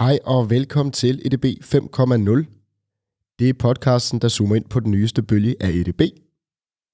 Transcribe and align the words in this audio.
Hej 0.00 0.18
og 0.24 0.50
velkommen 0.50 0.92
til 0.92 1.22
EDB 1.24 1.44
5.0. 1.44 3.38
Det 3.38 3.48
er 3.48 3.52
podcasten, 3.58 4.18
der 4.18 4.28
zoomer 4.28 4.56
ind 4.56 4.64
på 4.64 4.80
den 4.80 4.90
nyeste 4.90 5.22
bølge 5.22 5.56
af 5.60 5.68
EDB, 5.68 6.00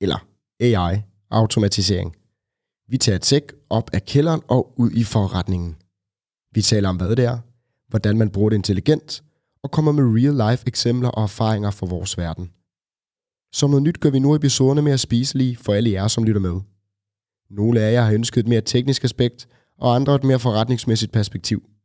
eller 0.00 0.26
AI, 0.60 1.03
automatisering. 1.30 2.16
Vi 2.88 2.98
tager 2.98 3.19
tech 3.19 3.46
op 3.71 3.90
af 3.92 4.04
kælderen 4.04 4.40
og 4.48 4.72
ud 4.77 4.90
i 4.90 5.04
forretningen. 5.04 5.77
Vi 6.53 6.62
taler 6.62 6.88
om, 6.88 6.96
hvad 6.96 7.16
det 7.16 7.24
er, 7.24 7.38
hvordan 7.88 8.19
man 8.19 8.30
bruger 8.30 8.50
det 8.50 8.56
intelligent, 8.56 9.23
og 9.63 9.71
kommer 9.71 9.93
med 9.93 10.04
real-life 10.04 10.63
eksempler 10.67 11.09
og 11.09 11.23
erfaringer 11.23 11.71
fra 11.71 11.87
vores 11.87 12.19
verden. 12.19 12.51
Som 13.53 13.71
noget 13.71 13.83
nyt 13.83 14.01
gør 14.01 14.11
vi 14.11 14.19
nu 14.19 14.35
episoderne 14.35 14.83
mere 14.83 14.99
spiselige 14.99 15.57
for 15.57 15.73
alle 15.73 15.91
jer, 15.91 16.09
som 16.09 16.25
lytter 16.25 16.41
med. 16.41 16.61
Nogle 17.51 17.80
af 17.80 17.93
jer 17.93 18.02
har 18.02 18.12
ønsket 18.12 18.41
et 18.41 18.48
mere 18.48 18.61
teknisk 18.61 19.05
aspekt, 19.05 19.48
og 19.79 19.95
andre 19.95 20.15
et 20.15 20.25
mere 20.25 20.38
forretningsmæssigt 20.38 21.12
perspektiv– 21.12 21.62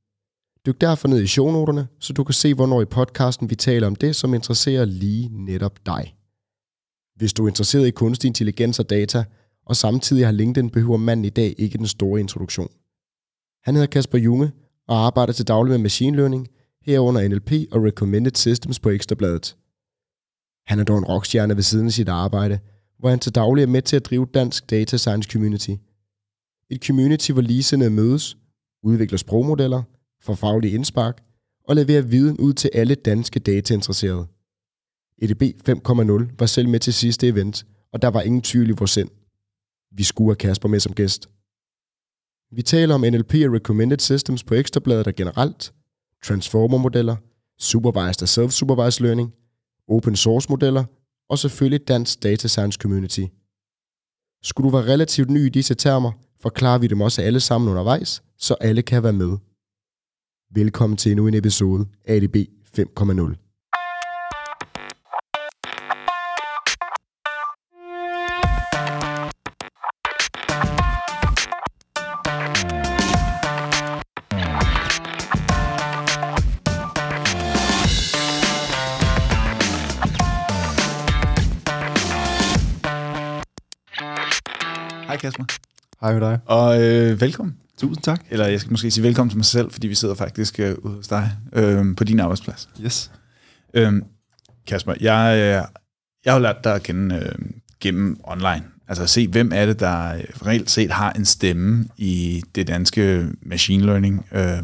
Dyk 0.66 0.82
derfor 0.82 1.08
ned 1.08 1.22
i 1.22 1.28
shownoterne, 1.28 1.88
så 2.00 2.14
du 2.14 2.24
kan 2.24 2.34
se, 2.34 2.54
hvornår 2.54 2.82
i 2.82 2.86
podcasten 2.86 3.50
vi 3.50 3.56
taler 3.56 3.88
om 3.88 3.96
det, 3.96 4.16
som 4.16 4.34
interesserer 4.34 4.86
lige 4.86 5.30
netop 5.46 5.86
dig. 5.86 6.16
Hvis 7.16 7.34
du 7.34 7.44
er 7.44 7.48
interesseret 7.48 7.88
i 7.88 7.92
kunstig 7.92 8.28
intelligens 8.28 8.80
og 8.80 8.90
data, 8.90 9.24
og 9.66 9.76
samtidig 9.76 10.26
har 10.26 10.32
LinkedIn, 10.32 10.70
behøver 10.70 10.98
manden 10.98 11.26
i 11.26 11.30
dag 11.30 11.56
ikke 11.58 11.78
den 11.78 11.88
store 11.88 12.20
introduktion. 12.20 12.70
Han 13.64 13.76
hedder 13.76 13.88
Kasper 13.88 14.18
Junge 14.18 14.52
og 14.88 14.98
arbejder 14.98 15.34
til 15.34 15.48
daglig 15.48 15.72
med 15.72 15.78
machine 15.78 16.18
learning, 16.18 16.48
herunder 16.86 17.28
NLP 17.28 17.52
og 17.72 17.84
Recommended 17.84 18.36
Systems 18.36 18.80
på 18.80 18.90
Ekstrabladet. 18.90 19.58
Han 20.68 20.80
er 20.80 20.84
dog 20.84 20.98
en 20.98 21.06
rockstjerne 21.06 21.56
ved 21.56 21.64
siden 21.64 21.86
af 21.86 21.92
sit 21.92 22.10
arbejde, 22.10 22.60
hvor 23.00 23.10
han 23.10 23.20
til 23.20 23.36
daglig 23.36 23.62
er 23.62 23.68
med 23.68 23.82
til 23.82 23.96
at 23.96 24.06
drive 24.06 24.28
dansk 24.34 24.70
data 24.70 24.98
science 24.98 25.30
community. 25.32 25.72
Et 26.70 26.86
community, 26.86 27.32
hvor 27.32 27.42
ligesindede 27.42 27.90
mødes, 27.90 28.38
udvikler 28.84 29.18
sprogmodeller– 29.18 29.84
for 30.22 30.34
faglig 30.34 30.74
indspark 30.74 31.24
og 31.64 31.76
levere 31.76 32.06
viden 32.06 32.38
ud 32.38 32.54
til 32.54 32.70
alle 32.74 32.96
danske 32.96 33.40
datainteresserede. 33.40 34.28
EDB 35.22 35.44
5.0 35.70 36.36
var 36.40 36.46
selv 36.46 36.70
med 36.70 36.80
til 36.80 36.94
sidste 36.94 37.28
event, 37.28 37.66
og 37.94 38.02
der 38.02 38.08
var 38.08 38.22
ingen 38.22 38.42
tvivl 38.42 38.70
i 38.70 38.74
vores 38.78 38.92
sind. 38.92 39.10
Vi 39.92 40.04
skulle 40.04 40.30
have 40.30 40.36
Kasper 40.36 40.70
med 40.70 40.80
som 40.80 40.94
gæst. 40.94 41.30
Vi 42.52 42.62
taler 42.62 42.96
om 42.96 43.02
NLP 43.02 43.34
og 43.34 43.54
Recommended 43.54 44.00
Systems 44.00 44.44
på 44.44 44.54
Ekstrabladet 44.54 45.08
og 45.08 45.16
generelt, 45.16 45.74
transformer-modeller, 46.24 47.16
supervised 47.60 48.22
og 48.24 48.30
self-supervised 48.30 49.04
learning, 49.04 49.34
open 49.88 50.16
source-modeller 50.16 50.84
og 51.30 51.40
selvfølgelig 51.40 51.88
dansk 51.88 52.24
data 52.24 52.48
science 52.48 52.78
community. 52.82 53.26
Skulle 54.44 54.72
du 54.72 54.78
være 54.78 54.94
relativt 54.94 55.30
ny 55.30 55.46
i 55.46 55.50
disse 55.50 55.74
termer, 55.74 56.12
forklarer 56.42 56.80
vi 56.80 56.88
dem 56.88 57.02
også 57.02 57.22
alle 57.22 57.40
sammen 57.40 57.70
undervejs, 57.70 58.24
så 58.38 58.54
alle 58.54 58.82
kan 58.82 59.04
være 59.04 59.14
med. 59.14 59.38
Velkommen 60.54 60.98
til 60.98 61.12
endnu 61.12 61.28
en 61.28 61.34
episode 61.34 61.86
af 62.06 62.16
ADB 62.16 62.36
5.0. 62.36 63.36
Hej 85.08 85.18
Kasper. 85.18 85.71
Hej 86.02 86.14
med 86.14 86.22
dig. 86.22 86.40
Og 86.46 86.84
øh, 86.84 87.22
velkommen. 87.22 87.58
Tusind 87.78 88.04
tak. 88.04 88.22
Eller 88.30 88.48
jeg 88.48 88.60
skal 88.60 88.72
måske 88.72 88.92
sige 88.92 89.04
velkommen 89.04 89.30
til 89.30 89.38
mig 89.38 89.46
selv, 89.46 89.72
fordi 89.72 89.88
vi 89.88 89.96
sidder 89.96 90.16
faktisk 90.16 90.60
øh, 90.60 90.76
ude 90.78 90.96
hos 90.96 91.08
dig 91.08 91.32
øh, 91.54 91.96
på 91.96 92.04
din 92.04 92.20
arbejdsplads. 92.20 92.70
Yes. 92.84 93.12
Øh, 93.74 93.94
Kasper, 94.68 94.94
jeg, 95.00 95.38
øh, 95.38 95.64
jeg 96.26 96.34
har 96.34 96.40
lært 96.40 96.64
dig 96.64 96.76
at 96.76 96.84
kende 96.84 97.16
øh, 97.16 97.46
gennem 97.80 98.20
online. 98.24 98.64
Altså 98.88 99.04
at 99.04 99.10
se, 99.10 99.28
hvem 99.28 99.52
er 99.54 99.66
det, 99.66 99.80
der 99.80 100.14
øh, 100.16 100.24
reelt 100.46 100.70
set 100.70 100.92
har 100.92 101.12
en 101.12 101.26
stemme 101.26 101.88
i 101.98 102.44
det 102.56 102.68
danske 102.68 103.28
machine 103.42 103.86
learning 103.86 104.26
øh, 104.32 104.64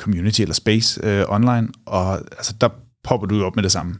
community 0.00 0.40
eller 0.40 0.54
space 0.54 1.00
øh, 1.04 1.24
online. 1.28 1.68
Og 1.86 2.14
altså, 2.14 2.54
der 2.60 2.68
popper 3.04 3.26
du 3.26 3.44
op 3.44 3.56
med 3.56 3.62
det 3.62 3.72
samme. 3.72 3.94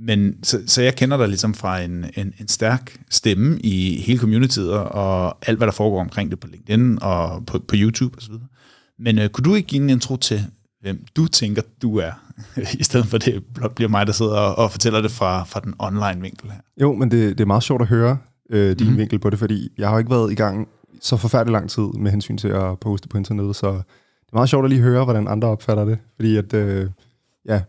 Men 0.00 0.44
så, 0.44 0.60
så 0.66 0.82
jeg 0.82 0.96
kender 0.96 1.16
dig 1.16 1.28
ligesom 1.28 1.54
fra 1.54 1.80
en, 1.80 2.04
en, 2.16 2.32
en 2.40 2.48
stærk 2.48 3.00
stemme 3.10 3.58
i 3.60 4.00
hele 4.00 4.18
communityet 4.18 4.72
og 4.72 5.48
alt, 5.48 5.58
hvad 5.58 5.66
der 5.66 5.72
foregår 5.72 6.00
omkring 6.00 6.30
det 6.30 6.40
på 6.40 6.46
LinkedIn 6.46 6.98
og 7.02 7.46
på, 7.46 7.58
på 7.58 7.74
YouTube 7.78 8.18
osv. 8.18 8.34
Men 8.98 9.18
øh, 9.18 9.28
kunne 9.28 9.44
du 9.44 9.54
ikke 9.54 9.68
give 9.68 9.82
en 9.82 9.90
intro 9.90 10.16
til, 10.16 10.44
hvem 10.80 11.04
du 11.16 11.26
tænker, 11.26 11.62
du 11.82 11.96
er, 11.96 12.12
i 12.80 12.82
stedet 12.82 13.06
for 13.06 13.18
det 13.18 13.44
blot 13.54 13.74
bliver 13.74 13.88
mig, 13.88 14.06
der 14.06 14.12
sidder 14.12 14.36
og, 14.36 14.58
og 14.58 14.70
fortæller 14.70 15.00
det 15.00 15.10
fra, 15.10 15.44
fra 15.44 15.60
den 15.60 15.74
online 15.78 16.20
vinkel 16.20 16.50
her? 16.50 16.60
Jo, 16.80 16.94
men 16.94 17.10
det, 17.10 17.38
det 17.38 17.44
er 17.44 17.46
meget 17.46 17.62
sjovt 17.62 17.82
at 17.82 17.88
høre 17.88 18.18
øh, 18.50 18.78
din 18.78 18.90
mm. 18.90 18.96
vinkel 18.96 19.18
på 19.18 19.30
det, 19.30 19.38
fordi 19.38 19.68
jeg 19.78 19.88
har 19.88 19.98
ikke 19.98 20.10
været 20.10 20.32
i 20.32 20.34
gang 20.34 20.68
så 21.00 21.16
forfærdelig 21.16 21.52
lang 21.52 21.70
tid 21.70 21.82
med 21.82 22.10
hensyn 22.10 22.36
til 22.36 22.48
at 22.48 22.78
poste 22.78 23.08
på 23.08 23.18
internettet, 23.18 23.56
så 23.56 23.72
det 23.72 24.32
er 24.32 24.36
meget 24.36 24.48
sjovt 24.48 24.64
at 24.64 24.70
lige 24.70 24.82
høre, 24.82 25.04
hvordan 25.04 25.28
andre 25.28 25.48
opfatter 25.48 25.84
det, 25.84 25.98
fordi 26.16 26.36
at, 26.36 26.54
øh, 26.54 26.90
ja, 27.48 27.62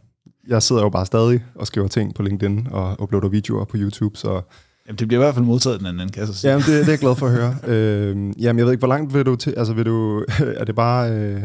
jeg 0.49 0.63
sidder 0.63 0.81
jo 0.81 0.89
bare 0.89 1.05
stadig 1.05 1.43
og 1.55 1.67
skriver 1.67 1.87
ting 1.87 2.15
på 2.15 2.23
LinkedIn 2.23 2.67
og 2.71 3.01
uploader 3.01 3.29
videoer 3.29 3.65
på 3.65 3.77
YouTube, 3.77 4.17
så... 4.17 4.41
Jamen, 4.87 4.99
det 4.99 5.07
bliver 5.07 5.21
i 5.21 5.23
hvert 5.23 5.33
fald 5.33 5.45
modtaget 5.45 5.79
den 5.79 5.87
anden, 5.87 6.09
kan 6.09 6.19
jeg 6.19 6.27
så 6.27 6.33
sige. 6.33 6.51
Jamen, 6.51 6.65
det, 6.65 6.73
det 6.73 6.87
er 6.87 6.91
jeg 6.91 6.99
glad 6.99 7.15
for 7.15 7.25
at 7.25 7.31
høre. 7.31 7.55
øh, 7.73 8.15
jamen, 8.15 8.59
jeg 8.59 8.65
ved 8.65 8.71
ikke, 8.71 8.81
hvor 8.81 8.87
langt 8.87 9.13
vil 9.13 9.25
du 9.25 9.35
til... 9.35 9.53
Altså, 9.57 9.73
vil 9.73 9.85
du... 9.85 10.25
er 10.59 10.65
det 10.65 10.75
bare... 10.75 11.11
Øh... 11.11 11.41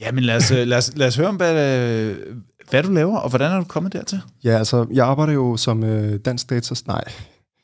Jamen, 0.00 0.24
lad 0.24 0.36
os, 0.36 0.50
øh, 0.50 0.66
lad, 0.66 0.78
os, 0.78 0.96
lad 0.96 1.06
os 1.06 1.16
høre 1.16 1.28
om, 1.28 1.36
hvad, 1.36 2.14
hvad 2.70 2.82
du 2.82 2.90
laver, 2.90 3.16
og 3.16 3.28
hvordan 3.28 3.52
er 3.52 3.58
du 3.58 3.64
kommet 3.64 3.92
dertil? 3.92 4.20
Ja, 4.44 4.58
altså, 4.58 4.86
jeg 4.92 5.06
arbejder 5.06 5.32
jo 5.32 5.56
som 5.56 5.84
øh, 5.84 6.18
dansk 6.24 6.50
data... 6.50 6.74
Nej, 6.86 7.04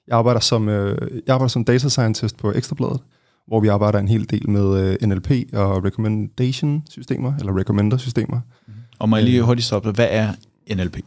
jeg 0.09 0.19
arbejder 0.19 0.41
som, 0.41 0.69
øh, 0.69 1.11
jeg 1.27 1.35
arbejder 1.35 1.49
som 1.49 1.65
data 1.65 1.89
scientist 1.89 2.37
på 2.37 2.53
Ekstrabladet, 2.53 3.01
hvor 3.47 3.61
vi 3.61 3.69
arbejder 3.69 3.99
en 3.99 4.09
hel 4.09 4.31
del 4.31 4.51
med 4.51 4.97
øh, 5.03 5.09
NLP 5.09 5.31
og 5.53 5.85
recommendation-systemer, 5.85 7.33
eller 7.39 7.59
recommender-systemer. 7.59 8.41
Mm. 8.67 8.73
Og 8.99 9.09
må 9.09 9.17
jeg 9.17 9.25
lige 9.25 9.39
øh. 9.39 9.45
hurtigt 9.45 9.67
stoppe, 9.67 9.91
hvad 9.91 10.09
er 10.11 10.33
NLP? 10.75 10.99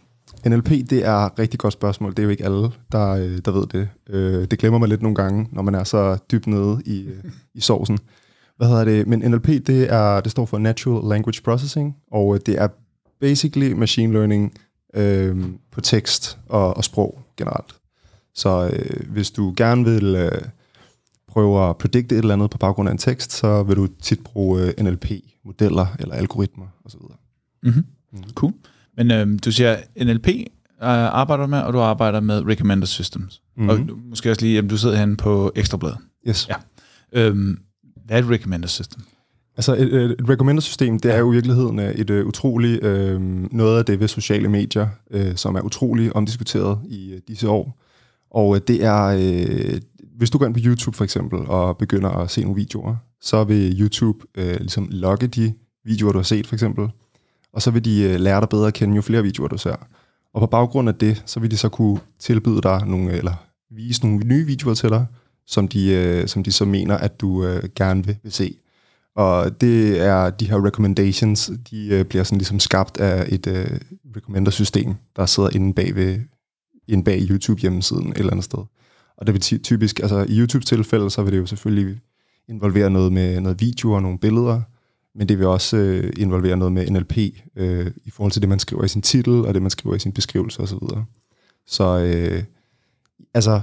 NLP, 0.46 0.70
det 0.70 1.06
er 1.06 1.16
et 1.16 1.40
rigtig 1.40 1.60
godt 1.60 1.74
spørgsmål. 1.74 2.12
Det 2.12 2.20
er 2.20 2.24
jo 2.24 2.30
ikke 2.30 2.46
alle, 2.46 2.72
der, 2.92 3.10
øh, 3.10 3.38
der 3.46 3.52
ved 3.52 3.68
det. 3.68 3.90
Øh, 4.10 4.48
det 4.52 4.60
glemmer 4.60 4.80
man 4.80 4.90
lidt 4.90 5.02
nogle 5.02 5.16
gange, 5.16 5.48
når 5.52 5.62
man 5.62 5.76
er 5.76 5.84
så 5.84 6.18
dybt 6.32 6.48
nede 6.48 6.82
i, 6.86 7.02
øh, 7.02 7.24
i 7.54 7.62
sovsen. 7.62 8.00
Hvad 8.58 8.68
hedder 8.68 8.86
det? 8.86 9.08
Men 9.08 9.20
NLP, 9.20 9.48
det, 9.48 9.94
er, 9.94 10.20
det 10.20 10.32
står 10.32 10.46
for 10.46 10.58
Natural 10.58 11.10
Language 11.10 11.42
Processing, 11.42 11.98
og 12.12 12.46
det 12.46 12.62
er 12.62 12.68
basically 13.20 13.72
machine 13.74 14.14
learning 14.14 14.54
øh, 14.94 15.46
på 15.72 15.82
tekst 15.82 16.38
og, 16.50 16.78
og 16.78 16.84
sprog 16.84 17.20
generelt. 17.38 17.76
Så 18.36 18.70
øh, 18.74 19.12
hvis 19.12 19.32
du 19.32 19.54
gerne 19.58 19.86
vil 19.86 20.16
øh, 20.16 20.42
prøve 21.28 21.70
at 21.70 21.78
predikte 21.78 22.16
et 22.16 22.20
eller 22.20 22.34
andet 22.34 22.50
på 22.50 22.58
baggrund 22.58 22.90
af 22.90 22.92
en 22.92 22.98
tekst, 22.98 23.32
så 23.32 23.64
vil 23.64 23.76
du 23.76 23.88
tit 23.88 24.24
bruge 24.24 24.62
øh, 24.62 24.84
NLP-modeller 24.84 25.88
eller 26.00 26.16
algoritmer 26.16 26.66
osv. 26.86 27.00
Mm-hmm. 27.64 27.86
Mm. 28.12 28.24
Cool. 28.34 28.54
Men 28.98 29.12
øh, 29.12 29.40
du 29.46 29.52
siger, 29.52 29.78
NLP 30.04 30.28
øh, 30.28 30.44
arbejder 30.80 31.48
med, 31.48 31.60
og 31.60 31.74
du 31.74 31.80
arbejder 31.80 32.20
med 32.20 32.48
Recommender 32.48 32.88
Systems. 32.88 33.42
Mm-hmm. 33.58 33.70
Og 33.70 33.78
du, 33.90 33.98
måske 34.10 34.32
også 34.32 34.42
lige, 34.42 34.58
at 34.58 34.70
du 34.70 34.78
sidder 34.78 34.96
herinde 34.96 35.18
på 35.18 35.52
Ekstrabladet. 35.56 35.98
Yes. 36.28 36.50
Ja. 36.50 36.56
Øhm, 37.14 37.58
hvad 38.06 38.18
er 38.18 38.24
et 38.24 38.30
Recommender 38.30 38.68
System? 38.68 39.02
Altså 39.58 39.76
et, 39.76 39.94
et, 39.94 40.30
recommender-system, 40.30 41.00
det 41.00 41.14
er 41.14 41.20
jo 41.20 41.32
i 41.32 41.34
virkeligheden 41.34 41.80
øh, 41.80 41.92
et 41.92 42.10
uh, 42.10 42.28
utroligt, 42.28 42.84
øh, 42.84 43.22
noget 43.52 43.78
af 43.78 43.86
det 43.86 44.00
ved 44.00 44.08
sociale 44.08 44.48
medier, 44.48 44.88
øh, 45.12 45.36
som 45.36 45.56
er 45.56 45.62
utrolig 45.62 46.16
omdiskuteret 46.16 46.80
i 46.86 47.14
uh, 47.14 47.20
disse 47.28 47.50
år. 47.50 47.82
Og 48.32 48.50
uh, 48.50 48.58
det 48.58 48.84
er, 48.84 49.04
øh, 49.06 49.82
hvis 50.18 50.30
du 50.30 50.38
går 50.38 50.46
ind 50.46 50.54
på 50.54 50.60
YouTube 50.64 50.98
for 50.98 51.04
eksempel, 51.04 51.40
og 51.40 51.78
begynder 51.78 52.10
at 52.10 52.32
se 52.32 52.42
nogle 52.42 52.56
videoer, 52.56 52.96
så 53.22 53.44
vil 53.44 53.82
YouTube 53.82 54.20
øh, 54.36 54.56
ligesom 54.60 54.88
logge 54.92 55.28
de 55.28 55.54
videoer, 55.86 56.12
du 56.12 56.18
har 56.18 56.24
set 56.24 56.48
for 56.48 56.56
eksempel, 56.56 56.88
og 57.54 57.62
så 57.62 57.72
vil 57.72 57.86
de 57.86 58.02
øh, 58.04 58.20
lære 58.20 58.42
dig 58.42 58.50
bedre 58.50 58.68
at 58.68 58.74
kende, 58.74 58.96
jo 58.96 59.02
flere 59.02 59.24
videoer 59.24 59.48
du 59.48 59.58
ser. 59.58 59.76
Og 60.34 60.42
på 60.42 60.48
baggrund 60.48 60.90
af 60.90 60.96
det, 60.96 61.24
så 61.26 61.40
vil 61.40 61.52
de 61.52 61.58
så 61.58 61.70
kunne 61.70 62.00
tilbyde 62.20 62.62
dig 62.62 62.86
nogle, 62.86 63.12
eller 63.12 63.46
vise 63.72 64.04
nogle 64.04 64.26
nye 64.26 64.46
videoer 64.46 64.74
til 64.74 64.90
dig, 64.90 65.06
som 65.48 65.68
de, 65.68 65.92
øh, 65.94 66.28
som 66.28 66.44
de 66.44 66.52
så 66.52 66.66
mener, 66.66 66.98
at 66.98 67.22
du 67.22 67.46
øh, 67.46 67.64
gerne 67.76 68.06
vil, 68.06 68.18
vil 68.24 68.32
se. 68.32 68.58
Og 69.16 69.62
det 69.62 70.02
er 70.02 70.30
de 70.30 70.50
her 70.50 70.66
recommendations, 70.66 71.52
de 71.72 72.06
bliver 72.10 72.24
sådan 72.24 72.38
ligesom 72.38 72.60
skabt 72.60 73.00
af 73.00 73.26
et 73.30 73.48
uh, 73.48 73.78
recommender-system, 74.16 74.96
der 75.16 75.26
sidder 75.26 75.50
inde 75.56 75.74
bag, 75.74 75.96
ved, 75.96 76.20
inde 76.88 77.04
bag 77.04 77.22
YouTube-hjemmesiden 77.30 78.12
et 78.12 78.18
eller 78.18 78.32
andet 78.32 78.46
sted. 78.46 78.60
Og 79.18 79.28
det 79.28 79.34
vil 79.34 79.62
typisk, 79.62 80.00
altså 80.00 80.26
i 80.30 80.40
YouTubes 80.40 80.66
tilfælde, 80.66 81.10
så 81.10 81.24
vil 81.24 81.34
det 81.34 81.40
jo 81.40 81.46
selvfølgelig 81.46 82.00
involvere 82.48 82.90
noget 82.90 83.12
med 83.12 83.42
noget 83.42 83.62
video 83.62 83.92
og 83.92 84.02
nogle 84.02 84.20
billeder, 84.20 84.62
men 85.16 85.30
det 85.30 85.40
vil 85.40 85.48
også 85.48 85.78
øh, 85.78 86.14
involvere 86.18 86.58
noget 86.58 86.72
med 86.72 86.90
NLP 86.90 87.18
øh, 87.56 87.92
i 88.06 88.10
forhold 88.10 88.32
til 88.32 88.42
det, 88.42 88.50
man 88.50 88.60
skriver 88.60 88.84
i 88.84 88.88
sin 88.88 89.02
titel, 89.02 89.34
og 89.46 89.54
det, 89.54 89.62
man 89.62 89.72
skriver 89.72 89.96
i 89.96 90.00
sin 90.00 90.12
beskrivelse 90.12 90.62
osv. 90.62 90.80
Så, 90.80 91.04
så 91.66 92.00
øh, 92.00 92.44
altså, 93.34 93.62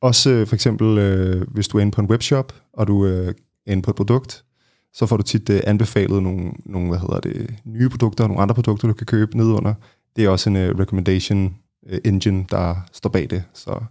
også 0.00 0.30
øh, 0.30 0.46
for 0.46 0.54
eksempel, 0.54 0.98
øh, 0.98 1.48
hvis 1.50 1.68
du 1.68 1.78
er 1.78 1.82
inde 1.82 1.92
på 1.92 2.00
en 2.00 2.10
webshop, 2.10 2.54
og 2.72 2.86
du 2.86 3.06
øh, 3.06 3.34
er 3.66 3.72
inde 3.72 3.82
på 3.82 3.90
et 3.90 3.96
produkt, 3.96 4.44
så 4.92 5.06
får 5.06 5.16
du 5.16 5.22
tit 5.22 5.50
øh, 5.50 5.60
anbefalet 5.64 6.22
nogle, 6.22 6.52
nogle, 6.64 6.88
hvad 6.88 6.98
hedder 6.98 7.20
det, 7.20 7.54
nye 7.64 7.88
produkter, 7.88 8.26
nogle 8.26 8.42
andre 8.42 8.54
produkter, 8.54 8.88
du 8.88 8.94
kan 8.94 9.06
købe 9.06 9.36
nedunder. 9.36 9.74
Det 10.16 10.24
er 10.24 10.28
også 10.28 10.50
en 10.50 10.56
øh, 10.56 10.78
recommendation 10.78 11.56
øh, 11.86 11.98
engine, 12.04 12.46
der 12.50 12.74
står 12.92 13.10
bag 13.10 13.30
det. 13.30 13.44
Så 13.54 13.82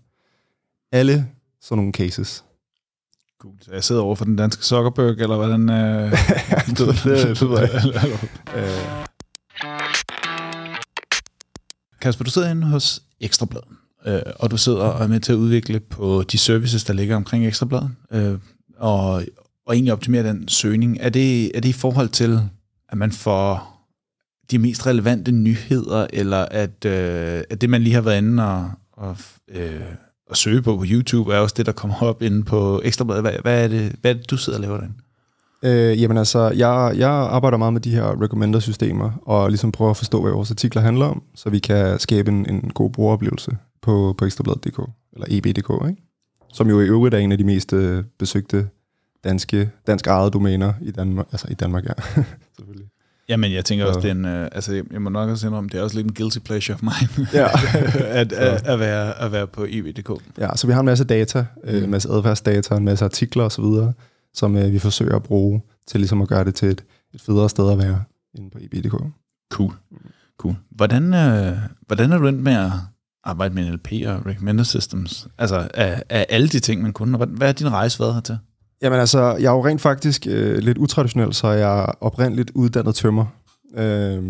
alle 0.91 1.27
sådan 1.61 1.77
nogle 1.77 1.93
cases. 1.93 2.43
Cool. 3.43 3.55
Så 3.61 3.71
jeg 3.73 3.83
sidder 3.83 4.01
over 4.01 4.15
for 4.15 4.25
den 4.25 4.35
danske 4.35 4.65
Zuckerberg, 4.65 5.09
eller 5.09 5.35
hvordan... 5.35 5.69
Øh, 5.69 6.11
det, 6.67 6.77
det, 6.77 6.87
det, 7.03 7.39
det, 7.39 7.63
Kasper, 12.01 12.23
du 12.23 12.31
sidder 12.31 12.51
inde 12.51 12.67
hos 12.67 13.01
Ekstrabladet, 13.19 13.67
øh, 14.05 14.21
og 14.35 14.51
du 14.51 14.57
sidder 14.57 14.79
og 14.79 15.03
er 15.03 15.07
med 15.07 15.19
til 15.19 15.31
at 15.31 15.35
udvikle 15.35 15.79
på 15.79 16.23
de 16.31 16.37
services, 16.37 16.83
der 16.83 16.93
ligger 16.93 17.15
omkring 17.15 17.47
Ekstrabladet, 17.47 17.91
øh, 18.11 18.37
og, 18.77 19.23
og 19.65 19.73
egentlig 19.73 19.93
optimere 19.93 20.23
den 20.23 20.47
søgning. 20.47 20.97
Er 20.99 21.09
det, 21.09 21.57
er 21.57 21.61
det 21.61 21.69
i 21.69 21.73
forhold 21.73 22.09
til, 22.09 22.39
at 22.89 22.97
man 22.97 23.11
får 23.11 23.73
de 24.51 24.59
mest 24.59 24.85
relevante 24.85 25.31
nyheder, 25.31 26.07
eller 26.13 26.45
at, 26.45 26.85
øh, 26.85 27.43
at 27.49 27.61
det, 27.61 27.69
man 27.69 27.81
lige 27.81 27.93
har 27.93 28.01
været 28.01 28.17
inde 28.17 28.43
og, 28.43 28.71
og, 28.91 29.17
øh, 29.49 29.81
at 30.31 30.37
søge 30.37 30.61
på 30.61 30.77
på 30.77 30.83
YouTube, 30.87 31.33
er 31.33 31.39
også 31.39 31.55
det, 31.57 31.65
der 31.65 31.71
kommer 31.71 32.01
op 32.01 32.21
inde 32.21 32.43
på 32.43 32.81
Ekstrabladet. 32.83 33.23
Hvad, 33.23 33.33
hvad, 33.41 33.63
er, 33.63 33.67
det, 33.67 33.95
hvad 34.01 34.11
er 34.11 34.15
det, 34.15 34.29
du 34.29 34.37
sidder 34.37 34.59
og 34.59 34.61
laver 34.61 34.77
derinde? 34.77 34.95
Øh, 35.63 36.01
jamen 36.01 36.17
altså, 36.17 36.39
jeg, 36.39 36.93
jeg 36.97 37.09
arbejder 37.09 37.57
meget 37.57 37.73
med 37.73 37.81
de 37.81 37.91
her 37.91 38.21
recommender-systemer, 38.21 39.11
og 39.25 39.49
ligesom 39.49 39.71
prøver 39.71 39.91
at 39.91 39.97
forstå, 39.97 40.21
hvad 40.21 40.31
vores 40.31 40.51
artikler 40.51 40.81
handler 40.81 41.05
om, 41.05 41.23
så 41.35 41.49
vi 41.49 41.59
kan 41.59 41.99
skabe 41.99 42.31
en, 42.31 42.49
en 42.49 42.71
god 42.73 42.89
brugeroplevelse 42.89 43.57
på, 43.81 44.15
på 44.17 44.25
ekstrabladet.dk, 44.25 44.79
eller 45.13 45.27
eb.dk, 45.29 45.89
ikke? 45.89 46.01
som 46.53 46.69
jo 46.69 46.79
i 46.79 46.85
øvrigt 46.85 47.15
er 47.15 47.19
en 47.19 47.31
af 47.31 47.37
de 47.37 47.43
mest 47.43 47.73
øh, 47.73 48.03
besøgte 48.19 48.67
danske, 49.23 49.69
dansk 49.87 50.07
ejede 50.07 50.31
domæner 50.31 50.73
i 50.81 50.91
Danmark, 50.91 51.27
altså 51.31 51.47
i 51.51 51.53
Danmark, 51.53 51.85
ja, 51.85 51.93
selvfølgelig. 52.57 52.87
Jamen, 53.29 53.53
jeg 53.53 53.65
tænker 53.65 53.85
også, 53.85 53.99
det 53.99 54.07
er 54.07 54.11
en, 54.11 54.25
øh, 54.25 54.49
altså, 54.51 54.83
jeg 54.91 55.01
må 55.01 55.09
nok 55.09 55.29
også 55.29 55.47
om, 55.47 55.69
det 55.69 55.79
er 55.79 55.83
også 55.83 55.95
lidt 55.95 56.07
en 56.07 56.13
guilty 56.13 56.39
pleasure 56.39 56.77
for 56.77 56.85
mig, 56.85 56.95
ja. 57.33 57.47
at, 58.19 58.33
at, 58.33 58.67
at, 58.67 58.79
være, 58.79 59.21
at 59.21 59.31
være 59.31 59.47
på 59.47 59.65
eb.dk. 59.69 60.11
Ja, 60.37 60.55
så 60.55 60.67
vi 60.67 60.73
har 60.73 60.79
en 60.79 60.85
masse 60.85 61.03
data, 61.03 61.45
øh, 61.63 61.83
en 61.83 61.91
masse 61.91 62.09
adfærdsdata, 62.09 62.75
en 62.75 62.85
masse 62.85 63.05
artikler 63.05 63.43
osv., 63.43 63.65
som 64.33 64.57
øh, 64.57 64.71
vi 64.71 64.79
forsøger 64.79 65.15
at 65.15 65.23
bruge 65.23 65.61
til 65.87 65.99
ligesom 65.99 66.21
at 66.21 66.27
gøre 66.27 66.45
det 66.45 66.55
til 66.55 66.67
et, 66.67 66.83
et 67.13 67.21
federe 67.21 67.49
sted 67.49 67.71
at 67.71 67.77
være 67.77 68.03
inde 68.35 68.49
på 68.49 68.57
eb.dk. 68.61 68.95
Cool. 69.51 69.73
cool. 70.37 70.55
Hvordan, 70.71 71.13
øh, 71.13 71.57
hvordan 71.87 72.11
er 72.11 72.17
du 72.17 72.27
endt 72.27 72.43
med 72.43 72.53
at 72.53 72.71
arbejde 73.23 73.55
med 73.55 73.71
NLP 73.71 73.91
og 73.91 74.25
recommender 74.25 74.63
systems? 74.63 75.27
Altså 75.37 75.69
af, 75.73 76.03
af 76.09 76.25
alle 76.29 76.47
de 76.47 76.59
ting, 76.59 76.81
man 76.81 76.93
kunne. 76.93 77.17
Hvad 77.17 77.49
er 77.49 77.53
din 77.53 77.71
rejse 77.71 77.99
været 77.99 78.13
hertil? 78.13 78.37
Jamen 78.81 78.99
altså, 78.99 79.21
jeg 79.21 79.47
er 79.47 79.51
jo 79.51 79.65
rent 79.65 79.81
faktisk 79.81 80.27
øh, 80.29 80.57
lidt 80.57 80.77
utraditionel, 80.77 81.33
så 81.33 81.47
jeg 81.47 81.79
er 81.79 81.85
oprindeligt 82.01 82.51
uddannet 82.55 82.95
tømmer. 82.95 83.25
Øh, 83.77 84.23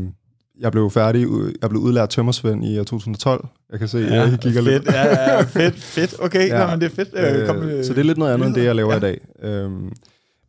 jeg 0.59 0.71
blev 0.71 0.91
færdig, 0.91 1.27
jeg 1.61 1.69
blev 1.69 1.81
udlært 1.81 2.09
tømmersvend 2.09 2.65
i 2.65 2.75
2012. 2.75 3.47
Jeg 3.71 3.79
kan 3.79 3.87
se, 3.87 3.97
ja, 3.97 4.21
jeg 4.21 4.39
kigger 4.39 4.63
fedt, 4.63 4.83
lidt. 4.83 4.95
ja, 4.95 5.33
ja, 5.35 5.41
fedt, 5.41 5.75
fedt. 5.75 6.15
Okay, 6.19 6.47
ja, 6.47 6.71
men 6.71 6.81
det 6.81 6.85
er 6.85 6.95
fedt. 6.95 7.09
Øh, 7.13 7.47
Kom, 7.47 7.57
øh, 7.57 7.85
så 7.85 7.93
det 7.93 7.99
er 7.99 8.03
lidt 8.03 8.17
noget 8.17 8.33
andet, 8.33 8.47
end 8.47 8.55
det, 8.55 8.63
jeg 8.63 8.75
laver 8.75 8.91
ja. 8.91 8.97
i 8.97 9.01
dag. 9.01 9.21
Øh, 9.43 9.71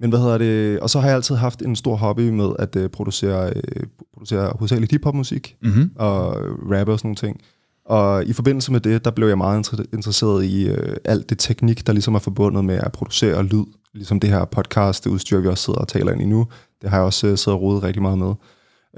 men 0.00 0.10
hvad 0.10 0.18
hedder 0.18 0.38
det? 0.38 0.80
Og 0.80 0.90
så 0.90 1.00
har 1.00 1.08
jeg 1.08 1.16
altid 1.16 1.34
haft 1.34 1.62
en 1.62 1.76
stor 1.76 1.96
hobby 1.96 2.28
med 2.28 2.50
at 2.58 2.76
uh, 2.76 2.86
producere, 2.86 3.52
uh, 3.56 3.82
producere 4.14 4.52
hovedsageligt 4.58 4.92
hiphop-musik 4.92 5.56
mm-hmm. 5.62 5.90
og 5.96 6.36
rap 6.72 6.88
og 6.88 6.98
sådan 6.98 7.08
nogle 7.08 7.16
ting. 7.16 7.40
Og 7.86 8.24
i 8.24 8.32
forbindelse 8.32 8.72
med 8.72 8.80
det, 8.80 9.04
der 9.04 9.10
blev 9.10 9.28
jeg 9.28 9.38
meget 9.38 9.72
interesseret 9.92 10.44
i 10.44 10.68
øh, 10.68 10.96
alt 11.04 11.30
det 11.30 11.38
teknik, 11.38 11.86
der 11.86 11.92
ligesom 11.92 12.14
er 12.14 12.18
forbundet 12.18 12.64
med 12.64 12.74
at 12.74 12.92
producere 12.92 13.42
lyd. 13.42 13.64
Ligesom 13.94 14.20
det 14.20 14.30
her 14.30 14.44
podcast, 14.44 15.04
det 15.04 15.10
udstyr, 15.10 15.40
vi 15.40 15.48
også 15.48 15.64
sidder 15.64 15.80
og 15.80 15.88
taler 15.88 16.12
ind 16.12 16.22
i 16.22 16.24
nu. 16.24 16.46
Det 16.82 16.90
har 16.90 16.96
jeg 16.96 17.04
også 17.04 17.26
øh, 17.26 17.38
siddet 17.38 17.58
og 17.58 17.62
rodet 17.62 17.82
rigtig 17.82 18.02
meget 18.02 18.18
med. 18.18 18.34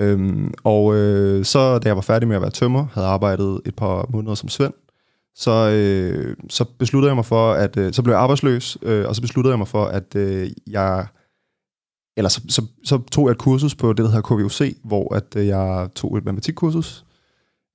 Øhm, 0.00 0.54
og 0.64 0.94
øh, 0.94 1.44
så 1.44 1.78
da 1.78 1.88
jeg 1.88 1.96
var 1.96 2.02
færdig 2.02 2.28
med 2.28 2.36
at 2.36 2.42
være 2.42 2.50
tømmer, 2.50 2.86
havde 2.92 3.06
arbejdet 3.06 3.60
et 3.66 3.76
par 3.76 4.06
måneder 4.08 4.34
som 4.34 4.48
svend, 4.48 4.72
så, 5.34 5.70
øh, 5.70 6.36
så 6.48 6.64
besluttede 6.78 7.10
jeg 7.10 7.16
mig 7.16 7.24
for, 7.24 7.52
at 7.52 7.76
øh, 7.76 7.92
så 7.92 8.02
blev 8.02 8.14
jeg 8.14 8.22
arbejdsløs, 8.22 8.78
øh, 8.82 9.08
og 9.08 9.14
så 9.14 9.22
besluttede 9.22 9.52
jeg 9.52 9.58
mig 9.58 9.68
for, 9.68 9.84
at 9.84 10.16
øh, 10.16 10.50
jeg, 10.66 11.06
eller 12.16 12.28
så, 12.28 12.40
så, 12.48 12.62
så 12.84 12.98
tog 13.12 13.26
jeg 13.26 13.32
et 13.32 13.38
kursus 13.38 13.74
på 13.74 13.88
det, 13.92 13.98
der 13.98 14.10
hedder 14.10 14.22
KVUC, 14.22 14.76
hvor 14.84 15.14
at 15.14 15.36
øh, 15.36 15.46
jeg 15.46 15.88
tog 15.94 16.18
et 16.18 16.24
matematikkursus. 16.24 17.05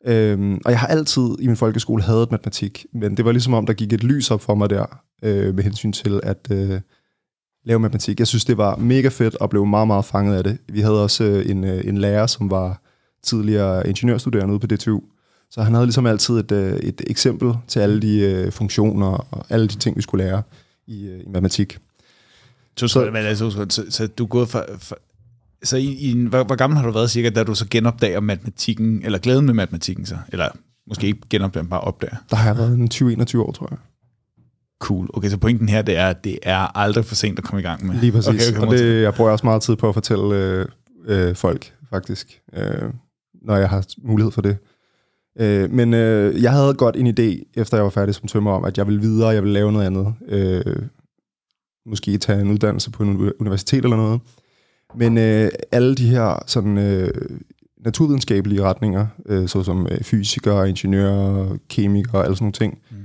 Øhm, 0.05 0.61
og 0.65 0.71
jeg 0.71 0.79
har 0.79 0.87
altid 0.87 1.35
i 1.39 1.47
min 1.47 1.57
folkeskole 1.57 2.03
hadet 2.03 2.31
matematik, 2.31 2.85
men 2.93 3.17
det 3.17 3.25
var 3.25 3.31
ligesom 3.31 3.53
om, 3.53 3.65
der 3.65 3.73
gik 3.73 3.93
et 3.93 4.03
lys 4.03 4.31
op 4.31 4.41
for 4.41 4.55
mig 4.55 4.69
der, 4.69 5.01
øh, 5.23 5.55
med 5.55 5.63
hensyn 5.63 5.91
til 5.91 6.19
at 6.23 6.47
øh, 6.51 6.81
lave 7.65 7.79
matematik. 7.79 8.19
Jeg 8.19 8.27
synes, 8.27 8.45
det 8.45 8.57
var 8.57 8.75
mega 8.75 9.07
fedt, 9.07 9.35
og 9.35 9.49
blev 9.49 9.65
meget, 9.65 9.87
meget 9.87 10.05
fanget 10.05 10.35
af 10.35 10.43
det. 10.43 10.57
Vi 10.69 10.79
havde 10.79 11.03
også 11.03 11.23
øh, 11.23 11.49
en, 11.49 11.63
øh, 11.63 11.85
en 11.85 11.97
lærer, 11.97 12.27
som 12.27 12.51
var 12.51 12.81
tidligere 13.23 13.87
ingeniørstuderende 13.87 14.53
ude 14.53 14.59
på 14.59 14.67
DTU, 14.67 15.01
så 15.49 15.61
han 15.61 15.73
havde 15.73 15.85
ligesom 15.85 16.05
altid 16.05 16.39
et, 16.39 16.51
øh, 16.51 16.73
et 16.73 17.01
eksempel 17.07 17.53
til 17.67 17.79
alle 17.79 18.01
de 18.01 18.19
øh, 18.19 18.51
funktioner 18.51 19.27
og 19.31 19.45
alle 19.49 19.67
de 19.67 19.75
ting, 19.75 19.97
vi 19.97 20.01
skulle 20.01 20.25
lære 20.25 20.41
i, 20.87 21.07
øh, 21.07 21.19
i 21.19 21.27
matematik. 21.27 21.79
Så, 22.77 22.87
så, 22.87 22.99
men 23.05 23.15
altså, 23.15 23.49
så, 23.69 23.85
så 23.89 24.07
du 24.07 24.23
er 24.23 24.27
gået 24.27 24.49
fra, 24.49 24.65
fra 24.77 24.95
så 25.63 25.77
i, 25.77 25.85
i 25.85 26.27
hvor, 26.27 26.43
hvor 26.43 26.55
gammel 26.55 26.79
har 26.79 26.85
du 26.85 26.91
været 26.91 27.11
cirka, 27.11 27.29
da 27.29 27.43
du 27.43 27.55
så 27.55 27.67
genopdager 27.71 28.19
matematikken, 28.19 29.01
eller 29.05 29.19
glæden 29.19 29.45
med 29.45 29.53
matematikken 29.53 30.05
så? 30.05 30.17
Eller 30.31 30.47
måske 30.87 31.07
ikke 31.07 31.19
genopdager, 31.29 31.67
bare 31.67 31.81
opdager? 31.81 32.15
Der 32.29 32.35
har 32.35 32.49
jeg 32.49 32.57
været 32.57 32.73
en 32.73 32.89
20-21 32.93 33.37
år, 33.37 33.51
tror 33.51 33.67
jeg. 33.69 33.77
Cool. 34.79 35.09
Okay, 35.13 35.29
så 35.29 35.37
pointen 35.37 35.69
her, 35.69 35.81
det 35.81 35.97
er, 35.97 36.07
at 36.07 36.23
det 36.23 36.39
er 36.43 36.77
aldrig 36.77 37.05
for 37.05 37.15
sent 37.15 37.39
at 37.39 37.45
komme 37.45 37.59
i 37.59 37.63
gang 37.63 37.85
med. 37.85 37.95
Lige 37.95 38.11
præcis. 38.21 38.49
Okay, 38.49 38.57
okay, 38.57 38.67
og 38.67 38.73
det, 38.73 39.01
jeg 39.01 39.13
bruger 39.13 39.31
også 39.31 39.45
meget 39.45 39.61
tid 39.61 39.75
på 39.75 39.89
at 39.89 39.93
fortælle 39.93 40.35
øh, 40.35 40.65
øh, 41.05 41.35
folk, 41.35 41.73
faktisk, 41.89 42.41
øh, 42.53 42.89
når 43.41 43.57
jeg 43.57 43.69
har 43.69 43.85
mulighed 44.03 44.31
for 44.31 44.41
det. 44.41 44.57
Øh, 45.39 45.71
men 45.71 45.93
øh, 45.93 46.43
jeg 46.43 46.51
havde 46.51 46.73
godt 46.73 46.95
en 46.95 47.07
idé, 47.07 47.51
efter 47.53 47.77
jeg 47.77 47.83
var 47.83 47.89
færdig 47.89 48.15
som 48.15 48.27
tømmer, 48.27 48.51
om, 48.51 48.65
at 48.65 48.77
jeg 48.77 48.87
ville 48.87 49.01
videre, 49.01 49.29
jeg 49.29 49.43
ville 49.43 49.53
lave 49.53 49.71
noget 49.71 49.85
andet. 49.85 50.13
Øh, 50.27 50.75
måske 51.85 52.17
tage 52.17 52.41
en 52.41 52.51
uddannelse 52.51 52.91
på 52.91 53.03
en 53.03 53.31
universitet 53.39 53.83
eller 53.83 53.97
noget. 53.97 54.21
Men 54.95 55.17
øh, 55.17 55.49
alle 55.71 55.95
de 55.95 56.09
her 56.09 56.43
sådan, 56.47 56.77
øh, 56.77 57.09
naturvidenskabelige 57.85 58.63
retninger, 58.63 59.07
øh, 59.25 59.47
såsom 59.47 59.87
øh, 59.91 60.03
fysikere, 60.03 60.69
ingeniører, 60.69 61.57
kemikere 61.69 62.19
og 62.19 62.25
alle 62.25 62.35
sådan 62.35 62.43
nogle 62.43 62.53
ting, 62.53 62.77
mm. 62.91 62.97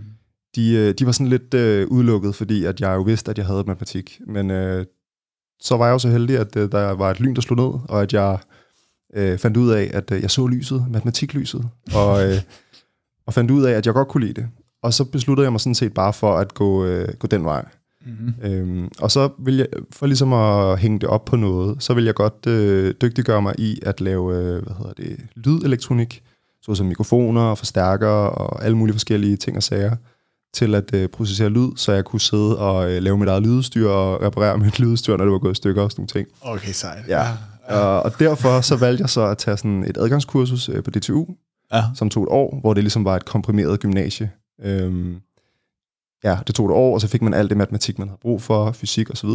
de, 0.57 0.75
øh, 0.75 0.95
de 0.99 1.07
var 1.07 1.13
sådan 1.13 1.27
lidt 1.27 1.55
øh, 1.55 1.89
udelukket, 1.89 2.35
fordi 2.35 2.65
at 2.65 2.81
jeg 2.81 2.95
jo 2.95 3.03
vidste, 3.03 3.31
at 3.31 3.39
jeg 3.39 3.47
havde 3.47 3.65
matematik. 3.67 4.21
Men 4.27 4.51
øh, 4.51 4.87
så 5.61 5.77
var 5.77 5.87
jeg 5.87 5.93
jo 5.93 5.99
så 5.99 6.09
heldig, 6.09 6.39
at 6.39 6.57
øh, 6.57 6.73
der 6.73 6.91
var 6.91 7.11
et 7.11 7.21
lyn, 7.21 7.35
der 7.35 7.41
slog 7.41 7.57
ned, 7.57 7.81
og 7.89 8.03
at 8.03 8.13
jeg 8.13 8.39
øh, 9.15 9.39
fandt 9.39 9.57
ud 9.57 9.71
af, 9.71 9.91
at 9.93 10.11
øh, 10.11 10.23
jeg 10.23 10.31
så 10.31 10.47
lyset, 10.47 10.85
matematiklyset, 10.91 11.69
og, 11.95 12.29
øh, 12.29 12.37
og 13.27 13.35
fandt 13.35 13.51
ud 13.51 13.65
af, 13.65 13.73
at 13.73 13.87
jeg 13.87 13.95
godt 13.95 14.09
kunne 14.09 14.27
lide 14.27 14.41
det. 14.41 14.49
Og 14.83 14.95
så 14.95 15.05
besluttede 15.05 15.45
jeg 15.45 15.53
mig 15.53 15.61
sådan 15.61 15.75
set 15.75 15.95
bare 15.95 16.13
for 16.13 16.37
at 16.37 16.55
gå, 16.55 16.85
øh, 16.85 17.09
gå 17.19 17.27
den 17.27 17.45
vej. 17.45 17.65
Mm-hmm. 18.07 18.51
Øhm, 18.51 18.89
og 19.01 19.11
så 19.11 19.31
vil 19.39 19.57
jeg, 19.57 19.67
for 19.91 20.07
ligesom 20.07 20.33
at 20.33 20.79
hænge 20.79 20.99
det 20.99 21.09
op 21.09 21.25
på 21.25 21.37
noget, 21.37 21.83
så 21.83 21.95
vil 21.95 22.05
jeg 22.05 22.15
godt 22.15 22.47
øh, 22.47 22.95
dygtiggøre 23.03 23.43
mig 23.43 23.55
i 23.59 23.79
at 23.83 24.01
lave, 24.01 24.37
øh, 24.37 24.63
hvad 24.63 24.75
hedder 24.79 24.93
det, 24.97 25.17
lydelektronik, 25.35 26.23
såsom 26.63 26.87
mikrofoner 26.87 27.41
og 27.41 27.59
forstærkere 27.59 28.31
og 28.31 28.65
alle 28.65 28.77
mulige 28.77 28.95
forskellige 28.95 29.37
ting 29.37 29.57
og 29.57 29.63
sager, 29.63 29.97
til 30.55 30.75
at 30.75 30.95
øh, 30.95 31.09
processere 31.09 31.49
lyd, 31.49 31.77
så 31.77 31.93
jeg 31.93 32.05
kunne 32.05 32.21
sidde 32.21 32.59
og 32.59 32.93
øh, 32.93 33.03
lave 33.03 33.19
mit 33.19 33.29
eget 33.29 33.43
lydstyr 33.43 33.89
og 33.89 34.23
reparere 34.23 34.59
mit 34.65 34.81
lydstyr, 34.81 35.17
når 35.17 35.25
det 35.25 35.33
var 35.33 35.39
gået 35.39 35.53
i 35.53 35.55
stykker 35.55 35.83
og 35.83 35.91
sådan 35.91 36.01
nogle 36.01 36.09
ting. 36.09 36.29
Okay, 36.43 36.73
sejt. 36.73 37.09
Ja, 37.09 37.27
Ja. 37.71 37.99
Og 37.99 38.19
derfor 38.19 38.61
så 38.61 38.77
valgte 38.77 39.03
jeg 39.03 39.11
så 39.11 39.27
at 39.27 39.39
tage 39.39 39.57
sådan 39.57 39.85
et 39.85 39.99
adgangskursus 39.99 40.69
øh, 40.69 40.83
på 40.83 40.91
DTU, 40.91 41.27
ja. 41.73 41.83
som 41.95 42.11
tog 42.11 42.23
et 42.23 42.29
år, 42.29 42.61
hvor 42.61 42.75
det 42.75 42.83
ligesom 42.83 43.05
var 43.05 43.17
et 43.17 43.25
komprimeret 43.25 43.81
gymnasie. 43.81 44.31
Øhm, 44.63 45.17
ja, 46.25 46.39
det 46.47 46.55
tog 46.55 46.67
et 46.67 46.73
år, 46.73 46.95
og 46.95 47.01
så 47.01 47.09
fik 47.09 47.23
man 47.23 47.35
alt 47.35 47.51
det 47.51 47.59
matematik, 47.59 47.99
man 47.99 48.09
havde 48.09 48.19
brug 48.23 48.43
for, 48.43 48.73
fysik 48.73 49.11
osv. 49.11 49.31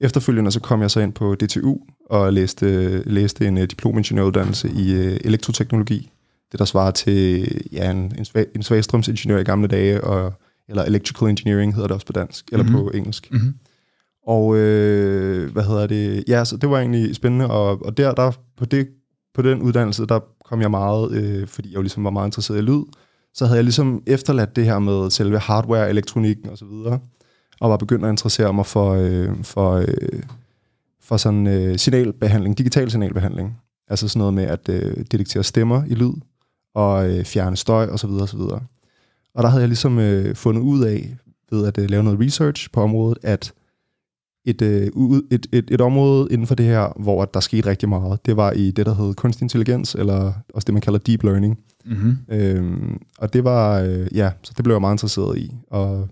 Efterfølgende 0.00 0.50
så 0.50 0.60
kom 0.60 0.82
jeg 0.82 0.90
så 0.90 1.00
ind 1.00 1.12
på 1.12 1.34
DTU 1.34 1.76
og 2.10 2.32
læste, 2.32 3.02
læste 3.02 3.46
en 3.46 3.56
uh, 3.56 3.62
diplomingeniøruddannelse 3.62 4.70
i 4.70 4.94
uh, 4.94 5.16
elektroteknologi. 5.24 6.10
Det 6.52 6.58
der 6.58 6.64
svarer 6.64 6.90
til 6.90 7.48
ja, 7.72 7.90
en, 7.90 8.14
en, 8.18 8.24
svag, 8.24 8.46
en 8.54 8.62
svagstrømsingeniør 8.62 9.38
i 9.38 9.44
gamle 9.44 9.68
dage, 9.68 10.04
og, 10.04 10.32
eller 10.68 10.82
electrical 10.84 11.28
engineering 11.28 11.74
hedder 11.74 11.86
det 11.86 11.94
også 11.94 12.06
på 12.06 12.12
dansk, 12.12 12.48
eller 12.52 12.64
mm-hmm. 12.64 12.80
på 12.80 12.90
engelsk. 12.90 13.32
Mm-hmm. 13.32 13.54
Og 14.26 14.56
øh, 14.56 15.52
hvad 15.52 15.62
hedder 15.62 15.86
det? 15.86 16.24
Ja, 16.28 16.44
så 16.44 16.56
det 16.56 16.70
var 16.70 16.78
egentlig 16.78 17.16
spændende, 17.16 17.50
og, 17.50 17.86
og 17.86 17.96
der, 17.96 18.14
der 18.14 18.32
på, 18.56 18.64
det, 18.64 18.88
på 19.34 19.42
den 19.42 19.62
uddannelse, 19.62 20.06
der 20.06 20.20
kom 20.44 20.60
jeg 20.60 20.70
meget, 20.70 21.12
øh, 21.12 21.46
fordi 21.46 21.68
jeg 21.68 21.76
jo 21.76 21.82
ligesom 21.82 22.04
var 22.04 22.10
meget 22.10 22.28
interesseret 22.28 22.58
i 22.58 22.62
lyd, 22.62 22.82
så 23.34 23.46
havde 23.46 23.56
jeg 23.56 23.64
ligesom 23.64 24.02
efterladt 24.06 24.56
det 24.56 24.64
her 24.64 24.78
med 24.78 25.10
selve 25.10 25.38
hardware, 25.38 25.90
elektronikken 25.90 26.50
og 26.50 26.58
så 26.58 26.64
videre, 26.64 26.98
og 27.60 27.70
var 27.70 27.76
begyndt 27.76 28.04
at 28.04 28.10
interessere 28.10 28.52
mig 28.52 28.66
for, 28.66 28.92
øh, 28.92 29.42
for, 29.42 29.72
øh, 29.72 30.22
for 31.00 31.16
sådan 31.16 31.46
øh, 31.46 31.78
signalbehandling, 31.78 32.58
digital 32.58 32.90
signalbehandling. 32.90 33.58
Altså 33.88 34.08
sådan 34.08 34.18
noget 34.18 34.34
med 34.34 34.44
at 34.44 34.68
øh, 34.68 34.96
detektere 35.10 35.44
stemmer 35.44 35.84
i 35.84 35.94
lyd, 35.94 36.12
og 36.74 37.10
øh, 37.10 37.24
fjerne 37.24 37.56
støj 37.56 37.86
og 37.86 37.98
så 37.98 38.06
videre 38.06 38.22
og 38.22 38.28
så 38.28 38.36
videre. 38.36 38.60
Og 39.34 39.42
der 39.42 39.48
havde 39.48 39.60
jeg 39.60 39.68
ligesom 39.68 39.98
øh, 39.98 40.34
fundet 40.34 40.62
ud 40.62 40.84
af, 40.84 41.16
ved 41.50 41.66
at 41.66 41.78
øh, 41.78 41.90
lave 41.90 42.02
noget 42.02 42.20
research 42.20 42.70
på 42.72 42.82
området, 42.82 43.18
at 43.22 43.52
et, 44.44 44.62
øh, 44.62 44.86
et, 45.30 45.46
et, 45.52 45.70
et 45.70 45.80
område 45.80 46.28
inden 46.30 46.46
for 46.46 46.54
det 46.54 46.66
her, 46.66 46.92
hvor 46.96 47.24
der 47.24 47.40
skete 47.40 47.68
rigtig 47.70 47.88
meget. 47.88 48.26
Det 48.26 48.36
var 48.36 48.52
i 48.52 48.70
det, 48.70 48.86
der 48.86 48.94
hed 48.94 49.14
kunstig 49.14 49.44
intelligens, 49.44 49.94
eller 49.94 50.32
også 50.54 50.66
det, 50.66 50.74
man 50.74 50.82
kalder 50.82 50.98
deep 50.98 51.22
learning. 51.22 51.58
Mm-hmm. 51.84 52.16
Øhm, 52.28 53.00
og 53.18 53.32
det 53.32 53.44
var, 53.44 53.80
øh, 53.80 54.06
ja, 54.14 54.30
så 54.42 54.52
det 54.56 54.64
blev 54.64 54.74
jeg 54.74 54.80
meget 54.80 54.94
interesseret 54.94 55.38
i. 55.38 55.54
Og 55.70 56.08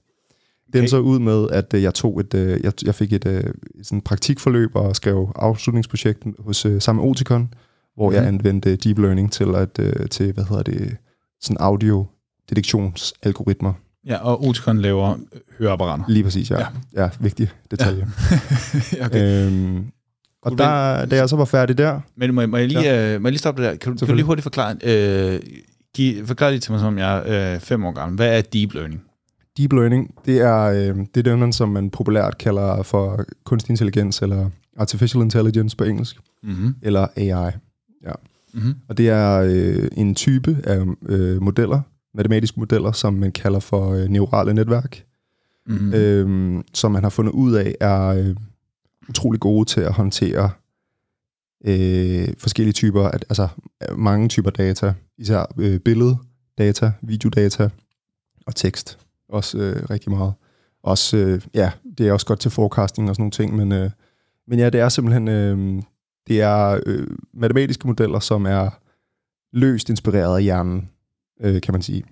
det 0.72 0.78
Okay. 0.80 0.88
så 0.88 0.98
ud 0.98 1.18
med, 1.18 1.48
at 1.50 1.74
øh, 1.74 1.82
jeg 1.82 1.94
tog 1.94 2.20
et, 2.20 2.34
øh, 2.34 2.60
jeg, 2.64 2.72
jeg 2.84 2.94
fik 2.94 3.12
et, 3.12 3.26
øh, 3.26 3.44
sådan 3.82 4.00
praktikforløb 4.00 4.70
og 4.74 4.96
skrev 4.96 5.32
afslutningsprojekt 5.36 6.24
hos 6.38 6.66
øh, 6.66 6.80
samme 6.80 7.02
Oticon, 7.02 7.54
hvor 7.94 8.12
jeg 8.12 8.20
Mhm. 8.22 8.28
anvendte 8.28 8.76
deep 8.76 8.98
learning 8.98 9.32
til 9.32 9.54
at 9.54 9.78
øh, 9.78 10.08
til 10.08 10.32
hvad 10.32 10.44
hedder 10.44 10.62
det, 10.62 10.96
sådan 11.40 11.56
audio 11.60 12.06
detektionsalgoritmer. 12.50 13.72
Ja, 14.06 14.16
og 14.16 14.44
Oticon 14.46 14.78
laver 14.78 15.16
høreapparater. 15.58 16.04
Lige 16.08 16.24
præcis, 16.24 16.50
ja. 16.50 16.58
Ja. 16.58 16.66
Ja, 16.94 17.02
ja 17.02 17.10
vigtig 17.20 17.50
detalje. 17.70 18.06
okay. 19.04 19.46
Øhm, 19.46 19.84
og 20.42 20.50
Cool, 20.50 20.58
der, 20.58 21.04
da 21.04 21.16
jeg 21.16 21.28
så 21.28 21.36
var 21.36 21.44
færdig 21.44 21.78
der, 21.78 22.00
Men 22.16 22.34
må, 22.34 22.40
jeg- 22.40 22.50
må, 22.50 22.56
jeg 22.56 22.68
lige, 22.68 22.80
ja. 22.80 23.14
øh, 23.14 23.20
må 23.22 23.28
jeg 23.28 23.32
lige 23.32 23.38
stoppe 23.38 23.62
det 23.62 23.70
der? 23.70 23.76
Kan 23.76 23.92
du, 23.92 23.98
kan 23.98 24.08
du 24.08 24.14
lige 24.14 24.26
hurtigt 24.26 24.42
forklare, 24.42 24.76
øh, 24.84 25.40
giv, 25.94 26.26
forklare 26.26 26.50
lige 26.50 26.60
til 26.60 26.72
mig, 26.72 26.80
som 26.80 26.98
jeg 26.98 27.22
er 27.26 27.54
øh, 27.54 27.60
fem 27.60 27.84
år 27.84 27.92
gammel. 27.92 28.16
Hvad 28.16 28.38
er 28.38 28.42
deep 28.42 28.74
learning? 28.74 29.02
deep 29.58 29.72
learning, 29.72 30.14
det 30.26 30.40
er, 30.40 30.62
øh, 30.64 30.96
det 31.14 31.26
er 31.26 31.36
det, 31.36 31.54
som 31.54 31.68
man 31.68 31.90
populært 31.90 32.38
kalder 32.38 32.82
for 32.82 33.24
kunstig 33.44 33.70
intelligens, 33.70 34.22
eller 34.22 34.50
artificial 34.76 35.22
intelligence 35.22 35.76
på 35.76 35.84
engelsk, 35.84 36.16
Mm-hmm. 36.42 36.74
eller 36.82 37.06
AI. 37.16 37.50
Mm-hmm. 38.54 38.74
Og 38.88 38.98
det 38.98 39.08
er 39.08 39.40
øh, 39.46 39.88
en 39.96 40.14
type 40.14 40.56
af 40.64 40.84
øh, 41.08 41.42
modeller, 41.42 41.80
matematiske 42.14 42.60
modeller, 42.60 42.92
som 42.92 43.14
man 43.14 43.32
kalder 43.32 43.60
for 43.60 43.92
øh, 43.94 44.08
neurale 44.08 44.54
netværk, 44.54 45.02
Mm-hmm. 45.66 45.86
mm. 45.86 45.94
øh, 45.94 46.62
som 46.74 46.92
man 46.92 47.02
har 47.02 47.10
fundet 47.10 47.32
ud 47.32 47.52
af 47.54 47.74
er 47.80 48.06
øh, 48.08 48.36
utrolig 49.08 49.40
gode 49.40 49.64
til 49.64 49.80
at 49.80 49.92
håndtere 49.92 50.50
øh, 51.64 52.28
forskellige 52.38 52.72
typer, 52.72 53.02
at, 53.02 53.24
altså 53.28 53.48
mange 53.96 54.28
typer 54.28 54.50
data, 54.50 54.94
især 55.18 55.54
øh, 55.58 55.80
billeddata, 55.80 56.92
videodata 57.02 57.68
og 58.46 58.54
tekst, 58.54 58.98
også 59.28 59.58
øh, 59.58 59.90
rigtig 59.90 60.10
meget. 60.10 60.32
Også, 60.82 61.16
øh, 61.16 61.40
ja, 61.54 61.70
det 61.98 62.08
er 62.08 62.12
også 62.12 62.26
godt 62.26 62.40
til 62.40 62.50
forecasting 62.50 63.08
og 63.08 63.14
sådan 63.14 63.22
nogle 63.22 63.30
ting, 63.30 63.56
men, 63.56 63.72
øh, 63.72 63.90
men 64.46 64.58
ja, 64.58 64.70
det 64.70 64.80
er 64.80 64.88
simpelthen, 64.88 65.28
øh, 65.28 65.82
det 66.28 66.40
er 66.40 66.80
øh, 66.86 67.06
matematiske 67.34 67.86
modeller, 67.86 68.20
som 68.20 68.46
er 68.46 68.70
løst 69.52 69.90
inspireret 69.90 70.36
af 70.36 70.42
hjernen, 70.42 70.90
øh, 71.40 71.60
kan 71.60 71.74
man 71.74 71.82
sige. 71.82 72.04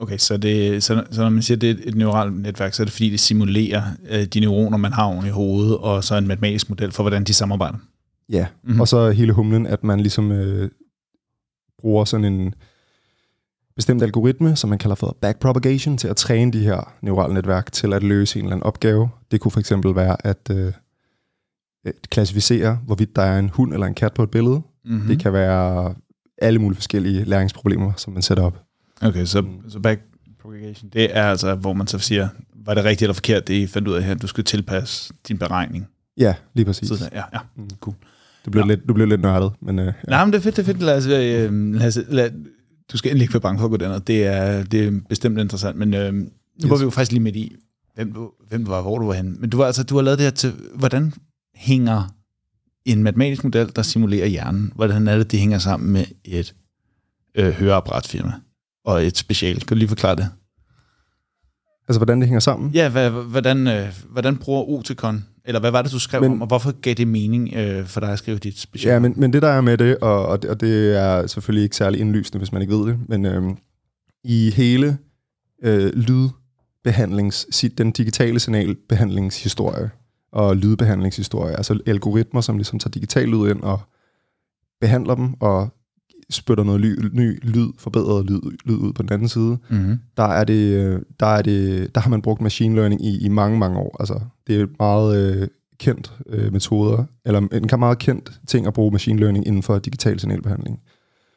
Okay, 0.00 0.18
så, 0.18 0.36
det, 0.36 0.82
så, 0.82 1.04
så 1.10 1.22
når 1.22 1.30
man 1.30 1.42
siger, 1.42 1.56
at 1.56 1.60
det 1.60 1.70
er 1.70 1.74
et 1.84 1.94
neuralt 1.94 2.36
netværk, 2.42 2.74
så 2.74 2.82
er 2.82 2.84
det 2.84 2.92
fordi, 2.92 3.10
det 3.10 3.20
simulerer 3.20 3.82
øh, 4.10 4.24
de 4.24 4.40
neuroner, 4.40 4.76
man 4.78 4.92
har 4.92 5.04
oven 5.04 5.26
i 5.26 5.30
hovedet, 5.30 5.78
og 5.78 6.04
så 6.04 6.16
en 6.16 6.26
matematisk 6.26 6.68
model 6.68 6.92
for, 6.92 7.02
hvordan 7.02 7.24
de 7.24 7.34
samarbejder. 7.34 7.78
Ja, 8.28 8.46
Mhm. 8.62 8.68
mm-hmm. 8.68 8.80
og 8.80 8.88
så 8.88 9.10
hele 9.10 9.32
humlen, 9.32 9.66
at 9.66 9.84
man 9.84 10.00
ligesom 10.00 10.32
øh, 10.32 10.70
bruger 11.80 12.04
sådan 12.04 12.24
en 12.32 12.54
bestemt 13.76 14.02
algoritme, 14.02 14.56
som 14.56 14.70
man 14.70 14.78
kalder 14.78 14.94
for 14.96 15.16
backpropagation, 15.20 15.98
til 15.98 16.08
at 16.08 16.16
træne 16.16 16.52
de 16.52 16.58
her 16.60 16.94
neurale 17.02 17.34
netværk 17.34 17.72
til 17.72 17.92
at 17.92 18.02
løse 18.02 18.38
en 18.38 18.44
eller 18.44 18.56
anden 18.56 18.64
opgave. 18.66 19.08
Det 19.30 19.40
kunne 19.40 19.52
for 19.52 19.60
eksempel 19.60 19.94
være 19.94 20.26
at 20.26 20.50
øh, 20.50 20.72
klassificere, 22.10 22.78
hvorvidt 22.86 23.16
der 23.16 23.22
er 23.22 23.38
en 23.38 23.48
hund 23.48 23.72
eller 23.72 23.86
en 23.86 23.94
kat 23.94 24.14
på 24.14 24.22
et 24.22 24.30
billede. 24.30 24.62
Mm-hmm. 24.84 25.00
Mm. 25.02 25.08
Det 25.08 25.18
kan 25.20 25.32
være 25.32 25.94
alle 26.42 26.58
mulige 26.58 26.76
forskellige 26.76 27.24
læringsproblemer, 27.24 27.92
som 27.96 28.12
man 28.12 28.22
sætter 28.22 28.44
op. 28.44 28.64
Okay, 29.02 29.24
så, 29.24 29.40
Mm. 29.40 29.70
så 29.70 29.80
backpropagation, 29.80 30.90
det 30.92 31.16
er 31.16 31.22
altså, 31.22 31.54
hvor 31.54 31.72
man 31.72 31.86
så 31.86 31.98
siger, 31.98 32.28
var 32.64 32.74
det 32.74 32.84
rigtigt 32.84 33.02
eller 33.02 33.14
forkert, 33.14 33.48
det 33.48 33.54
I 33.54 33.66
fandt 33.66 33.88
ud 33.88 33.94
af 33.94 34.02
her, 34.02 34.14
du 34.14 34.26
skal 34.26 34.44
tilpasse 34.44 35.12
din 35.28 35.38
beregning. 35.38 35.86
Ja, 36.16 36.34
lige 36.54 36.64
præcis. 36.64 36.90
Af. 36.90 37.08
Ja, 37.12 37.22
ja. 37.32 37.38
Mm. 37.56 37.68
Cool. 37.80 37.94
Du 38.46 38.50
blev, 38.50 38.62
Nå. 38.64 38.68
lidt, 38.68 38.80
du 38.88 38.94
blev 38.94 39.06
lidt 39.06 39.20
nørdet, 39.20 39.52
men 39.60 39.78
øh, 39.78 39.86
ja. 39.86 39.92
Nej, 40.08 40.24
men 40.24 40.32
det 40.32 40.38
er 40.38 40.42
fedt, 40.42 40.56
det 40.56 40.62
er 40.62 40.66
fedt. 40.66 40.82
Lad 40.82 40.96
os, 40.96 41.06
øh, 41.06 41.74
lad 41.74 41.86
os, 41.86 41.98
lad, 42.08 42.30
du 42.92 42.96
skal 42.96 43.10
endelig 43.10 43.22
ikke 43.24 43.34
være 43.34 43.40
bange 43.40 43.58
for 43.58 43.64
at 43.64 43.70
gå 43.70 43.76
derned. 43.76 44.00
Det 44.00 44.26
er, 44.26 44.64
det 44.64 44.84
er 44.88 45.00
bestemt 45.08 45.38
interessant, 45.38 45.76
men 45.76 45.94
øh, 45.94 46.14
nu 46.14 46.20
yes. 46.64 46.70
var 46.70 46.76
vi 46.76 46.82
jo 46.82 46.90
faktisk 46.90 47.12
lige 47.12 47.22
midt 47.22 47.36
i, 47.36 47.56
hvem 47.94 48.12
du, 48.12 48.30
hvem 48.48 48.64
du 48.64 48.70
var, 48.70 48.82
hvor 48.82 48.98
du 48.98 49.06
var 49.06 49.12
henne. 49.14 49.36
Men 49.38 49.50
du, 49.50 49.56
var, 49.56 49.64
altså, 49.66 49.82
du 49.82 49.94
har 49.94 50.02
lavet 50.02 50.18
det 50.18 50.24
her 50.26 50.30
til, 50.30 50.52
hvordan 50.74 51.12
hænger 51.54 52.14
en 52.84 53.02
matematisk 53.02 53.44
model, 53.44 53.70
der 53.76 53.82
simulerer 53.82 54.26
hjernen, 54.26 54.72
hvordan 54.74 55.08
er 55.08 55.16
det, 55.18 55.30
det 55.32 55.40
hænger 55.40 55.58
sammen 55.58 55.92
med 55.92 56.04
et 56.24 56.54
øh, 57.34 57.50
høreapparatfirma 57.52 58.32
og 58.84 59.06
et 59.06 59.16
special. 59.16 59.60
Kan 59.60 59.66
du 59.68 59.74
lige 59.74 59.88
forklare 59.88 60.16
det? 60.16 60.30
altså 61.88 61.98
hvordan 61.98 62.20
det 62.20 62.28
hænger 62.28 62.40
sammen. 62.40 62.70
Ja, 62.74 62.88
hvad, 62.88 63.10
hvordan, 63.10 63.66
øh, 63.66 63.86
hvordan 64.10 64.36
bruger 64.36 64.62
Oticon, 64.68 65.24
eller 65.44 65.60
hvad 65.60 65.70
var 65.70 65.82
det, 65.82 65.92
du 65.92 65.98
skrev 65.98 66.20
men, 66.20 66.32
om, 66.32 66.42
og 66.42 66.46
hvorfor 66.48 66.80
gav 66.80 66.94
det 66.94 67.08
mening 67.08 67.54
øh, 67.54 67.86
for 67.86 68.00
dig 68.00 68.12
at 68.12 68.18
skrive 68.18 68.38
dit 68.38 68.58
special? 68.58 68.92
Ja, 68.92 68.98
men, 68.98 69.14
men 69.16 69.32
det 69.32 69.42
der 69.42 69.48
er 69.48 69.60
med 69.60 69.78
det, 69.78 69.98
og, 69.98 70.26
og, 70.26 70.42
det, 70.42 70.50
og 70.50 70.60
det 70.60 70.96
er 70.96 71.26
selvfølgelig 71.26 71.62
ikke 71.62 71.76
særlig 71.76 72.00
indlysende, 72.00 72.38
hvis 72.38 72.52
man 72.52 72.62
ikke 72.62 72.74
ved 72.74 72.86
det, 72.86 72.98
men 73.08 73.26
øhm, 73.26 73.56
i 74.24 74.50
hele 74.50 74.98
øh, 75.62 75.92
lydbehandlings, 75.94 77.64
den 77.78 77.90
digitale 77.90 78.40
signalbehandlingshistorie 78.40 79.90
og 80.32 80.56
lydbehandlingshistorie, 80.56 81.56
altså 81.56 81.78
algoritmer, 81.86 82.40
som 82.40 82.56
ligesom 82.56 82.78
tager 82.78 82.90
digital 82.90 83.28
lyd 83.28 83.50
ind 83.50 83.62
og 83.62 83.80
behandler 84.80 85.14
dem 85.14 85.34
og 85.40 85.68
spytter 86.30 86.64
noget 86.64 86.80
ly, 86.80 86.96
ny 87.12 87.38
lyd, 87.42 87.68
forbedret 87.78 88.26
lyd, 88.26 88.40
lyd 88.64 88.76
ud 88.76 88.92
på 88.92 89.02
den 89.02 89.12
anden 89.12 89.28
side, 89.28 89.58
Mm-hmm. 89.68 89.98
der 90.16 90.22
er 90.24 90.44
det, 90.44 90.74
øh, 90.74 91.00
der 91.20 91.26
er 91.26 91.42
det, 91.42 91.94
der 91.94 92.00
har 92.00 92.10
man 92.10 92.22
brugt 92.22 92.40
machine 92.40 92.74
learning 92.74 93.04
i, 93.04 93.18
i 93.24 93.28
mange, 93.28 93.58
mange 93.58 93.78
år. 93.78 93.96
Altså, 94.00 94.20
det 94.46 94.56
er 94.56 94.62
et 94.62 94.70
meget 94.78 95.36
øh, 95.36 95.48
kendt 95.78 96.12
øh, 96.26 96.52
metoder, 96.52 97.04
eller 97.24 97.40
en 97.52 97.68
kan 97.68 97.78
meget 97.78 97.98
kendt 97.98 98.40
ting 98.46 98.66
at 98.66 98.72
bruge 98.74 98.92
machine 98.92 99.20
learning 99.20 99.46
inden 99.46 99.62
for 99.62 99.78
digital 99.78 100.20
signalbehandling. 100.20 100.80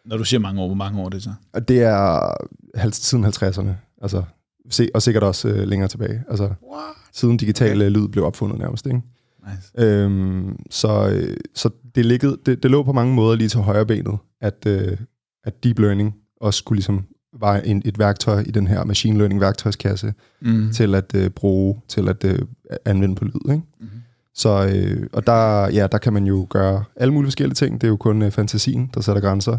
Når 0.05 0.17
du 0.17 0.23
siger 0.23 0.39
mange 0.39 0.61
år, 0.61 0.67
hvor 0.67 0.75
mange 0.75 1.01
år 1.01 1.05
er 1.05 1.09
det 1.09 1.23
så? 1.23 1.33
Og 1.53 1.67
det 1.67 1.81
er 1.81 2.33
halv, 2.75 2.93
siden 2.93 3.25
50'erne, 3.25 3.69
altså, 4.01 4.23
se, 4.69 4.89
og 4.93 5.01
sikkert 5.01 5.23
også 5.23 5.47
øh, 5.47 5.67
længere 5.67 5.89
tilbage. 5.89 6.23
Altså, 6.29 6.49
siden 7.13 7.37
digital 7.37 7.77
okay. 7.77 7.89
lyd 7.89 8.07
blev 8.07 8.25
opfundet 8.25 8.59
nærmest, 8.59 8.85
ikke? 8.85 9.01
Nice. 9.47 9.87
Øhm, 9.87 10.55
så 10.69 11.09
øh, 11.09 11.37
så 11.55 11.69
det, 11.95 12.05
ligget, 12.05 12.37
det, 12.45 12.63
det 12.63 12.71
lå 12.71 12.83
på 12.83 12.93
mange 12.93 13.15
måder 13.15 13.35
lige 13.35 13.49
til 13.49 13.59
højre 13.59 13.85
benet, 13.85 14.17
at, 14.41 14.65
øh, 14.67 14.97
at 15.43 15.63
deep 15.63 15.79
learning 15.79 16.15
også 16.41 16.57
skulle 16.57 16.77
ligesom 16.77 17.05
var 17.39 17.57
en, 17.57 17.81
et 17.85 17.99
værktøj 17.99 18.39
i 18.47 18.51
den 18.51 18.67
her 18.67 18.83
machine 18.83 19.17
learning 19.17 19.41
værktøjskasse 19.41 20.13
Mm. 20.41 20.71
til 20.73 20.95
at 20.95 21.15
øh, 21.15 21.29
bruge, 21.29 21.81
til 21.87 22.07
at 22.09 22.23
øh, 22.23 22.39
anvende 22.85 23.15
på 23.15 23.25
lyd. 23.25 23.51
Ikke? 23.51 23.63
Mm-hmm. 23.79 24.01
Så, 24.35 24.71
øh, 24.75 25.07
og 25.13 25.27
der, 25.27 25.67
ja, 25.69 25.87
der 25.91 25.97
kan 25.97 26.13
man 26.13 26.25
jo 26.25 26.47
gøre 26.49 26.83
alle 26.95 27.13
mulige 27.13 27.27
forskellige 27.27 27.55
ting. 27.55 27.81
Det 27.81 27.87
er 27.87 27.91
jo 27.91 27.97
kun 27.97 28.21
øh, 28.21 28.31
fantasien, 28.31 28.89
der 28.93 29.01
sætter 29.01 29.21
grænser. 29.21 29.57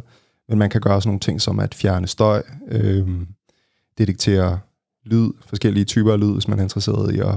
Men 0.48 0.58
man 0.58 0.70
kan 0.70 0.80
gøre 0.80 1.00
sådan 1.00 1.08
nogle 1.08 1.20
ting 1.20 1.40
som 1.40 1.60
at 1.60 1.74
fjerne 1.74 2.06
støj, 2.06 2.42
øh, 2.68 3.08
detektere 3.98 4.58
lyd, 5.04 5.28
forskellige 5.46 5.84
typer 5.84 6.12
af 6.12 6.20
lyd, 6.20 6.32
hvis 6.32 6.48
man 6.48 6.58
er 6.58 6.62
interesseret 6.62 7.14
i 7.14 7.18
at, 7.18 7.34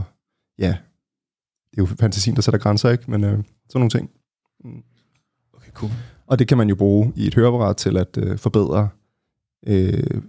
ja, 0.59 0.75
det 1.75 1.81
er 1.81 1.87
jo 1.89 1.95
fantasien, 1.99 2.35
der 2.35 2.41
sætter 2.41 2.59
grænser, 2.59 2.89
ikke? 2.89 3.11
Men 3.11 3.23
øh, 3.23 3.29
sådan 3.29 3.43
nogle 3.73 3.89
ting. 3.89 4.09
Okay, 5.53 5.71
cool. 5.73 5.91
Og 6.27 6.39
det 6.39 6.47
kan 6.47 6.57
man 6.57 6.69
jo 6.69 6.75
bruge 6.75 7.13
i 7.15 7.27
et 7.27 7.35
høreapparat 7.35 7.77
til 7.77 7.97
at 7.97 8.17
øh, 8.17 8.37
forbedre 8.37 8.89
øh, 9.67 10.21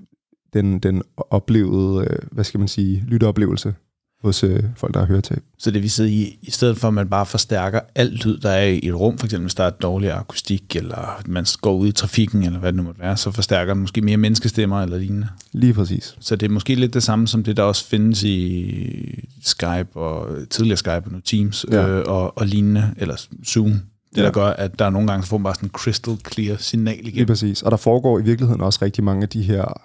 den, 0.52 0.78
den 0.78 1.02
oplevede, 1.16 2.06
øh, 2.10 2.18
hvad 2.32 2.44
skal 2.44 2.58
man 2.58 2.68
sige, 2.68 3.04
lytteoplevelse 3.06 3.74
hos 4.22 4.44
øh, 4.44 4.62
folk, 4.76 4.94
der 4.94 5.00
har 5.00 5.06
høretab. 5.06 5.42
Så 5.58 5.70
det 5.70 5.82
vil 5.82 5.90
sige, 5.90 6.10
i, 6.10 6.38
i 6.42 6.50
stedet 6.50 6.76
for 6.78 6.88
at 6.88 6.94
man 6.94 7.08
bare 7.08 7.26
forstærker 7.26 7.80
alt 7.94 8.24
lyd, 8.26 8.38
der 8.38 8.50
er 8.50 8.64
i 8.66 8.80
et 8.88 8.94
rum, 8.94 9.18
for 9.18 9.26
eksempel 9.26 9.44
hvis 9.44 9.54
der 9.54 9.64
er 9.64 9.70
dårlig 9.70 10.12
akustik, 10.12 10.76
eller 10.76 11.22
man 11.26 11.46
går 11.60 11.74
ud 11.74 11.88
i 11.88 11.92
trafikken, 11.92 12.42
eller 12.42 12.58
hvad 12.58 12.72
det 12.72 12.76
nu 12.76 12.82
måtte 12.82 13.00
være, 13.00 13.16
så 13.16 13.30
forstærker 13.30 13.74
den 13.74 13.80
måske 13.80 14.00
mere 14.02 14.16
menneskestemmer 14.16 14.82
eller 14.82 14.98
lignende. 14.98 15.28
Lige 15.52 15.74
præcis. 15.74 16.16
Så 16.20 16.36
det 16.36 16.46
er 16.46 16.50
måske 16.50 16.74
lidt 16.74 16.94
det 16.94 17.02
samme 17.02 17.28
som 17.28 17.44
det, 17.44 17.56
der 17.56 17.62
også 17.62 17.84
findes 17.86 18.22
i 18.22 19.24
Skype 19.42 19.88
og 19.96 20.28
tidligere 20.50 20.76
Skype 20.76 21.02
og 21.06 21.12
nu 21.12 21.20
Teams 21.20 21.66
Ja. 21.70 21.88
øh, 21.88 22.04
og, 22.06 22.38
og 22.38 22.46
lignende, 22.46 22.94
eller 22.96 23.16
Zoom. 23.46 23.70
Det, 24.14 24.24
der 24.24 24.30
gør, 24.30 24.46
at 24.46 24.78
der 24.78 24.84
er 24.84 24.90
nogle 24.90 25.08
gange, 25.08 25.22
så 25.22 25.28
får 25.28 25.38
man 25.38 25.44
bare 25.44 25.54
sådan 25.54 25.66
en 25.66 25.70
crystal 25.72 26.16
clear 26.32 26.56
signal 26.56 26.96
Lige 26.96 27.08
igennem. 27.08 27.26
præcis. 27.26 27.62
Og 27.62 27.70
der 27.70 27.76
foregår 27.76 28.18
i 28.18 28.22
virkeligheden 28.22 28.60
også 28.60 28.78
rigtig 28.82 29.04
mange 29.04 29.22
af 29.22 29.28
de 29.28 29.42
her, 29.42 29.80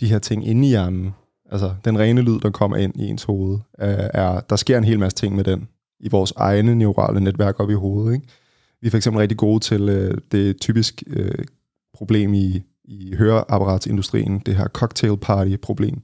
de 0.00 0.06
her 0.06 0.18
ting 0.18 0.46
inde 0.48 0.66
i 0.66 0.70
hjernen. 0.70 1.10
Altså, 1.52 1.74
den 1.84 1.98
rene 1.98 2.20
lyd, 2.20 2.40
der 2.40 2.50
kommer 2.50 2.76
ind 2.76 3.00
i 3.00 3.06
ens 3.06 3.24
hoved, 3.24 3.58
er, 3.78 4.10
er, 4.14 4.40
der 4.40 4.56
sker 4.56 4.78
en 4.78 4.84
hel 4.84 4.98
masse 4.98 5.16
ting 5.16 5.36
med 5.36 5.44
den 5.44 5.68
i 6.00 6.08
vores 6.08 6.32
egne 6.36 6.74
neurale 6.74 7.20
netværk 7.20 7.60
op 7.60 7.70
i 7.70 7.74
hovedet. 7.74 8.14
Ikke? 8.14 8.26
Vi 8.80 8.86
er 8.86 8.90
for 8.90 8.96
eksempel 8.96 9.20
rigtig 9.20 9.38
gode 9.38 9.60
til 9.60 9.88
øh, 9.88 10.18
det 10.32 10.60
typisk 10.60 11.02
øh, 11.06 11.44
problem 11.94 12.34
i, 12.34 12.62
i 12.84 13.14
høreapparatsindustrien, 13.18 14.38
det 14.38 14.56
her 14.56 14.68
cocktail 14.68 15.16
party 15.16 15.56
problem, 15.62 16.02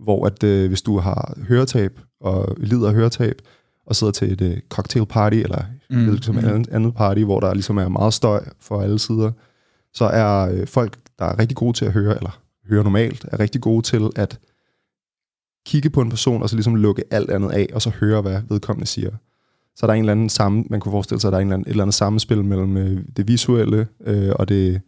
hvor 0.00 0.26
at 0.26 0.44
øh, 0.44 0.68
hvis 0.68 0.82
du 0.82 0.98
har 0.98 1.38
høretab 1.48 2.00
og 2.20 2.56
lider 2.58 2.88
af 2.88 2.94
høretab, 2.94 3.42
og 3.86 3.96
sidder 3.96 4.12
til 4.12 4.32
et 4.32 4.40
øh, 4.40 4.58
cocktail 4.68 5.06
party, 5.06 5.36
eller 5.36 5.64
Mm, 5.90 5.98
mm, 5.98 6.22
som 6.22 6.34
mm. 6.34 6.44
andet, 6.44 6.68
andet 6.68 6.94
party, 6.94 7.20
hvor 7.20 7.40
der 7.40 7.54
ligesom 7.54 7.78
er 7.78 7.88
meget 7.88 8.14
støj 8.14 8.44
for 8.60 8.82
alle 8.82 8.98
sider, 8.98 9.32
så 9.94 10.04
er 10.04 10.52
øh, 10.52 10.66
folk, 10.66 10.98
der 11.18 11.24
er 11.24 11.38
rigtig 11.38 11.56
gode 11.56 11.72
til 11.72 11.84
at 11.84 11.92
høre, 11.92 12.16
eller 12.16 12.40
høre 12.68 12.84
normalt, 12.84 13.24
er 13.32 13.40
rigtig 13.40 13.60
gode 13.60 13.82
til 13.82 14.10
at 14.16 14.38
kigge 15.70 15.90
på 15.90 16.00
en 16.00 16.10
person, 16.10 16.42
og 16.42 16.50
så 16.50 16.56
ligesom 16.56 16.74
lukke 16.74 17.02
alt 17.10 17.30
andet 17.30 17.50
af, 17.50 17.66
og 17.72 17.82
så 17.82 17.90
høre, 17.90 18.22
hvad 18.22 18.42
vedkommende 18.48 18.86
siger. 18.86 19.10
Så 19.76 19.86
der 19.86 19.92
er 19.92 19.96
en 19.96 20.02
eller 20.02 20.12
anden 20.12 20.28
sammen, 20.28 20.66
man 20.70 20.80
kunne 20.80 20.92
forestille 20.92 21.20
sig, 21.20 21.28
at 21.28 21.32
der 21.32 21.38
er 21.38 21.42
en 21.42 21.46
eller 21.46 21.54
anden, 21.54 21.66
et 21.66 21.70
eller 21.70 21.84
andet 21.84 21.94
sammenspil 21.94 22.44
mellem 22.44 22.76
øh, 22.76 23.00
det 23.16 23.28
visuelle 23.28 23.86
øh, 24.06 24.32
og 24.36 24.48
det 24.48 24.80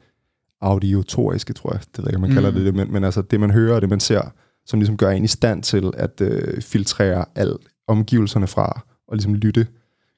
audiotoriske, 0.60 1.52
tror 1.52 1.72
jeg. 1.72 1.80
Det 1.80 1.98
ved 1.98 2.04
jeg 2.04 2.12
ikke, 2.12 2.20
man 2.20 2.30
mm. 2.30 2.34
kalder 2.34 2.50
det 2.50 2.64
det, 2.64 2.74
men, 2.74 2.92
men 2.92 3.04
altså 3.04 3.22
det, 3.22 3.40
man 3.40 3.50
hører 3.50 3.74
og 3.74 3.80
det, 3.80 3.90
man 3.90 4.00
ser, 4.00 4.20
som 4.66 4.80
ligesom 4.80 4.96
gør 4.96 5.10
en 5.10 5.24
i 5.24 5.26
stand 5.26 5.62
til 5.62 5.92
at 5.96 6.20
øh, 6.20 6.62
filtrere 6.62 7.24
alt 7.34 7.60
omgivelserne 7.86 8.46
fra, 8.46 8.84
og 9.08 9.16
ligesom 9.16 9.34
lytte 9.34 9.66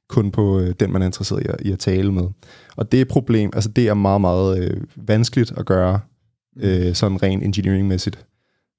kun 0.08 0.30
på 0.30 0.60
øh, 0.60 0.74
den, 0.80 0.92
man 0.92 1.02
er 1.02 1.06
interesseret 1.06 1.42
i 1.42 1.46
at, 1.48 1.60
i 1.60 1.72
at 1.72 1.78
tale 1.78 2.12
med. 2.12 2.28
Og 2.76 2.92
det 2.92 3.00
er 3.00 3.04
problem, 3.04 3.50
altså 3.54 3.70
det 3.70 3.88
er 3.88 3.94
meget, 3.94 4.20
meget 4.20 4.58
øh, 4.58 4.80
vanskeligt 4.96 5.52
at 5.56 5.66
gøre, 5.66 6.00
øh, 6.56 6.94
sådan 6.94 7.22
rent 7.22 7.42
engineeringmæssigt. 7.42 8.26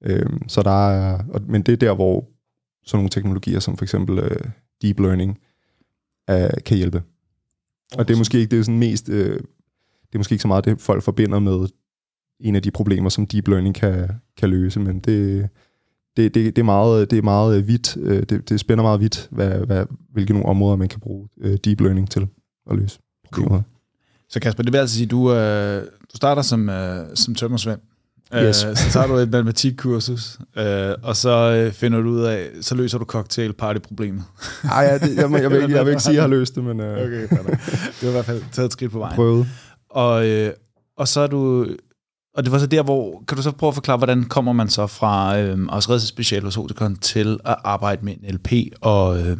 Øh, 0.04 0.26
så 0.48 0.62
der 0.62 0.90
er, 0.90 1.24
og, 1.28 1.40
men 1.48 1.62
det 1.62 1.72
er 1.72 1.76
der, 1.76 1.94
hvor 1.94 2.28
sådan 2.84 2.98
nogle 2.98 3.10
teknologier, 3.10 3.60
som 3.60 3.76
for 3.76 3.84
eksempel 3.84 4.18
øh, 4.18 4.50
deep 4.82 5.00
learning, 5.00 5.38
øh, 6.30 6.50
kan 6.66 6.76
hjælpe. 6.76 7.02
Og 7.98 8.08
det 8.08 8.14
er 8.14 8.18
måske 8.18 8.38
ikke 8.38 8.50
det 8.50 8.58
er 8.58 8.62
sådan 8.62 8.78
mest, 8.78 9.08
øh, 9.08 9.40
det 10.02 10.14
er 10.14 10.18
måske 10.18 10.32
ikke 10.32 10.42
så 10.42 10.48
meget 10.48 10.64
det, 10.64 10.80
folk 10.80 11.02
forbinder 11.02 11.38
med 11.38 11.68
en 12.40 12.56
af 12.56 12.62
de 12.62 12.70
problemer, 12.70 13.08
som 13.08 13.26
deep 13.26 13.48
learning 13.48 13.74
kan, 13.74 14.08
kan 14.36 14.50
løse, 14.50 14.80
men 14.80 15.00
det, 15.00 15.48
det, 16.16 16.34
det, 16.34 16.56
det, 16.56 16.58
er 16.58 16.64
meget, 16.64 17.10
det 17.10 17.18
er 17.18 17.22
meget 17.22 17.68
vidt, 17.68 17.96
øh, 17.96 18.22
det, 18.22 18.48
det 18.48 18.60
spænder 18.60 18.84
meget 18.84 19.00
vidt, 19.00 19.28
hvad, 19.30 19.66
hvad, 19.66 19.86
hvilke 20.12 20.32
nogle 20.32 20.48
områder, 20.48 20.76
man 20.76 20.88
kan 20.88 21.00
bruge 21.00 21.28
øh, 21.40 21.58
deep 21.64 21.80
learning 21.80 22.10
til 22.10 22.28
at 22.70 22.76
løse 22.76 22.98
problemer. 23.24 23.48
Cool. 23.48 23.62
Så 24.28 24.40
Kasper, 24.40 24.62
det 24.62 24.72
vil 24.72 24.78
altså 24.78 24.96
sige, 24.96 25.06
du, 25.06 25.32
øh, 25.32 25.82
du 25.82 26.16
starter 26.16 26.42
som, 26.42 26.68
øh, 26.68 27.06
som 27.14 27.34
tømmersvend, 27.34 27.80
Yes. 28.34 28.64
Øh, 28.64 28.76
så 28.76 28.90
tager 28.92 29.06
du 29.06 29.14
et 29.14 29.30
matematikkursus, 29.30 30.38
øh, 30.56 30.94
og 31.02 31.16
så 31.16 31.30
øh, 31.30 31.72
finder 31.72 32.00
du 32.00 32.08
ud 32.08 32.22
af, 32.22 32.48
så 32.60 32.74
løser 32.74 32.98
du 32.98 33.04
cocktail 33.04 33.52
party 33.52 33.78
problemet. 33.78 34.24
Ej, 34.64 34.82
ja, 34.82 34.98
det, 34.98 35.16
jeg, 35.16 35.42
jeg, 35.42 35.50
vil 35.50 35.62
ikke, 35.62 35.76
jeg 35.76 35.84
vil 35.86 35.90
ikke 35.90 36.02
sige, 36.02 36.10
at 36.10 36.14
jeg 36.14 36.22
har 36.22 36.28
løst 36.28 36.54
det, 36.54 36.64
men 36.64 36.80
øh, 36.80 36.98
Okay, 36.98 37.28
fair 37.28 37.38
det 37.38 38.02
var 38.02 38.08
i 38.08 38.12
hvert 38.12 38.24
fald 38.24 38.42
taget 38.52 38.66
et 38.66 38.72
skridt 38.72 38.92
på 38.92 38.98
vejen. 38.98 39.14
prøvet. 39.14 39.46
Og, 39.90 40.26
øh, 40.26 40.52
og 40.98 41.08
så 41.08 41.20
er 41.20 41.26
du... 41.26 41.66
Og 42.36 42.44
det 42.44 42.52
var 42.52 42.58
så 42.58 42.66
der, 42.66 42.82
hvor... 42.82 43.22
Kan 43.28 43.36
du 43.36 43.42
så 43.42 43.50
prøve 43.52 43.68
at 43.68 43.74
forklare, 43.74 43.96
hvordan 43.96 44.24
kommer 44.24 44.52
man 44.52 44.68
så 44.68 44.86
fra 44.86 45.38
øh, 45.38 45.58
også 45.68 45.88
redningsspecial 45.90 46.42
hos 46.42 46.56
Oticon 46.56 46.96
til 46.96 47.38
at 47.44 47.56
arbejde 47.64 48.04
med 48.04 48.14
en 48.22 48.34
LP 48.34 48.52
og, 48.80 49.20
øh, 49.20 49.36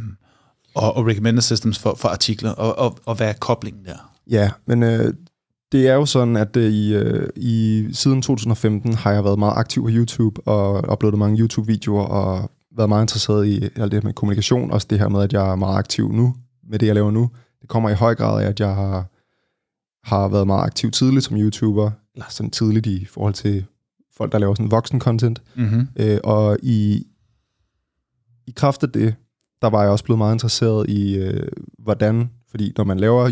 og, 0.74 0.96
og 0.96 1.06
recommender 1.06 1.42
systems 1.42 1.78
for, 1.78 1.94
for 1.94 2.08
artikler, 2.08 2.50
og, 2.50 2.78
og, 2.78 2.98
og 3.06 3.14
hvad 3.14 3.28
er 3.28 3.32
koblingen 3.32 3.84
der? 3.84 4.12
Ja, 4.30 4.50
men 4.66 4.82
øh, 4.82 5.14
det 5.72 5.88
er 5.88 5.94
jo 5.94 6.06
sådan, 6.06 6.36
at 6.36 6.56
øh, 6.56 6.72
i, 6.72 6.94
øh, 6.94 7.28
i 7.36 7.88
siden 7.92 8.22
2015 8.22 8.94
har 8.94 9.12
jeg 9.12 9.24
været 9.24 9.38
meget 9.38 9.56
aktiv 9.56 9.82
på 9.82 9.88
YouTube 9.92 10.46
og 10.46 10.92
uploadet 10.92 11.18
mange 11.18 11.38
YouTube-videoer 11.38 12.04
og 12.04 12.50
været 12.76 12.88
meget 12.88 13.02
interesseret 13.02 13.46
i 13.46 13.62
alt 13.62 13.92
det 13.92 13.92
her 13.92 14.00
med 14.02 14.12
kommunikation. 14.12 14.70
Også 14.70 14.86
det 14.90 14.98
her 14.98 15.08
med, 15.08 15.22
at 15.22 15.32
jeg 15.32 15.50
er 15.50 15.56
meget 15.56 15.78
aktiv 15.78 16.12
nu 16.12 16.34
med 16.68 16.78
det, 16.78 16.86
jeg 16.86 16.94
laver 16.94 17.10
nu. 17.10 17.30
Det 17.60 17.68
kommer 17.68 17.90
i 17.90 17.94
høj 17.94 18.14
grad 18.14 18.44
af, 18.44 18.48
at 18.48 18.60
jeg 18.60 18.74
har, 18.74 19.06
har 20.04 20.28
været 20.28 20.46
meget 20.46 20.66
aktiv 20.66 20.90
tidligt 20.90 21.24
som 21.24 21.36
YouTuber, 21.36 21.90
eller 22.14 22.26
sådan 22.30 22.50
tidligt 22.50 22.86
i 22.86 23.04
forhold 23.04 23.34
til 23.34 23.64
folk, 24.16 24.32
der 24.32 24.38
laver 24.38 24.54
sådan 24.54 24.70
voksen 24.70 25.00
content. 25.00 25.42
Mm-hmm. 25.56 25.88
Øh, 25.96 26.18
og 26.24 26.58
i, 26.62 27.06
i 28.46 28.50
kraft 28.56 28.82
af 28.82 28.90
det, 28.90 29.14
der 29.62 29.70
var 29.70 29.82
jeg 29.82 29.90
også 29.90 30.04
blevet 30.04 30.18
meget 30.18 30.34
interesseret 30.34 30.90
i, 30.90 31.16
øh, 31.16 31.48
hvordan, 31.78 32.30
fordi 32.50 32.72
når 32.76 32.84
man 32.84 33.00
laver 33.00 33.30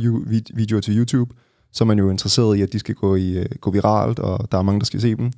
videoer 0.55 0.81
til 0.81 0.99
YouTube, 0.99 1.35
så 1.75 1.85
er 1.85 1.87
man 1.87 1.99
jo 1.99 2.11
interesseret 2.11 2.57
i, 2.57 2.63
at 2.63 2.73
de 2.73 2.79
skal 2.79 2.95
gå, 2.95 3.17
i, 3.17 3.39
øh, 3.39 3.47
gå 3.61 3.71
viralt, 3.71 4.19
og 4.19 4.53
der 4.53 4.59
er 4.59 4.63
mange, 4.63 4.81
der 4.81 4.87
skal 4.87 5.01
se 5.01 5.15
dem. 5.15 5.33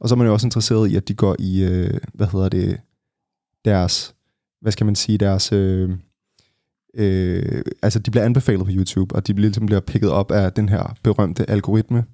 Og 0.00 0.08
så 0.08 0.14
er 0.14 0.16
man 0.16 0.26
jo 0.26 0.32
også 0.32 0.46
interesseret 0.46 0.90
i, 0.90 0.96
at 0.96 1.08
de 1.08 1.14
går 1.14 1.36
i, 1.38 1.64
øh, 1.64 2.00
hvad 2.14 2.26
hedder 2.26 2.48
det, 2.48 2.80
deres, 3.64 4.14
hvad 4.60 4.72
skal 4.72 4.86
man 4.86 4.94
sige, 4.94 5.18
deres, 5.18 5.52
øh, 5.52 5.90
øh, 6.94 7.62
altså 7.82 7.98
de 7.98 8.10
bliver 8.10 8.24
anbefalet 8.24 8.66
på 8.66 8.72
YouTube, 8.74 9.14
og 9.14 9.26
de 9.26 9.34
bliver, 9.34 9.48
ligesom 9.48 9.66
bliver 9.66 9.80
picket 9.80 10.10
op 10.10 10.30
af 10.30 10.52
den 10.52 10.68
her 10.68 10.96
berømte 11.02 11.50
algoritme, 11.50 12.04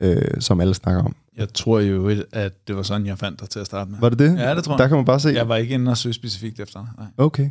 øh, 0.00 0.40
som 0.40 0.60
alle 0.60 0.74
snakker 0.74 1.02
om. 1.02 1.16
Jeg 1.36 1.52
tror 1.54 1.80
jo, 1.80 2.22
at 2.32 2.68
det 2.68 2.76
var 2.76 2.82
sådan, 2.82 3.06
jeg 3.06 3.18
fandt 3.18 3.40
dig 3.40 3.50
til 3.50 3.60
at 3.60 3.66
starte 3.66 3.90
med. 3.90 3.98
Var 4.00 4.08
det 4.08 4.18
det? 4.18 4.38
Ja, 4.38 4.54
det 4.54 4.64
tror 4.64 4.72
jeg. 4.72 4.78
Der 4.78 4.88
kan 4.88 4.96
man 4.96 5.04
bare 5.04 5.20
se. 5.20 5.28
Jeg 5.28 5.48
var 5.48 5.56
ikke 5.56 5.74
inde 5.74 5.90
og 5.90 5.96
søge 5.96 6.12
specifikt 6.12 6.60
efter. 6.60 6.86
Nej. 6.98 7.06
Okay. 7.16 7.50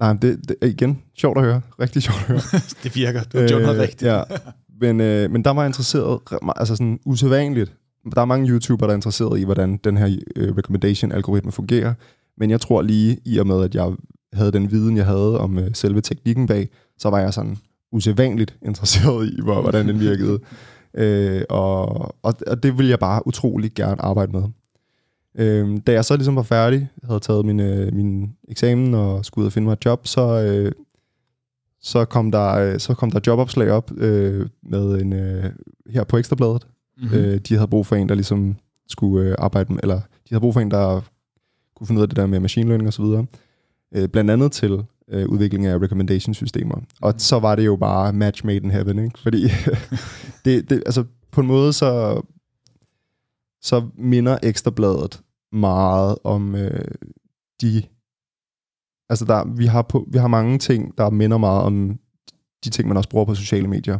Nej, 0.00 0.12
det, 0.12 0.48
det 0.48 0.56
igen, 0.62 1.02
sjovt 1.18 1.38
at 1.38 1.44
høre. 1.44 1.60
Rigtig 1.80 2.02
sjovt 2.02 2.20
at 2.20 2.26
høre. 2.26 2.40
Det 2.82 2.96
virker. 2.96 3.22
Du 3.24 3.38
har 3.38 3.48
gjort 3.48 3.62
noget 3.62 3.80
rigtigt. 3.80 4.02
Ja. 4.02 4.22
Men, 4.82 5.00
øh, 5.00 5.30
men 5.30 5.44
der 5.44 5.50
var 5.50 5.62
jeg 5.62 5.68
interesseret, 5.68 6.20
altså 6.56 6.76
sådan 6.76 6.98
usædvanligt. 7.04 7.72
Der 8.14 8.20
er 8.20 8.24
mange 8.24 8.50
YouTubere, 8.50 8.86
der 8.86 8.92
er 8.92 8.96
interesseret 8.96 9.40
i, 9.40 9.44
hvordan 9.44 9.76
den 9.76 9.96
her 9.96 10.16
øh, 10.36 10.56
recommendation-algoritme 10.56 11.52
fungerer. 11.52 11.94
Men 12.38 12.50
jeg 12.50 12.60
tror 12.60 12.82
lige, 12.82 13.18
i 13.24 13.38
og 13.38 13.46
med, 13.46 13.64
at 13.64 13.74
jeg 13.74 13.92
havde 14.32 14.52
den 14.52 14.70
viden, 14.70 14.96
jeg 14.96 15.06
havde 15.06 15.40
om 15.40 15.58
øh, 15.58 15.70
selve 15.74 16.00
teknikken 16.00 16.46
bag, 16.46 16.68
så 16.98 17.10
var 17.10 17.18
jeg 17.18 17.34
sådan 17.34 17.56
usædvanligt 17.92 18.56
interesseret 18.68 19.28
i, 19.28 19.40
hvor, 19.42 19.60
hvordan 19.60 19.88
den 19.88 20.00
virkede. 20.00 20.38
øh, 20.94 21.42
og, 21.48 21.88
og, 22.22 22.34
og 22.46 22.62
det 22.62 22.78
ville 22.78 22.90
jeg 22.90 22.98
bare 22.98 23.26
utrolig 23.26 23.72
gerne 23.74 24.02
arbejde 24.02 24.32
med. 24.32 24.42
Øh, 25.38 25.78
da 25.86 25.92
jeg 25.92 26.04
så 26.04 26.16
ligesom 26.16 26.36
var 26.36 26.42
færdig, 26.42 26.88
havde 27.04 27.20
taget 27.20 27.46
min, 27.46 27.60
øh, 27.60 27.94
min 27.94 28.32
eksamen 28.48 28.94
og 28.94 29.24
skulle 29.24 29.42
ud 29.42 29.46
og 29.46 29.52
finde 29.52 29.66
mig 29.66 29.72
et 29.72 29.84
job, 29.84 30.06
så, 30.06 30.42
øh, 30.42 30.72
så, 31.82 32.04
kom 32.04 32.30
der, 32.30 32.52
øh, 32.52 32.80
så 32.80 32.94
kom 32.94 33.10
der 33.10 33.20
jobopslag 33.26 33.70
op 33.70 33.92
øh, 33.96 34.48
med 34.62 35.00
en, 35.00 35.12
øh, 35.12 35.44
her 35.90 36.04
på 36.04 36.18
Ekstrabladet. 36.18 36.66
Mm-hmm. 36.98 37.18
Øh, 37.18 37.38
de 37.38 37.54
havde 37.54 37.68
brug 37.68 37.86
for 37.86 37.96
en, 37.96 38.08
der 38.08 38.14
ligesom 38.14 38.56
skulle 38.88 39.28
øh, 39.28 39.34
arbejde 39.38 39.72
med, 39.72 39.80
eller 39.82 39.96
de 39.96 40.28
havde 40.28 40.40
brug 40.40 40.54
for 40.54 40.60
en, 40.60 40.70
der 40.70 41.00
kunne 41.76 41.86
finde 41.86 41.98
ud 41.98 42.02
af 42.02 42.08
det 42.08 42.16
der 42.16 42.26
med 42.26 42.40
machine 42.40 42.68
learning 42.68 42.86
og 42.86 42.92
så 42.92 43.02
videre. 43.02 43.26
Øh, 43.94 44.08
blandt 44.08 44.30
andet 44.30 44.52
til 44.52 44.84
øh, 45.08 45.28
udvikling 45.28 45.66
af 45.66 45.78
recommendation-systemer. 45.78 46.80
Og 47.00 47.14
så 47.18 47.38
var 47.38 47.54
det 47.54 47.66
jo 47.66 47.76
bare 47.76 48.12
match 48.12 48.46
made 48.46 48.56
in 48.56 48.70
heaven, 48.70 48.98
ikke? 48.98 49.18
Fordi 49.18 49.42
det, 50.44 50.70
det, 50.70 50.82
altså 50.86 51.04
på 51.30 51.40
en 51.40 51.46
måde 51.46 51.72
så, 51.72 52.22
så 53.62 53.88
minder 53.94 54.38
Ekstrabladet 54.42 55.20
meget 55.52 56.18
om 56.24 56.54
øh, 56.54 56.84
de... 57.60 57.82
Altså 59.12 59.24
der, 59.24 59.44
vi, 59.56 59.66
har 59.66 59.82
på, 59.82 60.08
vi 60.12 60.18
har 60.18 60.28
mange 60.28 60.58
ting, 60.58 60.98
der 60.98 61.10
minder 61.10 61.38
meget 61.38 61.62
om 61.62 61.98
de 62.64 62.70
ting, 62.70 62.88
man 62.88 62.96
også 62.96 63.08
bruger 63.08 63.24
på 63.24 63.34
sociale 63.34 63.68
medier. 63.68 63.98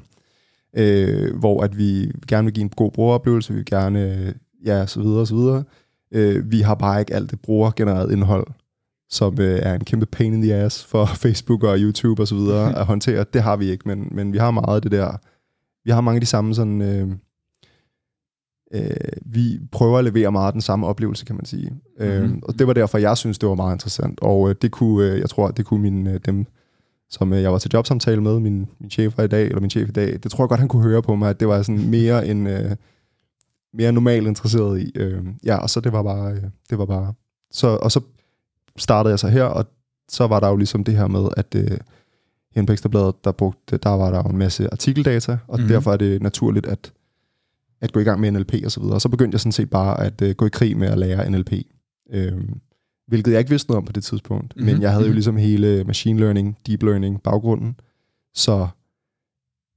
Øh, 0.77 1.37
hvor 1.37 1.63
at 1.63 1.79
vi 1.79 2.13
gerne 2.29 2.45
vil 2.45 2.55
give 2.55 2.63
en 2.63 2.69
god 2.69 2.91
brugeroplevelse, 2.91 3.53
vi 3.53 3.57
vil 3.57 3.65
gerne, 3.65 4.17
øh, 4.17 4.33
ja, 4.67 4.87
så 4.87 5.01
videre, 5.01 5.27
så 5.27 5.35
videre. 5.35 5.65
Øh, 6.13 6.51
vi 6.51 6.61
har 6.61 6.75
bare 6.75 7.01
ikke 7.01 7.15
alt 7.15 7.31
det 7.31 7.41
brugergenereret 7.41 8.13
indhold, 8.13 8.47
som 9.11 9.41
øh, 9.41 9.59
er 9.63 9.75
en 9.75 9.85
kæmpe 9.85 10.07
pain 10.07 10.35
in 10.35 10.43
the 10.43 10.55
ass 10.55 10.85
for 10.85 11.05
Facebook 11.25 11.65
og 11.65 11.79
YouTube 11.79 12.23
og 12.23 12.29
så 12.29 12.35
videre 12.35 12.75
at 12.81 12.87
håndtere. 12.87 13.25
Det 13.33 13.43
har 13.43 13.57
vi 13.57 13.71
ikke, 13.71 13.89
men, 13.89 14.09
men 14.13 14.33
vi 14.33 14.39
har 14.39 14.51
meget 14.51 14.77
af 14.77 14.83
det 14.83 14.93
der. 14.93 15.17
Vi 15.85 15.91
har 15.91 16.01
mange 16.01 16.17
af 16.17 16.21
de 16.21 16.27
samme 16.27 16.55
sådan... 16.55 16.83
Øh, 16.83 17.09
øh, 18.73 18.91
vi 19.27 19.61
prøver 19.73 19.99
at 19.99 20.05
levere 20.05 20.33
meget 20.33 20.53
den 20.55 20.61
samme 20.61 20.87
oplevelse, 20.87 21.25
kan 21.25 21.37
man 21.37 21.45
sige. 21.45 21.71
Mm-hmm. 21.71 22.13
Øh, 22.13 22.31
og 22.43 22.59
det 22.59 22.67
var 22.67 22.73
derfor, 22.73 22.99
jeg 22.99 23.17
synes, 23.17 23.39
det 23.39 23.49
var 23.49 23.55
meget 23.55 23.75
interessant. 23.75 24.21
Og 24.21 24.49
øh, 24.51 24.55
det 24.63 24.71
kunne, 24.71 25.07
øh, 25.07 25.21
jeg 25.21 25.31
tror, 25.31 25.51
det 25.51 25.65
kunne 25.65 25.83
min, 25.83 26.07
øh, 26.07 26.21
dem, 26.27 26.47
som 27.11 27.33
øh, 27.33 27.43
jeg 27.43 27.53
var 27.53 27.59
til 27.59 27.71
jobsamtale 27.75 28.21
med, 28.23 28.41
min, 28.41 28.69
min 28.81 28.91
chef 28.91 29.19
i 29.19 29.27
dag, 29.27 29.47
eller 29.47 29.61
min 29.61 29.71
chef 29.71 29.89
i 29.89 29.93
dag, 29.93 30.19
det 30.23 30.31
tror 30.31 30.45
jeg 30.45 30.49
godt, 30.49 30.61
han 30.61 30.69
kunne 30.69 30.83
høre 30.83 31.03
på 31.03 31.15
mig, 31.15 31.31
at 31.31 31.41
det 31.41 31.49
var 31.49 31.63
sådan 31.63 31.91
mere 31.91 32.27
en... 32.27 32.47
Øh, 32.47 32.77
mere 33.75 33.93
normalt 33.93 34.27
interesseret 34.27 34.81
i. 34.81 34.93
Øh, 34.95 35.25
ja, 35.45 35.57
og 35.57 35.71
så 35.71 35.81
det 35.81 35.93
var 35.93 36.03
bare, 36.03 36.33
øh, 36.33 36.43
det 36.71 36.79
var 36.79 36.85
bare, 36.87 37.15
så, 37.51 37.67
og 37.69 37.93
så 37.93 38.01
startede 38.77 39.11
jeg 39.11 39.19
så 39.19 39.29
her, 39.29 39.45
og 39.45 39.67
så 40.09 40.27
var 40.27 40.41
der 40.41 40.49
jo 40.49 40.57
ligesom 40.57 40.85
det 40.85 40.97
her 40.97 41.07
med, 41.07 41.29
at 41.37 41.55
øh, 41.57 41.79
her 42.55 42.67
på 42.67 42.73
Ekstrabladet, 42.73 43.25
der, 43.25 43.33
brugte, 43.33 43.77
der 43.77 43.91
var 43.91 44.11
der 44.11 44.19
jo 44.19 44.29
en 44.29 44.39
masse 44.39 44.69
artikeldata, 44.73 45.33
og 45.33 45.39
Mhm. 45.49 45.61
mm-hmm. 45.61 45.69
derfor 45.69 45.93
er 45.93 45.97
det 45.97 46.23
naturligt 46.23 46.67
at, 46.67 46.93
at 47.83 47.93
gå 47.93 48.01
i 48.01 48.05
gang 48.05 48.21
med 48.21 48.31
NLP 48.31 48.55
og 48.65 48.73
så 48.73 48.81
videre. 48.81 48.95
Og 48.95 49.01
så 49.01 49.09
begyndte 49.09 49.35
jeg 49.35 49.41
sådan 49.41 49.53
set 49.53 49.71
bare 49.71 50.01
at 50.01 50.23
øh, 50.23 50.35
gå 50.35 50.47
i 50.47 50.51
krig 50.53 50.77
med 50.77 50.89
at 50.89 50.99
lære 50.99 51.31
NLP. 51.31 51.53
Øh, 52.13 52.33
hvilket 53.09 53.33
jeg 53.33 53.39
ikke 53.39 53.51
vidste 53.51 53.71
noget 53.71 53.79
om 53.79 53.85
på 53.85 53.93
det 53.93 54.05
tidspunkt. 54.05 54.57
Mm-hmm. 54.57 54.67
Mhm. 54.67 54.75
Men 54.75 54.83
jeg 54.83 54.91
havde 54.91 55.05
jo 55.05 55.09
Mhm. 55.09 55.15
ligesom 55.15 55.37
hele 55.37 55.85
machine 55.85 56.21
learning, 56.21 56.59
deep 56.67 56.83
learning 56.83 57.23
baggrunden. 57.23 57.77
Så 58.35 58.69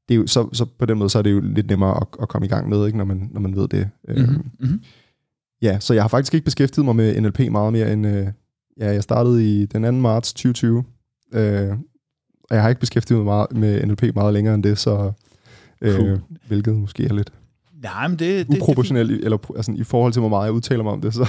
det 0.10 0.16
er 0.16 0.18
jo, 0.20 0.28
så, 0.28 0.50
så 0.54 0.66
på 0.80 0.86
den 0.86 0.98
måde, 0.98 1.10
så 1.10 1.18
er 1.18 1.22
det 1.22 1.32
jo 1.32 1.40
lidt 1.40 1.68
nemmere 1.68 1.98
at, 2.02 2.08
at 2.22 2.30
komme 2.30 2.46
i 2.46 2.50
gang 2.50 2.70
med, 2.70 2.86
ikke, 2.86 2.98
når, 2.98 3.06
man, 3.06 3.30
når 3.32 3.40
man 3.42 3.56
ved 3.56 3.68
det. 3.68 3.90
Mm-hmm. 4.08 4.44
Mm-hmm. 4.60 4.82
Ja, 5.62 5.80
så 5.80 5.94
jeg 5.94 6.04
har 6.04 6.08
faktisk 6.08 6.34
ikke 6.34 6.46
beskæftiget 6.46 6.86
mig 6.86 6.96
med 6.96 7.22
NLP 7.22 7.40
meget 7.52 7.74
mere 7.74 7.94
end... 7.94 8.08
Øh, 8.08 8.28
ja, 8.80 8.92
jeg 8.92 9.04
startede 9.04 9.62
i 9.62 9.66
den 9.66 9.84
2. 9.84 9.92
marts 9.92 10.34
2020. 10.34 10.84
Øh, 11.34 11.70
og 12.50 12.56
jeg 12.56 12.62
har 12.62 12.70
ikke 12.70 12.80
beskæftiget 12.80 13.18
mig 13.18 13.26
meget 13.26 13.48
med 13.52 13.86
NLP 13.86 14.16
meget 14.16 14.34
længere 14.34 14.56
end 14.56 14.64
det, 14.64 14.78
så... 14.78 15.12
Øh, 15.82 15.96
Cool. 15.96 16.22
Hvilket 16.48 16.76
måske 16.76 17.06
er 17.06 17.14
lidt 17.14 17.34
Nej, 17.86 18.08
men 18.08 18.20
det, 18.20 18.48
det, 18.48 18.48
det, 18.48 18.62
uproportionelt, 18.62 19.12
i- 19.12 19.24
eller 19.24 19.38
altså, 19.56 19.72
i 19.78 19.84
forhold 19.84 20.14
til, 20.14 20.20
hvor 20.20 20.30
meget 20.30 20.46
jeg 20.46 20.54
udtaler 20.54 20.84
mig 20.84 20.94
om 20.94 21.02
det, 21.02 21.14
så, 21.14 21.26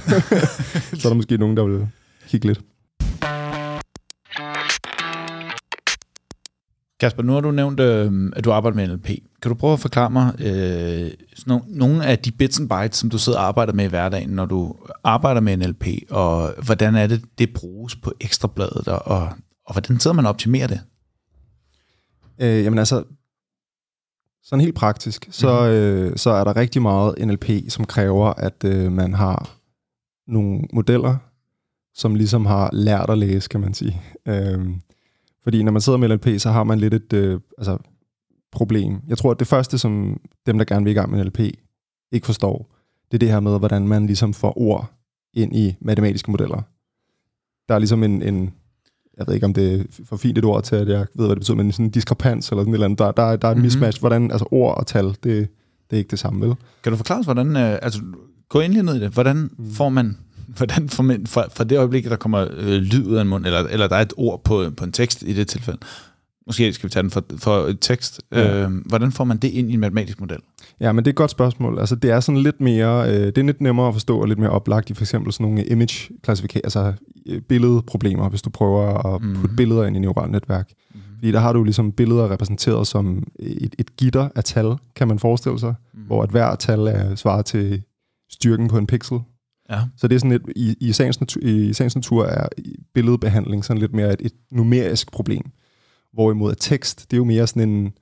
så 1.01 1.09
er 1.09 1.11
der 1.11 1.15
måske 1.15 1.37
nogen, 1.39 1.57
der 1.57 1.65
vil 1.65 1.87
kigge 2.29 2.47
lidt. 2.47 2.61
Kasper, 7.01 7.23
nu 7.23 7.33
har 7.33 7.41
du 7.41 7.51
nævnt, 7.51 7.81
øh, 7.81 8.31
at 8.37 8.45
du 8.45 8.53
arbejder 8.53 8.77
med 8.77 8.89
NLP. 8.89 9.07
Kan 9.43 9.49
du 9.49 9.55
prøve 9.55 9.73
at 9.73 9.81
forklare 9.81 10.11
mig 10.11 10.35
øh, 10.39 10.47
sådan 10.47 11.11
nogle, 11.47 11.65
nogle 11.69 12.07
af 12.07 12.19
de 12.19 12.33
bits 12.33 12.61
and 12.61 12.69
bytes, 12.69 12.97
som 12.99 13.11
du 13.11 13.19
sidder 13.19 13.39
og 13.39 13.45
arbejder 13.47 13.73
med 13.73 13.85
i 13.85 13.89
hverdagen, 13.89 14.31
når 14.31 14.47
du 14.47 14.75
arbejder 15.05 15.41
med 15.41 15.57
NLP, 15.57 15.87
og 16.11 16.55
hvordan 16.65 16.95
er 16.95 17.07
det, 17.07 17.25
det 17.39 17.53
bruges 17.55 17.97
på 17.97 18.13
ekstrabladet, 18.21 18.89
og, 18.89 19.03
og, 19.07 19.29
og 19.67 19.73
hvordan 19.75 20.01
sidder 20.01 20.15
man 20.15 20.27
og 20.27 20.31
optimerer 20.31 20.67
det? 20.67 20.81
Øh, 22.39 22.65
jamen 22.65 22.79
altså, 22.79 23.05
sådan 24.49 24.61
helt 24.61 24.75
praktisk, 24.75 25.29
så, 25.31 25.61
Mhm. 25.61 25.71
øh, 25.71 26.17
så 26.17 26.31
er 26.31 26.45
der 26.45 26.57
rigtig 26.57 26.83
meget 26.83 27.15
NLP, 27.27 27.51
som 27.69 27.85
kræver, 27.85 28.27
at 28.27 28.65
øh, 28.65 28.93
man 28.93 29.15
har 29.15 29.57
nogle 30.27 30.61
modeller, 30.73 31.17
som 31.95 32.15
ligesom 32.15 32.47
har 32.47 32.71
lært 32.73 33.11
at 33.11 33.19
læse, 33.19 33.49
kan 33.49 33.61
man 33.61 33.75
sige. 33.75 34.03
Øhm, 34.29 34.81
fordi 35.43 35.63
når 35.63 35.73
man 35.73 35.83
sidder 35.83 35.99
med 35.99 36.09
NLP, 36.09 36.41
så 36.41 36.51
har 36.51 36.65
man 36.65 36.79
lidt 36.79 36.95
et 36.95 37.13
øh, 37.13 37.41
altså, 37.59 37.79
problem. 38.53 39.01
Jeg 39.09 39.19
tror, 39.19 39.31
at 39.31 39.39
det 39.39 39.47
første, 39.47 39.79
som 39.79 40.21
dem, 40.47 40.59
der 40.59 40.65
gerne 40.65 40.85
vil 40.85 40.91
i 40.91 40.95
gang 40.95 41.11
med 41.11 41.25
NLP, 41.25 41.41
ikke 42.13 42.27
forstår, 42.27 42.75
det 43.11 43.15
er 43.15 43.19
det 43.19 43.31
her 43.31 43.41
med, 43.41 43.59
hvordan 43.59 43.89
man 43.89 44.07
ligesom 44.07 44.35
får 44.35 44.59
ord 44.59 44.91
ind 45.35 45.57
i 45.57 45.77
matematiske 45.81 46.31
modeller. 46.31 46.63
Der 47.69 47.75
er 47.75 47.79
ligesom 47.79 48.03
en, 48.03 48.23
en 48.23 48.55
jeg 49.19 49.27
ved 49.27 49.35
ikke, 49.35 49.47
om 49.47 49.55
det 49.55 49.81
er 49.81 49.85
for 50.09 50.17
fint 50.17 50.39
et 50.39 50.45
ord 50.45 50.63
til, 50.63 50.77
at 50.77 50.89
jeg 50.89 50.99
ved, 50.99 51.07
hvad 51.27 51.29
det 51.29 51.39
betyder, 51.39 51.57
men 51.57 51.73
sådan 51.73 51.87
en 51.87 51.91
diskrepans 51.91 52.49
eller 52.51 52.63
sådan 52.63 52.73
et 52.73 52.77
eller 52.77 52.85
andet. 52.85 52.99
Der, 52.99 53.13
der, 53.13 53.23
er- 53.23 53.37
der 53.37 53.49
er 53.49 53.53
et 53.53 53.57
Mhm. 53.57 53.65
mismatch. 53.65 54.01
Hvordan, 54.01 54.31
altså 54.31 54.47
ord 54.51 54.77
og 54.79 54.87
tal, 54.87 55.05
det, 55.07 55.17
det 55.25 55.49
er 55.91 55.97
ikke 55.97 56.11
det 56.11 56.19
samme, 56.19 56.47
vel? 56.47 56.55
Kan 56.83 56.93
du 56.93 56.97
forklare 56.97 57.19
os, 57.19 57.25
hvordan, 57.25 57.57
øh, 57.57 57.79
altså 57.83 58.01
gå 58.49 58.61
endelig 58.61 58.83
ned 58.83 58.95
i 58.97 59.01
det, 59.01 59.11
hvordan 59.11 59.37
Mm. 59.59 59.71
får 59.71 59.89
man, 59.89 60.17
hvordan 60.57 60.89
får 60.89 61.03
man 61.03 61.27
fra, 61.27 61.45
fra 61.55 61.65
det 61.65 61.79
øjeblik, 61.79 62.05
der 62.05 62.17
kommer 62.17 62.47
øh, 62.57 62.69
lyd 62.73 63.07
ud 63.07 63.15
af 63.17 63.23
en 63.23 63.29
mund, 63.29 63.47
eller, 63.47 63.61
eller 63.61 63.87
der 63.89 63.97
er 63.97 64.01
et 64.03 64.13
ord 64.17 64.45
på, 64.45 64.71
på 64.77 64.85
en 64.85 64.93
tekst 64.93 65.23
i 65.23 65.33
det 65.33 65.49
tilfælde, 65.49 65.79
måske 66.47 66.73
skal 66.73 66.89
vi 66.89 66.93
tage 66.93 67.03
den 67.03 67.11
for, 67.11 67.25
for 67.37 67.59
et 67.59 67.79
tekst, 67.81 68.21
Ja. 68.33 68.63
øh, 68.65 68.71
hvordan 68.87 69.13
får 69.13 69.25
man 69.25 69.37
det 69.37 69.49
ind 69.49 69.71
i 69.71 69.75
en 69.75 69.81
matematisk 69.81 70.21
model? 70.21 70.39
Ja, 70.81 70.93
men 70.93 71.05
det 71.05 71.09
er 71.09 71.13
et 71.13 71.17
godt 71.17 71.31
spørgsmål. 71.31 71.79
Altså, 71.79 71.95
det 71.97 72.11
er 72.11 72.21
sådan 72.21 72.43
lidt 72.43 72.61
mere, 72.61 73.09
øh, 73.11 73.27
det 73.27 73.39
er 73.39 73.43
lidt 73.43 73.61
nemmere 73.61 73.89
at 73.89 73.95
forstå 73.95 74.19
og 74.21 74.29
lidt 74.29 74.39
mere 74.39 74.51
oplagt 74.51 74.91
i 74.91 74.95
for 74.95 75.03
eksempel 75.03 75.33
sådan 75.33 75.47
nogle 75.47 75.65
image 75.67 76.11
altså 76.29 76.93
billedproblemer, 77.49 78.29
hvis 78.29 78.43
du 78.43 78.51
prøver 78.51 79.15
at 79.15 79.23
Mhm. 79.23 79.35
putte 79.35 79.57
billeder 79.57 79.85
ind 79.87 79.97
i 79.97 79.99
neurale 80.01 80.33
netværk. 80.33 80.71
Fordi 81.15 81.33
der 81.33 81.39
har 81.41 81.53
du 81.53 81.65
ligesom 81.65 81.93
billeder 81.93 82.31
repræsenteret 82.31 82.87
som 82.87 83.27
et, 83.39 83.75
et 83.79 83.97
gitter 83.97 84.29
af 84.35 84.45
tal, 84.45 84.75
kan 84.97 85.09
man 85.09 85.19
forestille 85.19 85.59
sig, 85.59 85.75
Mm. 85.95 86.01
hvor 86.01 86.23
at 86.23 86.31
hver 86.31 86.55
tal 86.55 86.81
er 86.81 87.15
svaret 87.15 87.47
til 87.47 87.83
styrken 88.31 88.69
på 88.69 88.79
en 88.79 88.87
pixel. 88.87 89.19
Ja. 89.71 89.81
Så 89.97 90.09
det 90.09 90.15
er 90.15 90.19
sådan 90.19 90.31
lidt, 90.31 90.43
i, 90.57 90.77
i, 90.81 90.93
sagens 90.93 91.21
natur, 91.21 91.41
i 91.43 91.73
sagens 91.73 91.95
natur 91.97 92.25
er 92.25 92.49
billedbehandling 92.95 93.65
sådan 93.65 93.81
lidt 93.81 93.93
mere 93.95 94.13
et, 94.13 94.21
et 94.23 94.33
numerisk 94.53 95.13
problem. 95.13 95.51
Hvorimod 96.13 96.51
at 96.51 96.57
tekst, 96.61 97.11
det 97.11 97.17
er 97.17 97.19
jo 97.19 97.25
mere 97.25 97.47
sådan 97.47 97.69
en, 97.69 97.93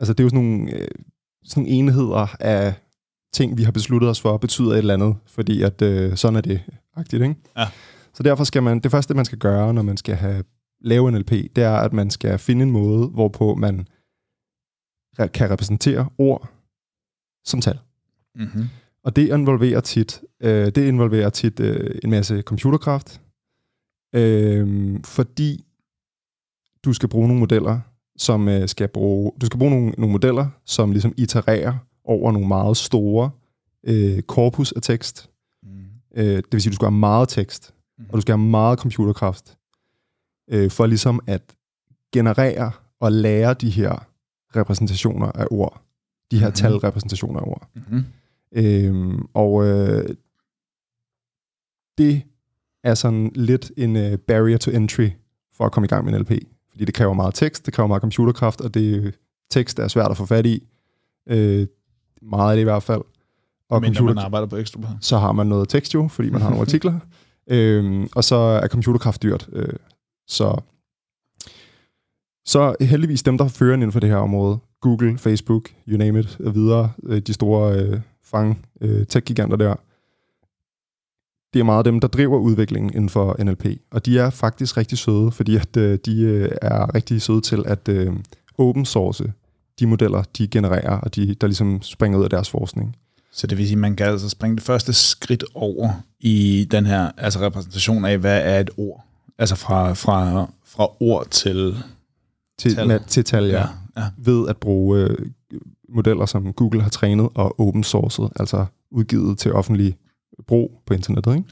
altså 0.00 0.12
det 0.12 0.20
er 0.20 0.24
jo 0.24 0.28
sådan 0.30 0.44
nogle, 0.44 0.72
øh, 0.72 0.88
sådan 1.44 1.62
nogle 1.62 1.76
enheder 1.78 2.36
af 2.40 2.74
ting, 3.32 3.58
vi 3.58 3.62
har 3.62 3.72
besluttet 3.72 4.10
os 4.10 4.20
for, 4.20 4.36
betyder 4.36 4.70
et 4.72 4.78
eller 4.78 4.94
andet, 4.94 5.14
fordi 5.26 5.62
at 5.62 5.82
øh, 5.82 6.16
sådan 6.16 6.36
er 6.36 6.40
det, 6.40 6.60
agtigt, 6.96 7.22
ikke? 7.22 7.34
Ja. 7.58 7.66
Så 8.14 8.22
derfor 8.22 8.44
skal 8.44 8.62
man, 8.62 8.80
det 8.80 8.90
første 8.90 9.14
man 9.14 9.24
skal 9.24 9.38
gøre, 9.38 9.74
når 9.74 9.82
man 9.82 9.96
skal 9.96 10.14
have, 10.14 10.44
lave 10.80 11.12
NLP, 11.12 11.30
det 11.30 11.58
er, 11.58 11.76
at 11.76 11.92
man 11.92 12.10
skal 12.10 12.38
finde 12.38 12.62
en 12.62 12.70
måde, 12.70 13.08
hvorpå 13.08 13.54
man 13.54 13.86
kan 15.16 15.50
repræsentere 15.50 16.08
ord 16.18 16.50
som 17.44 17.60
tal. 17.60 17.78
Mm-hmm. 18.34 18.64
Og 19.04 19.16
det 19.16 19.28
involverer 19.28 19.80
tit, 19.80 20.22
øh, 20.42 20.66
det 20.66 20.88
involverer 20.88 21.30
tit 21.30 21.60
øh, 21.60 21.98
en 22.04 22.10
masse 22.10 22.42
computerkraft, 22.42 23.20
øh, 24.14 25.00
fordi 25.04 25.64
du 26.84 26.92
skal 26.92 27.08
bruge 27.08 27.28
nogle 27.28 27.40
modeller, 27.40 27.80
som 28.16 28.48
øh, 28.48 28.68
skal 28.68 28.88
bruge, 28.88 29.32
du 29.40 29.46
skal 29.46 29.58
bruge 29.58 29.70
nogle, 29.70 29.90
nogle 29.90 30.12
modeller, 30.12 30.48
som 30.64 30.92
ligesom 30.92 31.14
itererer 31.16 31.74
over 32.04 32.32
nogle 32.32 32.48
meget 32.48 32.76
store 32.76 33.30
øh, 33.84 34.22
korpus 34.22 34.72
af 34.72 34.82
tekst. 34.82 35.30
Mm. 35.62 35.84
Øh, 36.14 36.36
det 36.36 36.52
vil 36.52 36.62
sige, 36.62 36.70
du 36.70 36.74
skal 36.74 36.86
have 36.86 36.98
meget 36.98 37.28
tekst, 37.28 37.74
Og 38.08 38.14
du 38.16 38.20
skal 38.20 38.36
have 38.36 38.46
meget 38.50 38.78
computerkraft, 38.78 39.58
øh, 40.50 40.70
for 40.70 40.86
ligesom 40.86 41.20
at 41.26 41.54
generere 42.12 42.72
og 43.00 43.12
lære 43.12 43.54
de 43.54 43.70
her 43.70 44.06
repræsentationer 44.56 45.26
af 45.32 45.46
ord. 45.50 45.82
De 46.30 46.38
her 46.38 46.46
Mhm. 46.46 46.50
mm-hmm. 46.50 46.54
talrepræsentationer 46.80 47.40
af 47.40 47.46
ord. 47.46 47.68
Mm-hmm. 47.74 48.04
Øhm, 48.52 49.26
og 49.34 49.64
øh, 49.66 50.08
det 51.98 52.22
er 52.84 52.94
sådan 52.94 53.30
lidt 53.34 53.72
en 53.76 53.96
uh, 53.96 54.18
barrier 54.18 54.58
to 54.58 54.70
entry 54.70 55.08
for 55.54 55.64
at 55.66 55.72
komme 55.72 55.84
i 55.84 55.88
gang 55.88 56.04
med 56.04 56.18
NLP. 56.18 56.32
Fordi 56.70 56.84
det 56.84 56.94
kræver 56.94 57.14
meget 57.14 57.34
tekst, 57.34 57.66
det 57.66 57.74
kræver 57.74 57.86
meget 57.86 58.00
computerkraft, 58.00 58.60
og 58.60 58.74
det 58.74 59.14
tekst 59.50 59.78
er 59.78 59.88
svært 59.88 60.10
at 60.10 60.16
få 60.16 60.26
fat 60.26 60.46
i. 60.46 60.68
Øh, 61.26 61.66
meget 62.22 62.50
af 62.50 62.56
det 62.56 62.60
i 62.60 62.64
hvert 62.64 62.82
fald. 62.82 63.02
Og 63.68 63.80
Mindre 63.80 63.94
computer, 63.96 64.14
man 64.14 64.24
arbejder 64.24 64.46
på 64.46 64.56
ekstra 64.56 64.80
så 65.00 65.18
har 65.18 65.32
man 65.32 65.46
noget 65.46 65.68
tekst 65.68 65.94
jo, 65.94 66.08
fordi 66.08 66.30
man 66.30 66.40
har 66.40 66.48
nogle 66.48 66.60
artikler. 66.68 66.98
Øhm, 67.50 68.08
og 68.16 68.24
så 68.24 68.36
er 68.36 68.68
computerkraft 68.68 69.22
dyrt. 69.22 69.48
Øh, 69.52 69.72
så, 70.28 70.60
så 72.44 72.74
heldigvis 72.80 73.22
dem, 73.22 73.38
der 73.38 73.48
fører 73.48 73.74
inden 73.74 73.92
for 73.92 74.00
det 74.00 74.08
her 74.08 74.16
område, 74.16 74.58
Google, 74.80 75.18
Facebook, 75.18 75.70
you 75.88 75.98
name 75.98 76.20
it, 76.20 76.40
og 76.40 76.54
videre, 76.54 76.92
øh, 77.02 77.20
de 77.20 77.32
store 77.32 77.78
øh, 77.78 78.00
fang 78.24 78.66
øh, 78.80 79.06
tech-giganter 79.06 79.56
der, 79.56 79.74
det 81.54 81.60
er 81.60 81.64
meget 81.64 81.84
dem, 81.84 82.00
der 82.00 82.08
driver 82.08 82.38
udviklingen 82.38 82.94
inden 82.94 83.08
for 83.08 83.44
NLP. 83.44 83.66
Og 83.90 84.06
de 84.06 84.18
er 84.18 84.30
faktisk 84.30 84.76
rigtig 84.76 84.98
søde, 84.98 85.32
fordi 85.32 85.56
at, 85.56 85.76
øh, 85.76 85.98
de 86.06 86.22
øh, 86.22 86.50
er 86.62 86.94
rigtig 86.94 87.22
søde 87.22 87.40
til 87.40 87.62
at 87.66 87.88
øh, 87.88 88.12
open 88.58 88.84
source 88.84 89.32
de 89.78 89.86
modeller, 89.86 90.22
de 90.38 90.48
genererer, 90.48 90.98
og 90.98 91.14
de, 91.14 91.34
der 91.34 91.46
ligesom 91.46 91.82
springer 91.82 92.18
ud 92.18 92.24
af 92.24 92.30
deres 92.30 92.50
forskning. 92.50 92.96
Så 93.32 93.46
det 93.46 93.58
vil 93.58 93.66
sige, 93.66 93.76
at 93.76 93.80
man 93.80 93.96
kan 93.96 94.06
altså 94.06 94.28
springe 94.28 94.56
det 94.56 94.64
første 94.64 94.92
skridt 94.92 95.44
over 95.54 95.90
i 96.20 96.68
den 96.70 96.86
her 96.86 97.10
altså 97.16 97.40
repræsentation 97.40 98.04
af, 98.04 98.18
hvad 98.18 98.40
er 98.44 98.60
et 98.60 98.70
ord? 98.76 99.04
Altså 99.38 99.56
fra, 99.56 99.92
fra, 99.92 100.46
fra 100.66 100.88
ord 101.00 101.26
til... 101.30 101.76
Til 102.58 102.74
Tal. 102.74 102.88
tal, 102.88 103.00
til 103.06 103.24
tal 103.24 103.44
ja. 103.44 103.66
ja. 103.96 104.04
ved 104.16 104.48
at 104.48 104.56
bruge 104.56 105.00
øh, 105.00 105.16
modeller, 105.88 106.26
som 106.26 106.52
Google 106.52 106.82
har 106.82 106.90
trænet 106.90 107.28
og 107.34 107.60
open 107.60 107.84
sourced, 107.84 108.24
altså 108.36 108.66
udgivet 108.90 109.38
til 109.38 109.52
offentlig 109.52 109.96
brug 110.46 110.82
på 110.86 110.94
internettet. 110.94 111.36
Ikke? 111.36 111.48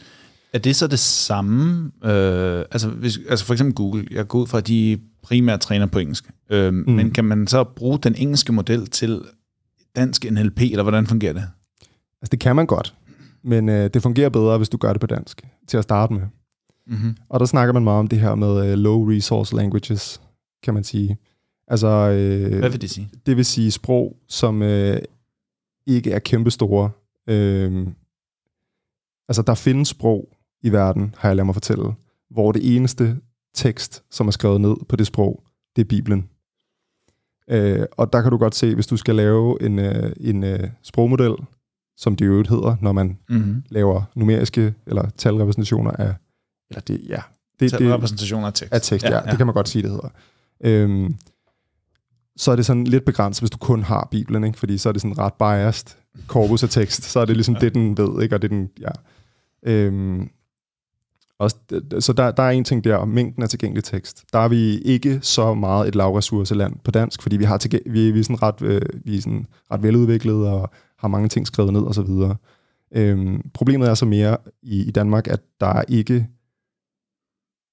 Er 0.53 0.59
det 0.59 0.77
så 0.77 0.87
det 0.87 0.99
samme? 0.99 1.91
Øh, 2.05 2.65
altså, 2.71 2.89
hvis, 2.89 3.19
altså 3.29 3.45
for 3.45 3.55
eksempel 3.55 3.75
Google. 3.75 4.07
Jeg 4.11 4.29
går 4.29 4.39
ud 4.39 4.47
fra, 4.47 4.59
at 4.59 4.67
de 4.67 4.99
primært 5.23 5.61
træner 5.61 5.87
på 5.87 5.99
engelsk. 5.99 6.31
Øh, 6.51 6.75
mm. 6.75 6.93
Men 6.93 7.11
kan 7.11 7.25
man 7.25 7.47
så 7.47 7.65
bruge 7.65 7.99
den 7.99 8.15
engelske 8.15 8.53
model 8.53 8.87
til 8.87 9.23
dansk 9.97 10.27
NLP, 10.31 10.61
eller 10.61 10.83
hvordan 10.83 11.07
fungerer 11.07 11.33
det? 11.33 11.45
Altså 12.23 12.31
det 12.31 12.41
kan 12.41 12.57
man 12.57 12.67
godt, 12.67 12.95
men 13.43 13.69
øh, 13.69 13.91
det 13.95 14.03
fungerer 14.03 14.29
bedre, 14.29 14.57
hvis 14.57 14.69
du 14.69 14.77
gør 14.77 14.93
det 14.93 15.01
på 15.01 15.07
dansk, 15.07 15.43
til 15.67 15.77
at 15.77 15.83
starte 15.83 16.13
med. 16.13 16.23
Mm-hmm. 16.87 17.17
Og 17.29 17.41
der 17.41 17.47
snakker 17.47 17.73
man 17.73 17.85
meget 17.85 17.99
om 17.99 18.09
det 18.09 18.21
her 18.21 18.35
med 18.35 18.71
øh, 18.71 18.79
low 18.79 19.11
resource 19.11 19.57
languages, 19.57 20.21
kan 20.63 20.75
man 20.75 20.85
sige. 20.85 21.19
Altså, 21.69 21.87
øh, 21.87 22.59
Hvad 22.59 22.71
vil 22.71 22.81
det 22.81 22.91
sige? 22.91 23.11
det 23.27 23.37
vil 23.37 23.45
sige 23.45 23.71
sprog, 23.71 24.17
som 24.29 24.63
øh, 24.63 24.99
ikke 25.87 26.13
er 26.13 26.19
kæmpestore. 26.19 26.91
Øh, 27.27 27.87
altså, 29.29 29.43
der 29.43 29.55
findes 29.55 29.89
sprog 29.89 30.29
i 30.63 30.73
verden, 30.73 31.15
har 31.19 31.29
jeg 31.29 31.37
ladet 31.37 31.47
mig 31.47 31.55
fortælle, 31.55 31.95
hvor 32.31 32.53
det 32.53 32.77
eneste 32.77 33.17
tekst, 33.55 34.03
som 34.11 34.27
er 34.27 34.31
skrevet 34.31 34.61
ned 34.61 34.77
på 34.89 34.97
det 34.97 35.07
sprog, 35.07 35.43
det 35.77 35.83
er 35.83 35.89
Bibelen. 35.89 36.29
Øh, 37.51 37.87
og 37.93 38.13
der 38.13 38.23
kan 38.23 38.31
du 38.31 38.37
godt 38.37 38.55
se, 38.55 38.75
hvis 38.75 38.87
du 38.87 38.97
skal 38.97 39.15
lave 39.15 39.63
en, 39.63 39.79
øh, 39.79 40.13
en 40.21 40.45
øh, 40.45 40.69
sprogmodel, 40.83 41.35
som 42.01 42.17
det 42.17 42.25
øvrigt 42.25 42.49
hedder, 42.49 42.77
når 42.81 42.93
man 42.93 43.19
Mm-hmm. 43.29 43.63
laver 43.69 44.03
numeriske 44.17 44.75
eller 44.87 45.11
talrepræsentationer 45.17 45.91
af, 45.91 46.15
eller 46.71 46.81
det, 46.81 47.01
ja, 47.09 47.21
det, 47.61 47.73
repræsentation 47.95 48.45
af 48.45 48.53
tekst. 48.53 48.73
af 48.75 48.81
tekst, 48.83 49.07
ja, 49.07 49.17
ja, 49.17 49.31
det 49.31 49.37
kan 49.37 49.47
man 49.47 49.55
godt 49.55 49.69
sige, 49.69 49.83
det 49.83 49.91
hedder. 49.91 50.09
Øhm, 50.65 51.15
så 52.37 52.53
er 52.53 52.57
det 52.57 52.67
sådan 52.67 52.85
lidt 52.85 53.05
begrænset, 53.05 53.43
hvis 53.43 53.51
du 53.51 53.59
kun 53.59 53.83
har 53.83 54.09
Bibelen, 54.11 54.45
ikke? 54.45 54.59
fordi 54.59 54.79
så 54.79 54.89
er 54.89 54.93
det 54.93 55.03
sådan 55.03 55.19
ret 55.19 55.35
biased 55.35 55.87
korpus 56.27 56.63
af 56.63 56.69
tekst, 56.69 57.03
så 57.05 57.21
er 57.21 57.25
det 57.25 57.37
ligesom 57.37 57.55
ja. 57.55 57.61
det, 57.61 57.75
den 57.75 57.97
ved, 57.97 58.23
ikke? 58.23 58.35
og 58.35 58.43
det 58.43 58.51
den, 58.51 58.69
ja. 58.81 58.91
Øhm, 59.63 60.29
også, 61.39 61.57
så 62.01 62.13
der, 62.13 62.31
der 62.31 62.43
er 62.43 62.51
en 62.51 62.65
ting 62.65 62.85
der, 62.85 63.05
mængden 63.05 63.43
af 63.43 63.49
tilgængelig 63.49 63.85
tekst. 63.85 64.25
Der 64.33 64.39
er 64.39 64.49
vi 64.49 64.79
ikke 64.79 65.19
så 65.23 65.55
meget 65.55 65.89
et 65.89 65.95
lavressourceland 65.95 66.77
på 66.85 66.91
dansk, 66.91 67.23
fordi 67.23 67.37
vi, 67.37 67.45
har 67.45 67.59
tilgæ- 67.59 67.91
vi, 67.91 68.11
vi, 68.11 68.19
er 68.21 68.25
sådan 68.25 68.43
ret, 68.43 68.63
øh, 68.63 68.83
vi 69.05 69.17
er 69.17 69.21
sådan 69.21 69.47
ret 69.73 69.83
veludviklet 69.83 70.49
og 70.49 70.71
har 71.01 71.09
mange 71.09 71.29
ting 71.29 71.47
skrevet 71.47 71.73
ned 71.73 71.83
og 71.83 71.95
så 71.95 72.03
videre. 72.03 72.37
Øhm, 72.93 73.51
problemet 73.55 73.89
er 73.89 73.95
så 73.95 74.07
mere 74.07 74.37
i, 74.63 74.85
i 74.85 74.91
Danmark, 74.91 75.29
at 75.29 75.41
der 75.61 75.67
er 75.67 75.85
ikke 75.89 76.27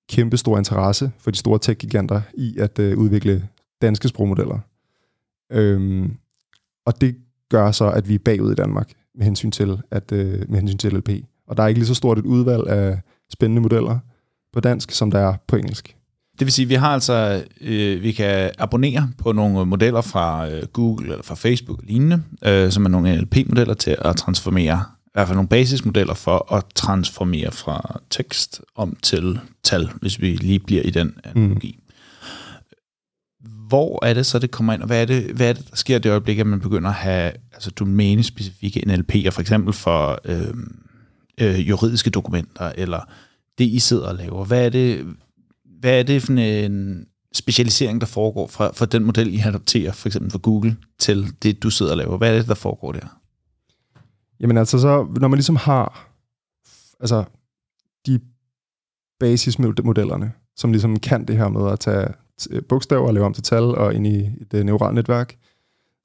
kæmpe 0.09 0.37
stor 0.37 0.57
interesse 0.57 1.11
for 1.17 1.31
de 1.31 1.37
store 1.37 1.59
tech-giganter 1.59 2.21
i 2.33 2.57
at 2.57 2.79
øh, 2.79 2.97
udvikle 2.97 3.47
danske 3.81 4.07
sprogmodeller. 4.07 4.59
Øhm, 5.51 6.17
og 6.85 7.01
det 7.01 7.15
gør 7.49 7.71
så, 7.71 7.91
at 7.91 8.09
vi 8.09 8.15
er 8.15 8.19
bagud 8.19 8.51
i 8.51 8.55
Danmark 8.55 8.91
med 9.15 9.25
hensyn 9.25 9.51
til, 9.51 9.81
at, 9.91 10.11
øh, 10.11 10.49
med 10.49 10.59
hensyn 10.59 10.77
til 10.77 10.93
LP. 10.93 11.09
Og 11.47 11.57
der 11.57 11.63
er 11.63 11.67
ikke 11.67 11.79
lige 11.79 11.87
så 11.87 11.95
stort 11.95 12.19
et 12.19 12.25
udvalg 12.25 12.67
af 12.67 13.01
spændende 13.29 13.61
modeller 13.61 13.99
på 14.53 14.59
dansk, 14.59 14.91
som 14.91 15.11
der 15.11 15.19
er 15.19 15.35
på 15.47 15.55
engelsk. 15.55 15.96
Det 16.39 16.45
vil 16.45 16.51
sige, 16.51 16.63
at 16.63 16.69
vi 16.69 16.75
har 16.75 16.93
altså, 16.93 17.43
øh, 17.61 18.03
vi 18.03 18.11
kan 18.11 18.51
abonnere 18.57 19.09
på 19.17 19.31
nogle 19.31 19.65
modeller 19.65 20.01
fra 20.01 20.49
øh, 20.49 20.63
Google 20.73 21.09
eller 21.11 21.23
fra 21.23 21.35
Facebook 21.35 21.79
og 21.79 21.83
lignende, 21.87 22.23
øh, 22.45 22.71
som 22.71 22.85
er 22.85 22.89
nogle 22.89 23.17
NLP-modeller 23.17 23.73
til 23.73 23.95
at 23.99 24.15
transformere, 24.15 24.83
i 25.05 25.09
hvert 25.13 25.27
fald 25.27 25.35
nogle 25.35 25.49
basismodeller 25.49 26.13
for 26.13 26.53
at 26.53 26.63
transformere 26.75 27.51
fra 27.51 27.99
tekst 28.09 28.61
om 28.75 28.97
til 29.01 29.39
tal, 29.63 29.89
hvis 30.01 30.21
vi 30.21 30.35
lige 30.35 30.59
bliver 30.59 30.81
i 30.81 30.89
den 30.89 31.13
analogi. 31.23 31.79
Mm. 31.79 31.83
hvor 33.67 34.05
er 34.05 34.13
det 34.13 34.25
så, 34.25 34.39
det 34.39 34.51
kommer 34.51 34.73
ind, 34.73 34.81
og 34.81 34.87
hvad 34.87 35.01
er 35.01 35.05
det, 35.05 35.23
hvad 35.23 35.49
er 35.49 35.53
det 35.53 35.69
der 35.69 35.75
sker 35.75 35.99
det 35.99 36.09
øjeblik, 36.09 36.39
at 36.39 36.47
man 36.47 36.59
begynder 36.59 36.89
at 36.89 36.95
have 36.95 37.31
altså, 37.53 37.71
domænespecifikke 37.71 38.83
NLP'er, 38.87 39.29
for 39.29 39.41
eksempel 39.41 39.73
for 39.73 40.19
øh, 40.25 40.53
øh, 41.37 41.69
juridiske 41.69 42.09
dokumenter, 42.09 42.71
eller 42.77 42.99
det, 43.57 43.65
I 43.65 43.79
sidder 43.79 44.07
og 44.07 44.15
laver. 44.15 44.45
Hvad 44.45 44.65
er 44.65 44.69
det, 44.69 45.05
hvad 45.79 45.99
er 45.99 46.03
det 46.03 46.23
for 46.23 46.33
en 46.33 47.07
specialisering, 47.33 48.01
der 48.01 48.07
foregår 48.07 48.47
fra, 48.47 48.71
fra 48.73 48.85
den 48.85 49.03
model, 49.03 49.33
I 49.33 49.39
adopterer, 49.45 49.91
for 49.91 50.09
eksempel 50.09 50.31
fra 50.31 50.39
Google, 50.43 50.77
til 50.99 51.27
det, 51.43 51.63
du 51.63 51.69
sidder 51.69 51.91
og 51.91 51.97
laver? 51.97 52.17
Hvad 52.17 52.33
er 52.33 52.37
det, 52.37 52.47
der 52.47 52.55
foregår 52.55 52.91
der? 52.91 53.19
Jamen 54.39 54.57
altså, 54.57 54.79
så, 54.79 55.07
når 55.19 55.27
man 55.27 55.37
ligesom 55.37 55.55
har 55.55 56.09
altså, 56.99 57.23
de 58.05 58.19
basismodellerne, 59.19 60.31
som 60.55 60.71
ligesom 60.71 60.99
kan 60.99 61.25
det 61.25 61.37
her 61.37 61.49
med 61.49 61.71
at 61.71 61.79
tage 61.79 62.07
bogstaver 62.69 63.07
og 63.07 63.13
lave 63.13 63.25
om 63.25 63.33
til 63.33 63.43
tal 63.43 63.63
og 63.63 63.93
ind 63.93 64.07
i 64.07 64.19
et 64.19 64.53
øh, 64.53 64.63
neuralt 64.63 64.95
netværk, 64.95 65.37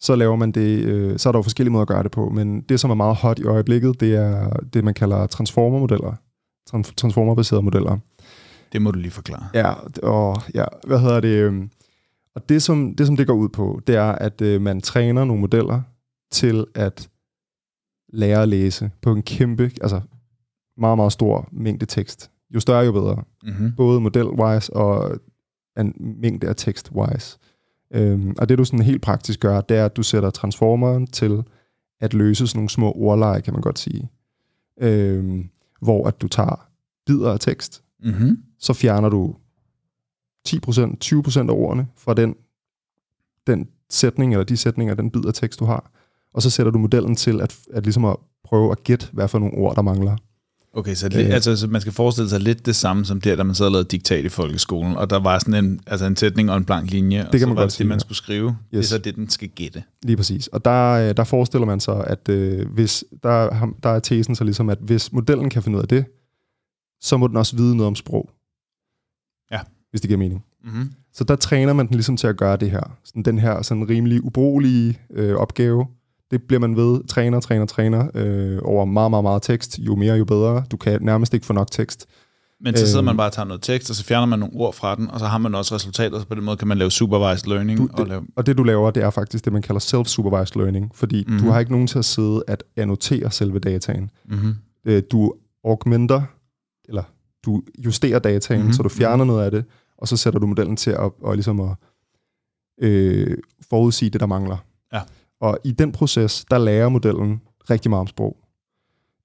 så 0.01 0.17
laver 0.17 0.37
man 0.37 0.53
det, 0.53 0.85
øh, 0.85 1.19
så 1.19 1.29
er 1.29 1.33
der 1.33 1.39
jo 1.39 1.43
forskellige 1.43 1.73
måder 1.73 1.83
at 1.83 1.89
gøre 1.89 2.03
det 2.03 2.11
på, 2.11 2.29
men 2.29 2.61
det, 2.61 2.81
som 2.81 2.91
er 2.91 2.95
meget 2.95 3.17
hot 3.17 3.39
i 3.39 3.45
øjeblikket, 3.45 4.01
det 4.01 4.15
er 4.15 4.51
det, 4.51 4.85
man 4.85 4.95
kalder 4.95 5.27
transformermodeller, 5.27 6.15
transformerbaserede 6.97 7.63
modeller. 7.63 7.99
Det 8.73 8.83
må 8.83 8.91
du 8.91 8.99
lige 8.99 9.11
forklare. 9.11 9.49
Ja, 9.55 9.73
og 10.03 10.43
ja, 10.55 10.65
hvad 10.87 11.01
hedder 11.01 11.21
det? 11.21 11.37
Øhm, 11.37 11.71
og 12.35 12.49
det 12.49 12.63
som, 12.63 12.95
det, 12.95 13.07
som 13.07 13.17
det 13.17 13.27
går 13.27 13.35
ud 13.35 13.49
på, 13.49 13.81
det 13.87 13.97
er, 13.97 14.13
at 14.13 14.41
øh, 14.41 14.61
man 14.63 14.81
træner 14.81 15.25
nogle 15.25 15.41
modeller 15.41 15.83
til 16.31 16.67
at 16.75 17.09
lære 18.09 18.43
at 18.43 18.49
læse 18.49 18.91
på 19.03 19.13
en 19.13 19.23
kæmpe, 19.23 19.63
altså 19.65 20.01
meget, 20.77 20.99
meget 20.99 21.13
stor 21.13 21.49
mængde 21.53 21.87
tekst. 21.87 22.31
Jo 22.55 22.61
større, 22.61 22.85
jo 22.85 22.93
bedre. 22.93 23.23
Mm-hmm. 23.43 23.73
Både 23.77 24.01
model-wise 24.01 24.73
og 24.73 25.21
en 25.79 25.95
mængde 26.21 26.49
af 26.49 26.57
tekst-wise. 26.57 27.39
Øhm, 27.95 28.35
og 28.39 28.49
det 28.49 28.59
du 28.59 28.65
sådan 28.65 28.85
helt 28.85 29.03
praktisk 29.03 29.41
gør, 29.41 29.61
det 29.61 29.77
er, 29.77 29.85
at 29.85 29.97
du 29.97 30.03
sætter 30.03 30.31
transformeren 30.31 31.07
til 31.07 31.43
at 32.01 32.15
løse 32.15 32.47
sådan 32.47 32.59
nogle 32.59 32.71
små 32.71 32.93
ordleje, 32.93 33.41
kan 33.41 33.53
man 33.53 33.63
godt 33.63 33.79
sige. 33.79 34.09
Øhm, 34.81 35.49
hvor 35.81 36.09
at 36.09 36.21
du 36.21 36.29
tager 36.29 36.69
bidder 37.07 37.33
af 37.33 37.41
tekst, 37.41 37.83
Mm-hmm. 38.05 38.39
Så 38.63 38.73
fjerner 38.73 39.09
du 39.09 39.35
10%, 40.49 40.55
20% 41.05 41.39
af 41.39 41.55
ordene 41.55 41.87
fra 41.97 42.15
den, 42.15 42.35
den 43.47 43.69
sætning, 43.91 44.33
eller 44.33 44.45
de 44.45 44.57
sætninger, 44.57 44.95
den 44.95 45.11
bid 45.11 45.25
af 45.25 45.35
tekst, 45.35 45.61
du 45.61 45.65
har. 45.65 45.91
Og 46.35 46.43
så 46.43 46.51
sætter 46.51 46.73
du 46.73 46.79
modellen 46.79 47.17
til 47.17 47.41
at, 47.41 47.57
at, 47.73 47.83
ligesom 47.83 48.05
at 48.05 48.17
prøve 48.45 48.73
at 48.73 48.85
gætte, 48.85 49.07
hvad 49.13 49.29
for 49.29 49.39
nogle 49.39 49.55
ord, 49.55 49.77
der 49.77 49.83
mangler. 49.83 50.17
Okay, 50.75 50.95
så, 50.95 51.09
lidt, 51.09 51.27
Øh. 51.27 51.35
altså, 51.35 51.57
så 51.57 51.67
man 51.67 51.81
skal 51.81 51.93
forestille 51.93 52.29
sig 52.29 52.41
lidt 52.41 52.67
det 52.67 52.77
samme 52.77 53.05
som 53.05 53.21
der, 53.21 53.37
da 53.37 53.43
man 53.43 53.55
sad 53.55 53.67
og 53.67 53.73
lavede 53.73 53.89
diktat 53.89 54.25
i 54.25 54.29
folkeskolen, 54.29 54.97
og 54.97 55.11
der 55.11 55.19
var 55.19 55.39
sådan 55.39 55.65
en, 55.65 55.81
altså 55.87 56.07
en 56.07 56.17
sætning 56.17 56.51
og 56.51 56.57
en 56.57 56.65
blank 56.65 56.91
linje, 56.91 57.25
og 57.25 57.31
kan 57.31 57.41
så 57.41 57.47
man 57.47 57.57
var 57.57 57.63
godt 57.63 57.67
det 57.67 57.73
sige, 57.73 57.85
det, 57.85 57.89
man 57.89 58.01
skulle 58.01 58.17
skrive. 58.17 58.49
Yes. 58.49 58.57
Det 58.71 58.79
er 58.79 58.83
så 58.83 58.99
det, 58.99 59.17
den 59.17 59.29
skal 59.29 59.49
gætte. 59.49 59.83
Lige 60.03 60.17
præcis. 60.17 60.47
Og 60.47 60.65
der, 60.65 60.91
øh, 60.93 61.17
der 61.17 61.25
forestiller 61.25 61.67
man 61.67 61.81
sig, 61.81 62.07
at 62.07 62.29
øh, 62.29 62.69
hvis 62.69 63.05
der, 63.23 63.69
der 63.83 63.91
er 63.91 63.99
tesen 63.99 64.35
så 64.35 64.45
ligesom, 64.45 64.69
at 64.71 64.79
hvis 64.81 65.13
modellen 65.13 65.51
kan 65.51 65.63
finde 65.63 65.79
ud 65.79 65.83
af 65.83 65.89
det, 65.89 66.05
så 67.01 67.17
må 67.17 67.29
den 67.29 67.37
også 67.37 67.57
vide 67.57 67.77
noget 67.77 67.87
om 67.87 67.95
sprog. 67.95 68.31
Hvis 69.93 70.01
det 70.01 70.09
giver 70.09 70.19
mening. 70.19 70.45
Mm-hmm. 70.65 70.93
Så 71.13 71.25
der 71.25 71.37
træner 71.37 71.73
man 71.73 71.87
den 71.87 71.95
ligesom 71.95 72.17
til 72.17 72.27
at 72.27 72.37
gøre 72.37 72.57
det 72.57 72.71
her. 72.71 72.97
Sådan 73.05 73.23
den 73.23 73.39
her 73.39 73.63
sådan 73.63 73.89
rimelig 73.89 74.25
ubrugelige 74.25 74.99
øh, 75.11 75.35
opgave. 75.35 75.87
Det 76.31 76.43
bliver 76.43 76.61
man 76.61 76.77
ved, 76.77 77.05
træner, 77.09 77.41
træner, 77.41 77.67
træner 77.67 78.09
øh, 78.15 78.59
over 78.63 78.85
meget, 78.85 79.11
meget, 79.11 79.23
meget 79.25 79.43
tekst. 79.43 79.79
Jo 79.79 79.97
mere, 79.97 80.15
jo 80.17 80.25
bedre. 80.25 80.65
Du 80.71 80.77
kan 80.77 81.03
nærmest 81.03 81.35
ikke 81.35 81.47
få 81.47 81.53
nok 81.53 81.71
tekst. 81.71 82.07
Men 82.65 82.77
så 82.77 82.87
sidder 82.87 82.99
Øhm. 82.99 83.05
man 83.05 83.17
bare 83.17 83.29
og 83.29 83.33
tager 83.33 83.47
noget 83.47 83.63
tekst, 83.63 83.91
og 83.91 83.97
så 83.97 84.05
fjerner 84.05 84.27
man 84.27 84.39
nogle 84.39 84.55
ord 84.57 84.75
fra 84.75 84.95
den, 84.95 85.11
og 85.11 85.21
så 85.21 85.27
har 85.27 85.39
man 85.39 85.55
også 85.55 85.75
resultater, 85.75 86.21
så 86.21 86.27
på 86.27 86.35
den 86.35 86.45
måde 86.45 86.57
kan 86.57 86.69
man 86.69 86.79
lave 86.79 86.91
supervised 86.91 87.49
learning. 87.49 87.79
Du, 87.79 87.89
og 87.93 87.99
det, 87.99 88.09
lave, 88.09 88.23
og 88.37 88.47
det 88.47 88.59
du 88.59 88.63
laver, 88.63 88.91
det 88.91 89.03
er 89.03 89.11
faktisk 89.11 89.45
det, 89.45 89.53
man 89.53 89.63
kalder 89.63 89.81
self-supervised 89.81 90.59
learning. 90.59 90.91
Fordi 90.95 91.17
Mhm. 91.25 91.31
mm-hmm. 91.33 91.47
du 91.47 91.53
har 91.53 91.61
ikke 91.61 91.73
nogen 91.73 91.87
til 91.87 91.99
at 91.99 92.05
sidde 92.05 92.43
at 92.49 92.65
annotere 92.77 93.31
selve 93.31 93.59
dataen. 93.59 94.11
mm-hmm. 94.29 94.55
øh, 94.85 95.03
du 95.13 95.35
augmenter, 95.65 96.23
eller 96.89 97.03
du 97.45 97.63
justerer 97.79 98.19
dataen, 98.19 98.59
Mhm, 98.61 98.65
mm-hmm. 98.65 98.73
så 98.73 98.83
du 98.83 98.89
fjerner 98.89 99.25
noget 99.25 99.45
af 99.45 99.51
det, 99.51 99.65
og 100.03 100.09
så 100.09 100.17
sætter 100.17 100.41
du 100.41 100.47
modellen 100.47 100.77
til 100.77 100.91
at, 100.91 101.13
og 101.21 101.35
ligesom 101.35 101.61
at 101.61 101.71
øh, 102.81 103.37
forudsige 103.71 104.11
det, 104.11 104.21
der 104.21 104.27
mangler. 104.27 104.57
Ja. 104.93 105.01
Og 105.41 105.59
i 105.65 105.73
den 105.73 105.93
proces, 105.93 106.45
der 106.51 106.59
lærer 106.59 106.89
modellen 106.89 107.41
rigtig 107.71 107.91
meget 107.91 108.01
om 108.01 108.07
sprog. 108.07 108.37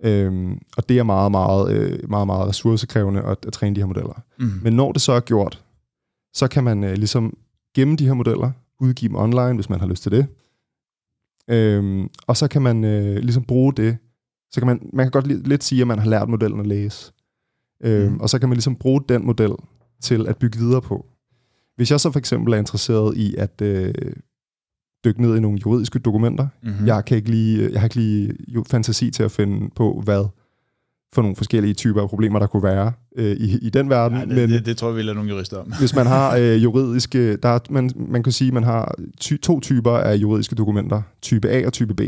Øhm, 0.04 0.60
og 0.78 0.90
det 0.90 0.98
er 0.98 1.04
meget, 1.04 1.32
meget, 1.32 1.72
øh, 1.74 2.10
meget, 2.10 2.28
meget 2.28 2.48
ressourcekrævende 2.48 3.22
at, 3.22 3.38
at 3.48 3.54
træne 3.54 3.76
de 3.76 3.82
her 3.82 3.86
modeller. 3.88 4.22
Mm. 4.40 4.52
Men 4.63 4.74
når 4.74 4.92
det 4.92 5.02
så 5.02 5.12
er 5.12 5.20
gjort, 5.20 5.63
så 6.34 6.48
kan 6.48 6.63
man 6.63 6.84
øh, 6.84 6.94
ligesom 6.94 7.38
gemme 7.76 7.96
de 7.96 8.06
her 8.06 8.13
modeller, 8.13 8.52
udgive 8.80 9.10
dem 9.10 9.16
online, 9.16 9.54
hvis 9.56 9.70
man 9.70 9.80
har 9.80 9.88
lyst 9.88 10.04
til 10.04 10.12
det. 10.12 10.28
Øhm, 11.50 12.10
og 12.28 12.38
så 12.38 12.48
kan 12.48 12.62
man 12.62 12.84
øh, 12.84 13.16
ligesom 13.18 13.44
bruge 13.44 13.74
det. 13.74 13.98
Så 14.52 14.60
kan 14.62 14.68
man, 14.68 14.90
man 14.94 15.06
kan 15.06 15.12
godt 15.12 15.26
li- 15.28 15.48
lidt 15.48 15.63
sige, 15.63 15.82
at 15.82 15.88
man 15.88 16.00
har 16.00 16.10
lært 16.10 16.30
modellen 16.30 16.60
at 16.60 16.68
læse. 16.68 17.12
Øhm, 17.84 18.12
Mhm. 18.12 18.20
Og 18.20 18.30
så 18.30 18.40
kan 18.40 18.50
man 18.50 18.56
ligesom 18.56 18.76
bruge 18.76 19.02
den 19.10 19.26
model 19.26 19.52
til 20.01 20.27
at 20.27 20.38
bygge 20.38 20.57
videre 20.60 20.81
på. 20.81 21.05
Hvis 21.75 21.91
jeg 21.91 21.99
så 21.99 22.12
for 22.12 22.19
eksempel 22.19 22.53
er 22.53 22.57
interesseret 22.57 23.17
i 23.17 23.36
at 23.36 23.62
øh, 23.62 23.93
dykke 25.05 25.21
ned 25.21 25.36
i 25.36 25.39
nogle 25.39 25.60
juridiske 25.65 25.99
dokumenter, 25.99 26.47
Mm-hmm. 26.63 26.81
mm. 26.81 26.88
jeg, 26.88 27.05
kan 27.05 27.17
ikke 27.17 27.29
lige, 27.31 27.69
jeg 27.71 27.79
har 27.81 27.86
ikke 27.86 27.95
lige 27.95 28.33
jo, 28.47 28.63
fantasi 28.67 29.12
til 29.12 29.23
at 29.23 29.31
finde 29.31 29.69
på, 29.75 30.01
hvad 30.03 30.25
for 31.13 31.21
nogle 31.21 31.36
forskellige 31.36 31.73
typer 31.73 32.01
af 32.01 32.10
problemer, 32.10 32.39
der 32.39 32.47
kunne 32.47 32.63
være 32.63 32.91
øh, 33.15 33.36
i, 33.38 33.57
i 33.57 33.69
den 33.69 33.89
verden. 33.89 34.17
Ja, 34.17 34.25
det, 34.25 34.36
men, 34.36 34.49
det, 34.49 34.65
det, 34.65 34.77
tror 34.77 34.88
jeg, 34.88 34.97
vi 34.97 35.01
lader 35.01 35.13
nogle 35.13 35.29
jurister 35.29 35.57
om. 35.57 35.73
hvis 35.79 35.95
man 35.95 36.07
har 36.07 36.36
øh, 36.39 36.63
juridiske, 36.63 37.38
der 37.38 37.49
er, 37.49 37.60
man, 37.69 37.91
man 37.95 38.23
kan 38.23 38.31
sige, 38.31 38.47
at 38.47 38.53
man 38.53 38.63
har 38.63 38.95
ty, 39.19 39.38
to 39.38 39.60
typer 39.60 39.91
af 39.91 40.15
juridiske 40.15 40.55
dokumenter, 40.55 41.01
type 41.21 41.49
A 41.49 41.65
og 41.65 41.73
type 41.73 41.93
B. 41.93 42.01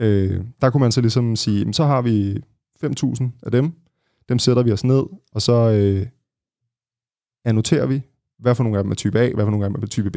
Øh, 0.00 0.40
der 0.62 0.70
kunne 0.70 0.80
man 0.80 0.92
så 0.92 1.00
ligesom 1.00 1.36
sige, 1.36 1.72
så 1.72 1.84
har 1.84 2.02
vi 2.02 2.36
5.000 2.84 3.24
af 3.42 3.50
dem, 3.50 3.72
dem 4.28 4.38
sætter 4.38 4.62
vi 4.62 4.72
os 4.72 4.84
ned, 4.84 5.02
og 5.32 5.42
så 5.42 5.52
øh, 5.70 6.06
annoterer 7.48 7.86
vi, 7.86 8.02
hvad 8.38 8.54
for 8.54 8.62
nogle 8.62 8.78
af 8.78 8.84
dem 8.84 8.90
er 8.90 8.94
type 8.94 9.18
A, 9.18 9.30
hvad 9.34 9.44
for 9.44 9.50
nogle 9.50 9.66
af 9.66 9.70
dem 9.70 9.82
er 9.82 9.86
type 9.86 10.10
B. 10.10 10.16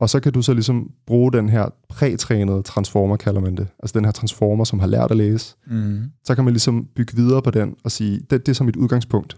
Og 0.00 0.10
så 0.10 0.20
kan 0.20 0.32
du 0.32 0.42
så 0.42 0.54
ligesom 0.54 0.90
bruge 1.06 1.32
den 1.32 1.48
her 1.48 1.68
prætrænede 1.88 2.62
transformer, 2.62 3.16
kalder 3.16 3.40
man 3.40 3.56
det. 3.56 3.68
Altså 3.78 3.98
den 3.98 4.04
her 4.04 4.12
transformer, 4.12 4.64
som 4.64 4.78
har 4.78 4.86
lært 4.86 5.10
at 5.10 5.16
læse 5.16 5.56
Mm-hmm. 5.66 6.02
så 6.24 6.34
kan 6.34 6.44
man 6.44 6.52
ligesom 6.52 6.86
bygge 6.94 7.16
videre 7.16 7.42
på 7.42 7.50
den 7.50 7.76
og 7.84 7.90
sige, 7.90 8.20
det, 8.20 8.46
det 8.46 8.48
er 8.48 8.54
så 8.54 8.64
mit 8.64 8.76
udgangspunkt. 8.76 9.36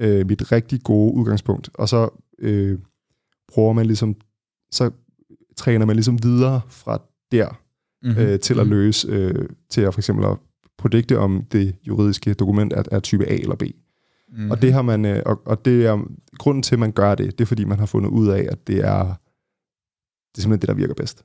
Øh, 0.00 0.26
mit 0.26 0.52
rigtig 0.52 0.82
gode 0.82 1.14
udgangspunkt. 1.14 1.70
Og 1.74 1.88
så 1.88 2.08
øh, 2.38 2.78
prøver 3.52 3.72
man 3.72 3.86
ligesom, 3.86 4.16
så 4.72 4.90
træner 5.56 5.86
man 5.86 5.96
ligesom 5.96 6.22
videre 6.22 6.60
fra 6.68 7.02
der 7.32 7.60
Mm-hmm. 8.02 8.22
øh, 8.22 8.40
til 8.40 8.60
at 8.60 8.66
løse, 8.66 9.08
øh, 9.08 9.48
til 9.70 9.80
at 9.80 9.94
for 9.94 10.00
eksempel 10.00 10.24
at 10.24 10.36
predikte, 10.78 11.18
om 11.18 11.44
det 11.52 11.74
juridiske 11.86 12.34
dokument 12.34 12.72
er, 12.72 12.82
er 12.90 13.00
type 13.00 13.26
A 13.26 13.34
eller 13.34 13.56
B. 13.56 13.62
Mm-hmm. 14.32 14.50
Og 14.50 14.62
det 14.62 14.72
har 14.72 14.82
man, 14.82 15.04
øh, 15.04 15.22
og, 15.26 15.42
og 15.46 15.64
det 15.64 15.86
er 15.86 15.98
grunden 16.38 16.62
til, 16.62 16.74
at 16.74 16.78
man 16.78 16.92
gør 16.92 17.14
det, 17.14 17.38
det 17.38 17.44
er 17.44 17.46
fordi, 17.46 17.64
man 17.64 17.78
har 17.78 17.86
fundet 17.86 18.10
ud 18.10 18.28
af, 18.28 18.46
at 18.50 18.66
det 18.66 18.76
er, 18.78 19.04
det 19.04 20.38
er 20.38 20.42
simpelthen 20.42 20.60
det, 20.60 20.68
der 20.68 20.74
virker 20.74 20.94
bedst. 20.94 21.24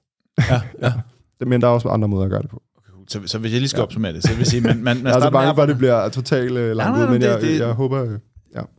Ja, 0.49 0.61
ja. 0.81 0.93
Men 1.47 1.61
der 1.61 1.67
er 1.67 1.71
også 1.71 1.89
andre 1.89 2.07
måder 2.07 2.23
at 2.25 2.29
gøre 2.31 2.41
det 2.41 2.49
på. 2.49 2.61
Så, 3.07 3.19
så 3.25 3.37
hvis 3.39 3.51
jeg 3.51 3.59
lige 3.59 3.69
skal 3.69 3.83
opsummere 3.83 4.13
det, 4.13 4.23
så 4.23 4.29
vil 4.29 4.37
jeg 4.37 4.47
sige, 4.47 4.61
man, 4.61 4.75
man, 4.77 4.83
man 4.83 4.97
Jeg 4.97 5.03
er 5.11 5.15
altså 5.15 5.19
starter 5.19 5.25
med 5.25 5.31
bange 5.45 5.55
for, 5.55 5.61
at 5.63 5.69
det 5.69 5.77
bliver 5.77 6.09
totalt 6.09 6.51
øh, 6.57 6.75
langt 6.75 6.99
ud, 6.99 7.07
men 7.07 7.21
det- 7.21 7.27
jeg, 7.27 7.41
det- 7.41 7.59
jeg 7.59 7.71
håber... 7.73 8.03
Øh, 8.03 8.19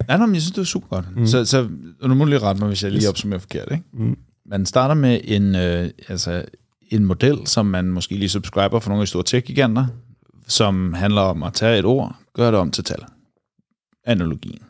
Nej, 0.08 0.16
nej, 0.16 0.26
men 0.26 0.34
jeg 0.34 0.42
synes, 0.42 0.52
det 0.54 0.60
er 0.60 0.64
super 0.64 0.88
godt. 0.88 1.10
Mm. 1.14 1.20
Mm. 1.20 1.26
Så, 1.26 1.44
så 1.44 1.68
nu 2.02 2.14
må 2.14 2.24
du 2.24 2.28
lige 2.30 2.38
rette 2.38 2.60
mig, 2.60 2.68
hvis 2.68 2.82
jeg 2.84 2.92
lige 2.92 3.08
opsummerer 3.08 3.40
forkert. 3.40 3.68
Ikke? 3.72 3.84
mm, 3.92 4.16
Man 4.46 4.66
starter 4.66 4.94
med 4.94 5.20
en, 5.24 5.54
øh, 5.56 5.90
altså, 6.08 6.44
en 6.90 7.04
model, 7.04 7.46
som 7.46 7.66
man 7.66 7.84
måske 7.90 8.14
lige 8.16 8.28
subscriber 8.28 8.80
for 8.80 8.90
nogle 8.90 9.00
af 9.00 9.06
de 9.06 9.10
store 9.10 9.22
tech-giganter, 9.22 9.86
som 10.46 10.92
handler 10.92 11.20
om 11.20 11.42
at 11.42 11.52
tage 11.52 11.78
et 11.78 11.84
ord, 11.84 12.16
gøre 12.34 12.50
det 12.50 12.58
om 12.60 12.70
til 12.70 12.84
tal. 12.84 12.98
Analogien. 14.04 14.62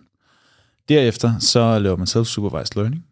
Derefter 0.88 1.38
så 1.38 1.78
laver 1.78 1.96
man 1.96 2.06
self-supervised 2.06 2.72
learning, 2.76 3.04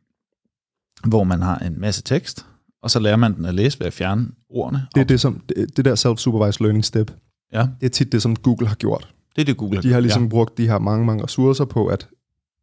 hvor 1.07 1.25
man 1.25 1.43
har 1.43 1.59
en 1.59 1.81
masse 1.81 2.03
tekst, 2.03 2.47
og 2.83 2.91
så 2.91 2.99
lærer 3.01 3.17
man 3.17 3.35
den 3.37 3.45
at 3.45 3.55
læse 3.55 3.81
ved 3.81 3.87
at 3.87 3.93
fjerne 3.93 4.29
ordene. 4.51 4.87
Det 4.95 5.01
er 5.01 5.05
det, 5.05 5.21
som, 5.21 5.41
det, 5.49 5.77
det 5.77 5.85
der 5.85 5.95
self-supervised 5.97 6.63
learning 6.63 6.85
step, 6.85 7.11
Ja, 7.53 7.69
det 7.81 7.87
er 7.87 7.91
tit 7.91 8.13
det, 8.13 8.23
som 8.23 8.37
Google 8.37 8.69
har 8.69 8.75
gjort. 8.75 9.15
det 9.37 9.43
er 9.43 9.47
det, 9.47 9.57
Google 9.57 9.83
De 9.83 9.93
har 9.93 10.01
ligesom 10.01 10.23
ja. 10.23 10.29
brugt 10.29 10.59
de 10.59 10.69
her 10.69 10.79
mange, 10.79 11.07
mange 11.07 11.25
ressourcer 11.25 11.65
på 11.65 11.87
at 11.87 12.09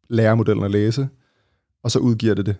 lære 0.08 0.36
modellen 0.36 0.64
at 0.64 0.70
læse, 0.70 1.08
og 1.82 1.90
så 1.90 1.98
udgiver 1.98 2.34
det 2.34 2.46
det 2.46 2.56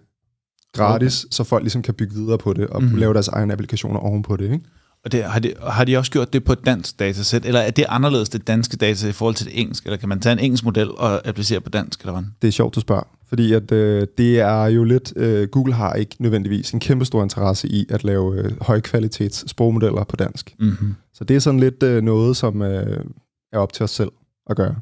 gratis, 0.73 1.25
okay. 1.25 1.31
så 1.33 1.45
folk 1.45 1.63
ligesom 1.63 1.83
kan 1.83 1.95
bygge 1.95 2.15
videre 2.15 2.39
på 2.39 2.53
det, 2.53 2.67
og 2.67 2.77
Mhm. 2.81 2.85
mm-hmm. 2.85 2.99
lave 3.01 3.15
deres 3.15 3.29
egne 3.29 3.53
applikationer 3.53 4.01
ovenpå 4.01 4.37
det. 4.37 4.45
Ikke? 4.53 4.65
Og 5.05 5.13
det, 5.13 5.25
har, 5.25 5.39
de, 5.41 5.55
har 5.63 5.85
de 5.85 5.97
også 5.97 6.11
gjort 6.11 6.33
det 6.33 6.45
på 6.45 6.53
et 6.53 6.67
dansk 6.67 6.99
datasæt, 6.99 7.45
eller 7.45 7.61
er 7.61 7.71
det 7.71 7.85
anderledes 7.89 8.29
det 8.29 8.47
danske 8.47 8.77
datasæt 8.77 9.09
i 9.09 9.13
forhold 9.13 9.35
til 9.35 9.47
det 9.47 9.61
engelske, 9.61 9.87
eller 9.87 9.97
kan 9.97 10.09
man 10.09 10.21
tage 10.21 10.33
en 10.33 10.39
engelsk 10.39 10.65
model 10.65 10.91
og 10.91 11.29
applicere 11.29 11.61
på 11.61 11.71
dansk, 11.71 12.01
eller 12.01 12.13
hvad? 12.13 12.23
Det 12.43 12.49
er 12.49 12.53
sjovt, 12.53 12.75
du 12.75 12.81
spørger, 12.81 13.03
fordi 13.27 13.53
at, 13.53 13.73
øh, 13.73 14.07
det 14.19 14.41
er 14.41 14.65
jo 14.65 14.85
lidt, 14.85 15.13
øh, 15.17 15.49
Google 15.49 15.73
har 15.75 15.95
ikke 15.95 16.17
nødvendigvis 16.19 16.71
en 16.71 16.81
kæmpe 16.81 17.05
stor 17.05 17.23
interesse 17.23 17.69
i 17.69 17.87
at 17.89 18.05
lave 18.05 18.37
øh, 18.37 18.53
højkvalitets 18.61 19.51
sprogmodeller 19.51 20.05
på 20.05 20.17
dansk. 20.17 20.55
Mm-hmm. 20.59 20.95
Så 21.15 21.25
det 21.25 21.37
er 21.37 21.41
sådan 21.41 21.61
lidt 21.61 21.83
øh, 21.83 22.03
noget, 22.03 22.37
som 22.37 22.63
øh, 22.63 23.05
er 23.53 23.59
op 23.59 23.73
til 23.73 23.85
os 23.85 23.91
selv 23.91 24.11
at 24.51 24.57
gøre. 24.57 24.75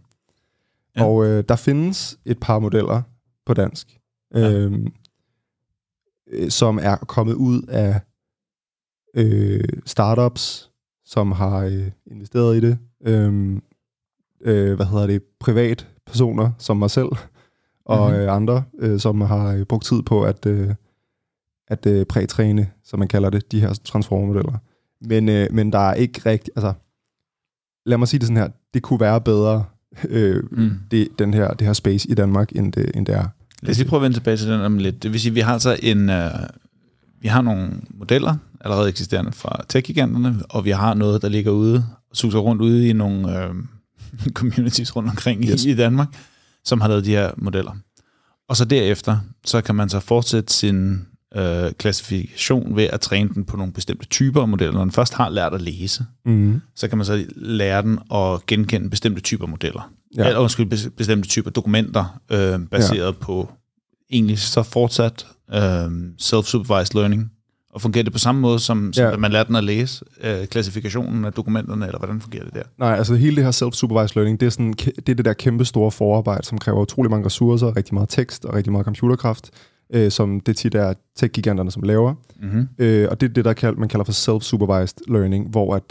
Ja. 0.97 1.03
Ja. 1.03 1.07
Og 1.07 1.27
øh, 1.27 1.45
der 1.49 1.57
findes 1.57 2.19
et 2.25 2.39
par 2.41 2.59
modeller 2.59 3.03
på 3.47 3.55
dansk. 3.55 3.99
Ja. 4.35 4.41
Ja. 4.41 4.53
Øhm, 4.53 4.87
øh, 6.33 6.51
som 6.51 6.79
er 6.83 6.97
kommet 6.97 7.35
ud 7.35 7.63
af 7.63 8.01
øh, 9.15 9.65
startups, 9.87 10.71
som 11.05 11.33
har 11.33 11.59
øh, 11.59 11.91
investeret 12.07 12.57
i 12.57 12.61
det. 12.61 12.79
Øh, 13.07 13.57
øh, 14.41 14.75
hvad 14.77 14.87
hedder 14.87 15.07
det? 15.07 15.23
Privatpersoner, 15.41 16.51
som 16.59 16.77
mig 16.77 16.91
selv 16.91 17.09
og 17.85 18.11
Mhm. 18.11 18.21
øh, 18.21 18.33
andre, 18.37 18.63
øh, 18.79 19.01
som 19.01 19.21
har 19.21 19.53
øh, 19.53 19.65
brugt 19.65 19.85
tid 19.85 20.03
på 20.03 20.23
at, 20.23 20.47
øh, 20.47 20.75
at 21.69 21.87
øh, 21.87 22.07
prætræne, 22.07 22.71
som 22.85 22.99
man 22.99 23.09
kalder 23.09 23.31
det, 23.31 23.53
de 23.53 23.61
her 23.61 23.75
transformermodeller. 23.85 24.59
Men, 25.01 25.29
øh, 25.29 25.47
men 25.53 25.73
der 25.73 25.79
er 25.79 25.95
ikke 25.95 26.21
rigtig, 26.27 26.53
altså, 26.57 26.73
lad 27.87 27.99
mig 27.99 28.09
sige 28.09 28.19
det 28.21 28.27
sådan 28.27 28.43
her, 28.43 28.49
det 28.75 28.83
kunne 28.83 29.01
være 29.01 29.21
bedre, 29.21 29.65
øh, 30.09 30.43
Mm. 30.51 30.71
det, 30.91 31.09
den 31.19 31.35
her, 31.35 31.55
det 31.55 31.67
her 31.67 31.73
space 31.75 32.09
i 32.11 32.15
Danmark, 32.15 32.53
end 32.57 32.73
det, 32.73 32.91
end 32.97 33.07
det 33.07 33.15
er. 33.15 33.27
Lad 33.63 33.71
os 33.71 33.79
lige 33.79 33.89
prøve 33.89 33.99
at 34.01 34.03
vende 34.03 34.17
tilbage 34.17 34.37
til 34.37 34.49
den 34.49 34.61
om 34.61 34.79
lidt. 34.79 35.03
Det 35.03 35.13
vil 35.13 35.21
sige, 35.21 35.35
vi 35.35 35.41
har 35.41 35.53
altså 35.53 35.77
en, 35.83 36.11
øh, 36.11 36.31
vi 37.21 37.29
har 37.29 37.43
nogle 37.43 37.71
modeller, 37.91 38.37
allerede 38.61 38.89
eksisterende 38.89 39.33
fra 39.33 39.61
tech-giganterne, 39.69 40.43
og 40.49 40.65
vi 40.65 40.71
har 40.71 40.95
noget, 40.95 41.23
der 41.23 41.29
ligger 41.29 41.51
ude 41.51 41.85
og 42.11 42.17
suser 42.17 42.39
rundt 42.39 42.63
ude 42.63 42.89
i 42.89 42.93
nogle 42.93 43.45
øh, 43.45 43.55
communities 44.39 44.97
rundt 44.97 45.11
omkring 45.11 45.45
yes. 45.45 45.65
I, 45.65 45.71
i 45.71 45.75
Danmark, 45.75 46.09
som 46.65 46.81
har 46.81 46.89
lavet 46.89 47.05
de 47.05 47.11
her 47.11 47.31
modeller. 47.37 47.73
Og 48.49 48.57
så 48.57 48.65
derefter, 48.65 49.19
så 49.45 49.61
kan 49.61 49.75
man 49.75 49.89
så 49.89 50.01
fortsætte 50.01 50.53
sin 50.55 51.07
øh, 51.37 51.73
klassifikation 51.79 52.77
ved 52.77 52.85
at 52.85 53.01
træne 53.01 53.29
den 53.35 53.45
på 53.45 53.57
nogle 53.57 53.73
bestemte 53.73 54.07
typer 54.07 54.41
af 54.43 54.49
modeller. 54.49 54.73
Når 54.73 54.81
den 54.81 54.93
først 54.93 55.15
har 55.15 55.29
lært 55.29 55.55
at 55.55 55.61
læse, 55.63 56.05
Mm. 56.27 56.61
så 56.77 56.89
kan 56.89 56.99
man 56.99 57.05
så 57.05 57.25
lære 57.37 57.83
den 57.83 57.99
at 58.15 58.47
genkende 58.47 58.91
bestemte 58.91 59.21
typer 59.21 59.47
modeller. 59.47 59.93
Ja. 60.17 60.27
Eller 60.27 60.41
undskyld, 60.41 60.73
bes- 60.73 60.89
bestemte 60.97 61.29
typer 61.29 61.51
dokumenter, 61.51 62.21
øh, 62.31 62.61
baseret 62.71 63.07
ja. 63.07 63.11
på 63.21 63.53
egentlig 64.11 64.39
så 64.39 64.63
fortsat 64.63 65.27
øh, 65.55 66.11
self-supervised 66.23 66.95
learning. 66.95 67.31
Og 67.75 67.81
fungerer 67.81 68.05
det 68.05 68.13
på 68.13 68.19
samme 68.19 68.41
måde, 68.41 68.59
som, 68.59 68.93
som 68.93 69.05
Ja. 69.05 69.17
man 69.17 69.33
lærte 69.33 69.49
den 69.49 69.57
at 69.57 69.65
læse 69.65 70.05
øh, 70.23 70.47
klassifikationen 70.47 71.25
af 71.25 71.33
dokumenterne, 71.33 71.87
eller 71.87 71.99
hvordan 71.99 72.21
fungerer 72.21 72.45
det 72.45 72.55
der? 72.55 72.63
Nej, 72.79 72.95
altså 72.95 73.15
hele 73.15 73.37
det 73.37 73.45
her 73.45 73.51
self-supervised 73.53 74.13
learning, 74.15 74.41
det 74.41 74.47
er, 74.47 74.51
sådan, 74.51 74.73
det 74.73 75.09
er 75.09 75.15
det 75.15 75.25
der 75.25 75.33
kæmpe 75.33 75.65
store 75.65 75.91
forarbejde, 75.91 76.45
som 76.47 76.59
kræver 76.59 76.81
utrolig 76.81 77.11
mange 77.11 77.27
ressourcer, 77.27 77.77
rigtig 77.77 77.95
meget 77.95 78.09
tekst 78.09 78.45
og 78.45 78.55
rigtig 78.55 78.73
meget 78.73 78.85
computerkraft, 78.85 79.51
øh, 79.95 80.11
som 80.11 80.41
det 80.41 80.57
tit 80.57 80.75
er 80.75 80.95
tech-giganterne, 81.17 81.71
som 81.71 81.83
laver. 81.83 82.15
Mm-hmm. 82.43 82.69
Øh, 82.79 83.09
og 83.11 83.21
det 83.21 83.29
er 83.29 83.33
det, 83.35 83.45
der 83.45 83.53
kald, 83.53 83.77
man 83.77 83.89
kalder 83.89 84.05
for 84.05 84.13
self-supervised 84.13 85.13
learning, 85.13 85.49
hvor 85.51 85.75
at 85.75 85.83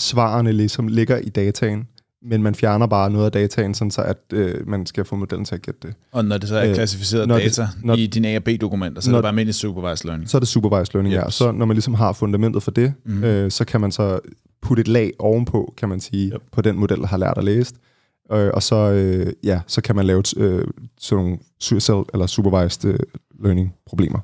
svarene 0.00 0.52
ligesom 0.52 0.88
ligger 0.88 1.16
i 1.18 1.28
dataen, 1.28 1.86
men 2.22 2.42
man 2.42 2.54
fjerner 2.54 2.86
bare 2.86 3.10
noget 3.10 3.26
af 3.26 3.32
dataen, 3.32 3.74
sådan 3.74 3.90
så 3.90 4.02
at 4.02 4.16
øh, 4.32 4.68
man 4.68 4.86
skal 4.86 5.04
få 5.04 5.16
modellen 5.16 5.44
til 5.44 5.54
at 5.54 5.62
gætte 5.62 5.80
det. 5.88 5.94
Og 6.12 6.24
når 6.24 6.38
det 6.38 6.48
så 6.48 6.56
er 6.56 6.68
Øh, 6.68 6.74
klassificeret 6.74 7.28
når 7.28 7.34
det- 7.38 7.44
data 7.56 7.68
når- 7.84 7.94
i 7.96 8.06
dine 8.06 8.28
A- 8.28 8.36
og 8.36 8.44
B-dokumenter, 8.44 9.02
så 9.02 9.10
er 9.10 9.12
når- 9.12 9.18
det 9.18 9.22
bare 9.22 9.28
almindelig 9.30 9.54
supervised 9.54 10.06
learning. 10.06 10.30
Så 10.30 10.36
er 10.36 10.38
det 10.38 10.48
supervised 10.48 10.94
learning, 10.94 11.14
ja. 11.14 11.26
Yes. 11.26 11.34
Så 11.34 11.52
når 11.52 11.66
man 11.66 11.74
ligesom 11.74 11.94
har 11.94 12.12
fundamentet 12.12 12.62
for 12.62 12.70
det, 12.70 12.94
mm. 13.04 13.24
øh, 13.24 13.50
så 13.50 13.64
kan 13.64 13.80
man 13.80 13.92
så 13.92 14.20
putte 14.62 14.80
et 14.80 14.88
lag 14.88 15.12
ovenpå, 15.18 15.74
kan 15.76 15.88
man 15.88 16.00
sige, 16.00 16.26
Yep. 16.26 16.32
yep. 16.34 16.42
på 16.52 16.60
den 16.62 16.76
model, 16.78 16.98
der 17.00 17.06
har 17.06 17.16
lært 17.16 17.38
at 17.38 17.44
læse. 17.44 17.74
Øh, 18.32 18.50
og 18.54 18.62
så, 18.62 18.76
øh, 18.76 19.32
ja, 19.44 19.60
så 19.66 19.80
kan 19.80 19.96
man 19.96 20.06
lave 20.06 20.22
øh, 20.36 20.64
sådan 21.00 21.24
nogle 21.24 21.38
selv, 21.80 21.96
eller 22.12 22.26
supervised 22.26 22.84
øh, 22.84 22.98
learning 23.44 23.74
problemer 23.86 24.18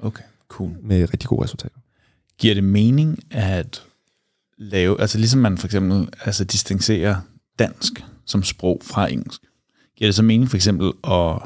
Okay, 0.00 0.22
cool. 0.48 0.70
med 0.82 1.02
rigtig 1.02 1.28
gode 1.28 1.42
resultater. 1.44 1.76
Giver 2.38 2.54
det 2.54 2.64
mening 2.64 3.18
at 3.30 3.82
lave, 4.58 5.00
altså 5.00 5.18
ligesom 5.18 5.40
man 5.40 5.58
for 5.58 5.66
eksempel 5.66 6.08
altså 6.24 6.44
distancerer 6.44 7.16
dansk 7.58 8.04
som 8.26 8.42
sprog 8.42 8.80
fra 8.84 9.12
engelsk, 9.12 9.40
giver 9.96 10.08
det 10.08 10.14
så 10.14 10.22
mening 10.22 10.50
for 10.50 10.56
eksempel 10.56 10.92
at 11.04 11.40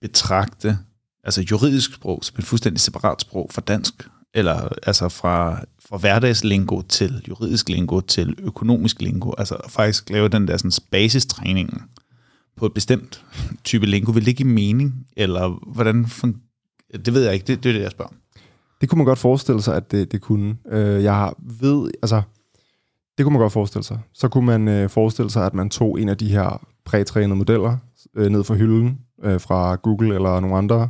betragte 0.00 0.78
altså 1.24 1.44
juridisk 1.50 1.94
sprog 1.94 2.18
som 2.22 2.36
et 2.38 2.44
fuldstændig 2.44 2.80
separat 2.80 3.20
sprog 3.20 3.50
fra 3.50 3.62
dansk, 3.66 4.08
eller 4.34 4.68
altså 4.82 5.08
fra, 5.08 5.64
fra 5.88 5.96
hverdagslingo 5.96 6.82
til 6.82 7.24
juridisk 7.28 7.68
lingo 7.68 8.00
til 8.00 8.34
økonomisk 8.38 9.02
lingo, 9.02 9.32
altså 9.38 9.56
faktisk 9.68 10.10
lave 10.10 10.28
den 10.28 10.48
der 10.48 10.56
sådan 10.56 10.72
basistræning 10.90 11.82
på 12.56 12.66
et 12.66 12.74
bestemt 12.74 13.24
type 13.64 13.86
lingo, 13.86 14.12
vil 14.12 14.26
det 14.26 14.36
give 14.36 14.48
mening, 14.48 15.06
eller 15.16 15.72
hvordan 15.72 16.04
fun- 16.04 16.98
det 17.04 17.14
ved 17.14 17.24
jeg 17.24 17.34
ikke, 17.34 17.46
det, 17.46 17.62
det 17.64 17.68
er 17.68 17.72
det, 17.72 17.82
jeg 17.82 17.90
spørger 17.90 18.08
om. 18.08 18.16
Det 18.80 18.88
kunne 18.88 18.96
man 18.96 19.06
godt 19.06 19.18
forestille 19.18 19.62
sig, 19.62 19.76
at 19.76 19.90
det, 19.90 20.12
det 20.12 20.20
kunne. 20.20 20.56
Øh, 20.68 21.02
jeg 21.02 21.32
ved, 21.60 21.90
altså, 22.02 22.22
det 23.18 23.24
kunne 23.24 23.32
man 23.32 23.40
godt 23.40 23.52
forestille 23.52 23.84
sig. 23.84 23.98
Så 24.14 24.28
kunne 24.28 24.46
man 24.46 24.68
øh, 24.68 24.88
forestille 24.88 25.30
sig, 25.30 25.46
at 25.46 25.54
man 25.54 25.70
tog 25.70 26.00
en 26.00 26.08
af 26.08 26.16
de 26.16 26.28
her 26.28 26.66
prætrænede 26.84 27.36
modeller 27.36 27.76
øh, 28.16 28.30
ned 28.30 28.44
fra 28.44 28.54
hylden 28.54 28.98
øh, 29.24 29.40
fra 29.40 29.74
Google 29.74 30.14
eller 30.14 30.40
nogle 30.40 30.56
andre 30.56 30.88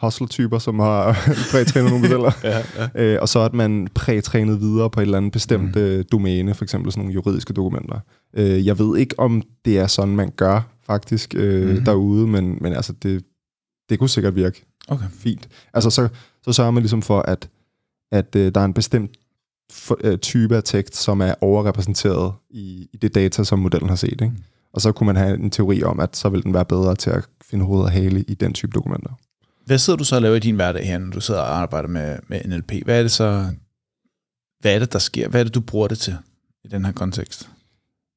hustle-typer, 0.00 0.58
som 0.58 0.78
har 0.78 1.12
prætrænet 1.52 1.90
nogle 1.90 2.08
modeller. 2.08 2.32
Ja, 2.44 2.62
ja. 2.76 2.88
Øh, 2.94 3.18
og 3.22 3.28
så 3.28 3.40
at 3.40 3.54
man 3.54 3.88
prætrænet 3.94 4.60
videre 4.60 4.90
på 4.90 5.00
et 5.00 5.04
eller 5.04 5.18
andet 5.18 5.32
bestemt 5.32 5.74
mm. 5.76 5.80
øh, 5.80 6.04
domæne, 6.12 6.54
for 6.54 6.64
eksempel 6.64 6.92
sådan 6.92 7.00
nogle 7.00 7.14
juridiske 7.14 7.52
dokumenter. 7.52 8.00
Øh, 8.34 8.66
jeg 8.66 8.78
ved 8.78 8.98
ikke, 8.98 9.18
om 9.18 9.42
det 9.64 9.78
er 9.78 9.86
sådan, 9.86 10.16
man 10.16 10.32
gør 10.36 10.60
faktisk 10.86 11.34
øh, 11.36 11.76
mm. 11.76 11.84
derude, 11.84 12.26
men, 12.26 12.58
men 12.60 12.72
altså, 12.72 12.92
det, 12.92 13.24
det 13.88 13.98
kunne 13.98 14.08
sikkert 14.08 14.36
virke 14.36 14.64
Okay. 14.88 15.06
fint. 15.10 15.48
Altså, 15.74 15.90
så, 15.90 16.08
så 16.42 16.52
sørger 16.52 16.70
man 16.70 16.82
ligesom 16.82 17.02
for, 17.02 17.20
at, 17.20 17.48
at 18.12 18.36
øh, 18.36 18.54
der 18.54 18.60
er 18.60 18.64
en 18.64 18.74
bestemt 18.74 19.10
for, 19.72 19.98
øh, 20.04 20.18
type 20.18 20.56
af 20.56 20.62
tekst, 20.64 20.96
som 20.96 21.20
er 21.20 21.34
overrepræsenteret 21.40 22.32
i, 22.50 22.88
i 22.92 22.96
det 22.96 23.14
data, 23.14 23.44
som 23.44 23.58
modellen 23.58 23.88
har 23.88 23.96
set. 23.96 24.12
Ikke? 24.12 24.26
Mm. 24.26 24.42
Og 24.72 24.80
så 24.80 24.92
kunne 24.92 25.06
man 25.06 25.16
have 25.16 25.34
en 25.34 25.50
teori 25.50 25.82
om, 25.82 26.00
at 26.00 26.16
så 26.16 26.28
vil 26.28 26.42
den 26.42 26.54
være 26.54 26.64
bedre 26.64 26.94
til 26.94 27.10
at 27.10 27.28
finde 27.42 27.64
hoved 27.64 27.82
og 27.82 27.90
hale 27.90 28.22
i 28.22 28.34
den 28.34 28.52
type 28.52 28.72
dokumenter. 28.72 29.10
Hvad 29.66 29.78
sidder 29.78 29.96
du 29.96 30.04
så 30.04 30.16
og 30.16 30.22
laver 30.22 30.36
i 30.36 30.38
din 30.38 30.54
hverdag 30.54 30.86
her, 30.86 30.98
når 30.98 31.10
du 31.10 31.20
sidder 31.20 31.40
og 31.40 31.58
arbejder 31.58 31.88
med, 31.88 32.18
med 32.28 32.40
NLP? 32.44 32.72
Hvad 32.84 32.98
er 32.98 33.02
det 33.02 33.10
så, 33.10 33.46
hvad 34.60 34.74
er 34.74 34.78
det, 34.78 34.92
der 34.92 34.98
sker? 34.98 35.28
Hvad 35.28 35.40
er 35.40 35.44
det, 35.44 35.54
du 35.54 35.60
bruger 35.60 35.88
det 35.88 35.98
til 35.98 36.16
i 36.64 36.68
den 36.68 36.84
her 36.84 36.92
kontekst? 36.92 37.50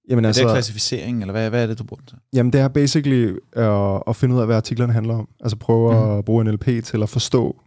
Jamen, 0.10 0.26
Altså, 0.26 0.42
er 0.42 0.46
det 0.46 0.54
klassificering, 0.54 1.22
eller 1.22 1.32
hvad, 1.32 1.50
hvad 1.50 1.64
er 1.64 1.68
det, 1.68 1.80
du 1.80 1.84
bruger 1.84 2.02
det 2.02 2.10
til? 2.10 2.18
Jamen, 2.34 2.54
det 2.54 2.62
er 2.62 2.68
basically 2.68 3.38
øh, 3.56 4.00
at 4.08 4.16
finde 4.16 4.36
ud 4.36 4.40
af, 4.40 4.46
hvad 4.46 4.56
artiklerne 4.56 4.94
handler 4.94 5.14
om. 5.14 5.30
Altså 5.40 5.58
prøve 5.58 5.94
mm. 5.94 6.18
at 6.18 6.26
bruge 6.26 6.44
NLP 6.44 6.66
til 6.84 7.04
at 7.04 7.10
forstå, 7.10 7.62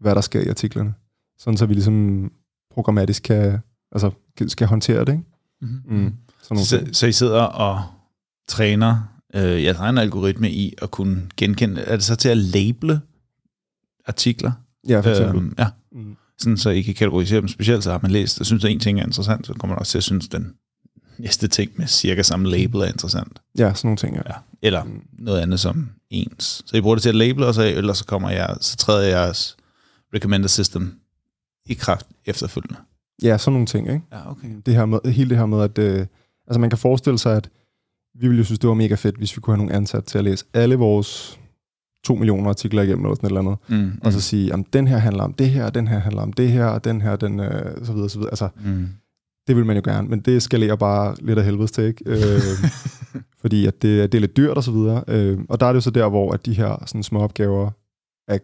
hvad 0.00 0.14
der 0.14 0.20
sker 0.20 0.40
i 0.40 0.48
artiklerne. 0.48 0.94
Sådan 1.38 1.56
så 1.56 1.66
vi 1.66 1.74
ligesom 1.74 2.30
programmatisk 2.78 3.22
kan, 3.22 3.58
altså, 3.92 4.10
skal 4.48 4.66
håndtere 4.66 5.04
det. 5.04 5.12
Ikke? 5.12 5.24
Mm-hmm. 5.62 5.96
Mm. 5.98 6.12
Sådan 6.42 6.64
Så, 6.64 6.78
ting. 6.78 6.96
så 6.96 7.06
I 7.06 7.12
sidder 7.12 7.40
og 7.42 7.82
træner 8.48 9.18
øh, 9.34 9.64
jeres 9.64 9.78
egen 9.78 9.98
algoritme 9.98 10.50
i 10.50 10.74
at 10.82 10.90
kunne 10.90 11.22
genkende, 11.36 11.80
er 11.80 11.96
det 11.96 12.04
så 12.04 12.16
til 12.16 12.28
at 12.28 12.36
label 12.36 13.00
artikler? 14.06 14.52
Ja, 14.88 15.00
for 15.00 15.10
eksempel. 15.10 15.36
Øhm, 15.36 15.54
ja, 15.58 15.66
Mm. 15.92 16.16
sådan 16.38 16.56
så 16.58 16.70
I 16.70 16.82
kan 16.82 16.94
kategorisere 16.94 17.40
dem 17.40 17.48
specielt, 17.48 17.84
så 17.84 17.90
har 17.90 17.98
man 18.02 18.10
læst 18.10 18.40
og 18.40 18.46
synes, 18.46 18.64
at 18.64 18.70
en 18.70 18.80
ting 18.80 19.00
er 19.00 19.04
interessant, 19.04 19.46
så 19.46 19.52
kommer 19.54 19.74
man 19.74 19.78
også 19.80 19.90
til 19.90 19.98
at 19.98 20.04
synes, 20.04 20.28
den 20.28 20.52
næste 21.18 21.48
ting 21.48 21.70
med 21.76 21.86
cirka 21.86 22.22
samme 22.22 22.48
label 22.50 22.80
er 22.80 22.84
interessant. 22.86 23.40
Ja, 23.58 23.74
sådan 23.74 23.88
nogle 23.88 23.96
ting, 23.96 24.14
ja. 24.16 24.20
Ja. 24.26 24.34
Eller 24.62 24.84
Mm. 24.84 25.02
noget 25.18 25.40
andet 25.40 25.60
som 25.60 25.88
ens. 26.10 26.62
Så 26.66 26.76
I 26.76 26.80
bruger 26.80 26.94
det 26.96 27.02
til 27.02 27.08
at 27.08 27.14
label, 27.14 27.42
og 27.44 27.54
så, 27.54 27.62
ellers 27.62 27.98
så, 27.98 28.04
kommer 28.04 28.30
jeg, 28.30 28.56
så 28.60 28.76
træder 28.76 29.08
jeres 29.08 29.56
recommender 30.14 30.48
system 30.48 30.98
i 31.68 31.74
kraft 31.74 32.06
efterfølgende. 32.26 32.76
Ja, 33.22 33.38
sådan 33.38 33.52
nogle 33.52 33.66
ting, 33.66 33.88
ikke? 33.88 34.02
Ja, 34.12 34.30
okay. 34.30 34.48
Det 34.66 34.74
her 34.74 34.86
med, 34.86 35.12
hele 35.12 35.30
det 35.30 35.38
her 35.38 35.46
med, 35.46 35.62
at 35.62 35.78
øh, 35.78 36.06
altså 36.46 36.60
man 36.60 36.70
kan 36.70 36.78
forestille 36.78 37.18
sig, 37.18 37.36
at 37.36 37.50
vi 38.14 38.26
ville 38.26 38.38
jo 38.38 38.44
synes, 38.44 38.58
det 38.58 38.68
var 38.68 38.74
mega 38.74 38.94
fedt, 38.94 39.16
hvis 39.16 39.36
vi 39.36 39.40
kunne 39.40 39.56
have 39.56 39.66
nogle 39.66 39.74
ansat 39.74 40.04
til 40.04 40.18
at 40.18 40.24
læse 40.24 40.44
alle 40.54 40.76
vores 40.76 41.38
to 42.04 42.14
millioner 42.14 42.48
artikler 42.48 42.82
igennem, 42.82 43.04
eller 43.04 43.14
sådan 43.14 43.26
et 43.26 43.30
eller 43.30 43.40
andet, 43.40 43.58
Mm, 43.68 44.00
og 44.04 44.12
så 44.12 44.20
sige, 44.20 44.52
at 44.52 44.64
den 44.72 44.88
her 44.88 44.98
handler 44.98 45.22
om 45.22 45.32
det 45.32 45.50
her, 45.50 45.70
den 45.70 45.88
her 45.88 45.98
handler 45.98 46.22
om 46.22 46.32
det 46.32 46.52
her, 46.52 46.64
og 46.64 46.84
den 46.84 47.00
her, 47.00 47.16
den, 47.16 47.40
øh, 47.40 47.86
så 47.86 47.92
videre, 47.92 48.08
så 48.08 48.18
videre. 48.18 48.30
Altså, 48.30 48.48
mm. 48.64 48.88
det 49.46 49.56
vil 49.56 49.66
man 49.66 49.76
jo 49.76 49.82
gerne, 49.84 50.08
men 50.08 50.20
det 50.20 50.42
skalerer 50.42 50.76
bare 50.76 51.16
lidt 51.20 51.38
af 51.38 51.44
helvedes 51.44 51.72
til, 51.72 51.84
ikke? 51.84 52.04
Øh, 52.06 52.40
fordi 53.40 53.66
at 53.66 53.82
det, 53.82 54.12
det 54.12 54.18
er 54.18 54.20
lidt 54.20 54.36
dyrt 54.36 54.56
og 54.56 54.64
så 54.64 54.72
videre. 54.72 55.04
Øh, 55.08 55.38
og 55.48 55.60
der 55.60 55.66
er 55.66 55.72
det 55.72 55.76
jo 55.76 55.80
så 55.80 55.90
der, 55.90 56.08
hvor 56.08 56.32
at 56.32 56.46
de 56.46 56.54
her 56.54 56.84
sådan, 56.86 57.02
små 57.02 57.20
opgaver 57.20 57.70
er 58.28 58.38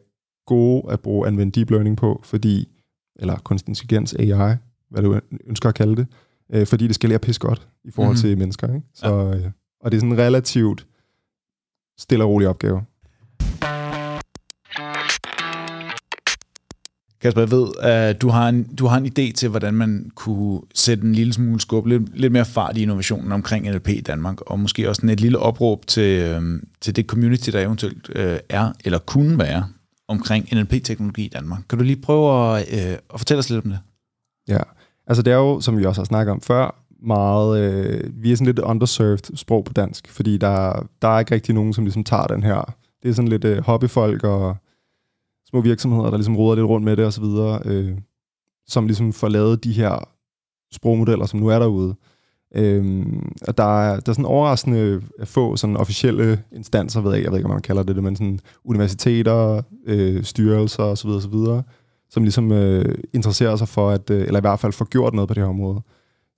gode 0.47 0.93
at 0.93 1.01
bruge 1.01 1.27
anvende 1.27 1.61
deep 1.61 1.71
learning 1.71 1.97
på, 1.97 2.21
fordi, 2.25 2.69
eller 3.17 3.37
kunstig 3.39 3.71
intelligens, 3.71 4.15
AI, 4.15 4.57
hvad 4.91 5.03
du 5.03 5.21
ønsker 5.47 5.69
at 5.69 5.75
kalde 5.75 5.97
det, 5.97 6.07
øh, 6.53 6.67
fordi 6.67 6.87
det 6.87 6.95
skalerer 6.95 7.19
pis 7.19 7.39
godt 7.39 7.69
i 7.85 7.91
forhold 7.91 8.15
mm-hmm. 8.15 8.29
til 8.29 8.39
mennesker. 8.39 8.75
Ikke? 8.75 8.87
Så, 8.95 9.07
øh, 9.07 9.51
og 9.81 9.91
det 9.91 9.97
er 9.97 10.01
sådan 10.01 10.13
en 10.13 10.19
relativt 10.19 10.87
stille 11.99 12.25
og 12.25 12.31
rolig 12.31 12.49
opgave. 12.49 12.83
Kasper, 17.25 17.41
jeg 17.41 17.51
ved, 17.51 17.69
at 17.81 18.23
du 18.23 18.29
har, 18.29 18.49
en, 18.49 18.75
du 18.75 18.87
har 18.87 18.99
en 18.99 19.07
idé 19.07 19.33
til, 19.33 19.49
hvordan 19.49 19.75
man 19.75 20.11
kunne 20.15 20.61
sætte 20.75 21.05
en 21.05 21.15
lille 21.15 21.33
smule 21.33 21.61
skub, 21.61 21.87
lidt, 21.87 22.19
lidt 22.19 22.33
mere 22.33 22.45
fart 22.45 22.77
i 22.77 22.83
innovationen 22.83 23.33
omkring 23.33 23.71
NLP 23.71 23.89
i 23.89 24.01
Danmark, 24.01 24.41
og 24.41 24.61
måske 24.61 24.89
også 24.89 25.01
sådan 25.01 25.11
et 25.11 25.21
lille 25.21 25.39
opråb 25.39 25.87
til, 25.87 26.23
øhm, 26.23 26.69
til 26.81 26.97
det 26.97 27.07
community, 27.07 27.51
der 27.51 27.61
eventuelt 27.61 28.11
øh, 28.15 28.39
er, 28.49 28.73
eller 28.85 28.99
kunne 28.99 29.39
være, 29.39 29.69
omkring 30.15 30.49
NLP-teknologi 30.53 31.25
i 31.25 31.29
Danmark. 31.29 31.63
Kan 31.69 31.79
du 31.79 31.85
lige 31.85 32.03
prøve 32.03 32.59
at, 32.59 32.67
øh, 32.73 32.99
at 33.15 33.21
fortælle 33.21 33.39
os 33.39 33.51
lidt 33.51 33.65
om 33.65 33.71
det? 33.71 33.79
Ja, 34.49 34.61
altså 35.07 35.23
det 35.23 35.33
er 35.33 35.37
jo, 35.37 35.61
som 35.61 35.79
vi 35.79 35.85
også 35.85 36.01
har 36.01 36.05
snakket 36.05 36.33
om 36.33 36.41
før, 36.41 36.85
meget, 37.07 37.61
øh, 37.61 38.23
vi 38.23 38.33
er 38.33 38.37
sådan 38.37 38.47
lidt 38.47 38.59
underserved 38.59 39.37
sprog 39.37 39.65
på 39.65 39.73
dansk, 39.73 40.09
fordi 40.09 40.39
der, 40.39 40.87
der 41.03 41.09
er 41.09 41.19
ikke 41.19 41.35
rigtig 41.35 41.55
nogen, 41.55 41.73
som 41.73 41.85
ligesom 41.85 42.05
tager 42.05 42.27
den 42.27 42.43
her. 42.43 42.75
Det 43.03 43.09
er 43.09 43.15
sådan 43.15 43.29
lidt 43.29 43.45
øh, 43.45 43.65
hobbyfolk 43.65 44.25
og 44.25 44.57
små 45.51 45.61
virksomheder, 45.61 46.11
der 46.11 46.17
ligesom 46.17 46.37
roder 46.37 46.55
lidt 46.55 46.67
rundt 46.67 46.85
med 46.85 46.97
det 46.97 47.07
osv., 47.07 47.25
øh, 47.65 47.99
som 48.67 48.87
ligesom 48.87 49.13
får 49.13 49.29
lavet 49.29 49.65
de 49.65 49.73
her 49.73 50.09
sprogmodeller, 50.73 51.27
som 51.27 51.41
nu 51.41 51.49
er 51.49 51.59
derude. 51.59 51.95
Øhm, 52.55 53.33
og 53.47 53.59
der 53.59 53.81
er, 53.81 54.01
der 54.01 54.13
er 54.13 54.15
sådan 54.15 54.25
overraskende 54.25 55.03
få 55.25 55.57
sådan 55.57 55.77
officielle 55.77 56.43
instanser, 56.53 57.01
ved 57.01 57.13
jeg, 57.13 57.23
jeg 57.23 57.31
ved 57.31 57.39
ikke, 57.39 57.49
om 57.49 57.55
man 57.55 57.63
kalder 57.63 57.83
det 57.83 57.97
det, 57.97 58.05
men 58.05 58.17
sådan 58.17 58.41
universiteter, 58.65 59.63
øh, 59.87 60.25
styrelser 60.25 60.83
osv., 60.83 61.09
osv., 61.09 61.63
som 62.11 62.23
ligesom 62.23 62.53
øh, 62.53 62.95
interesserer 63.13 63.57
sig 63.57 63.69
for, 63.69 63.91
at, 63.91 64.11
øh, 64.11 64.27
eller 64.27 64.41
i 64.41 64.41
hvert 64.41 64.61
fald 64.61 64.73
får 64.73 64.85
gjort 64.85 65.15
noget 65.15 65.29
på 65.29 65.35
det 65.35 65.43
her 65.43 65.51
område. 65.51 65.81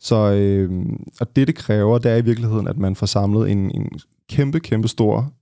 Så 0.00 0.16
øh, 0.16 0.86
og 1.20 1.36
det, 1.36 1.46
det 1.46 1.54
kræver, 1.54 1.98
det 1.98 2.12
er 2.12 2.16
i 2.16 2.24
virkeligheden, 2.24 2.68
at 2.68 2.78
man 2.78 2.96
får 2.96 3.06
samlet 3.06 3.50
en, 3.50 3.70
en 3.70 3.88
kæmpe, 4.28 4.60
kæmpe 4.60 4.88
stor, 4.88 5.32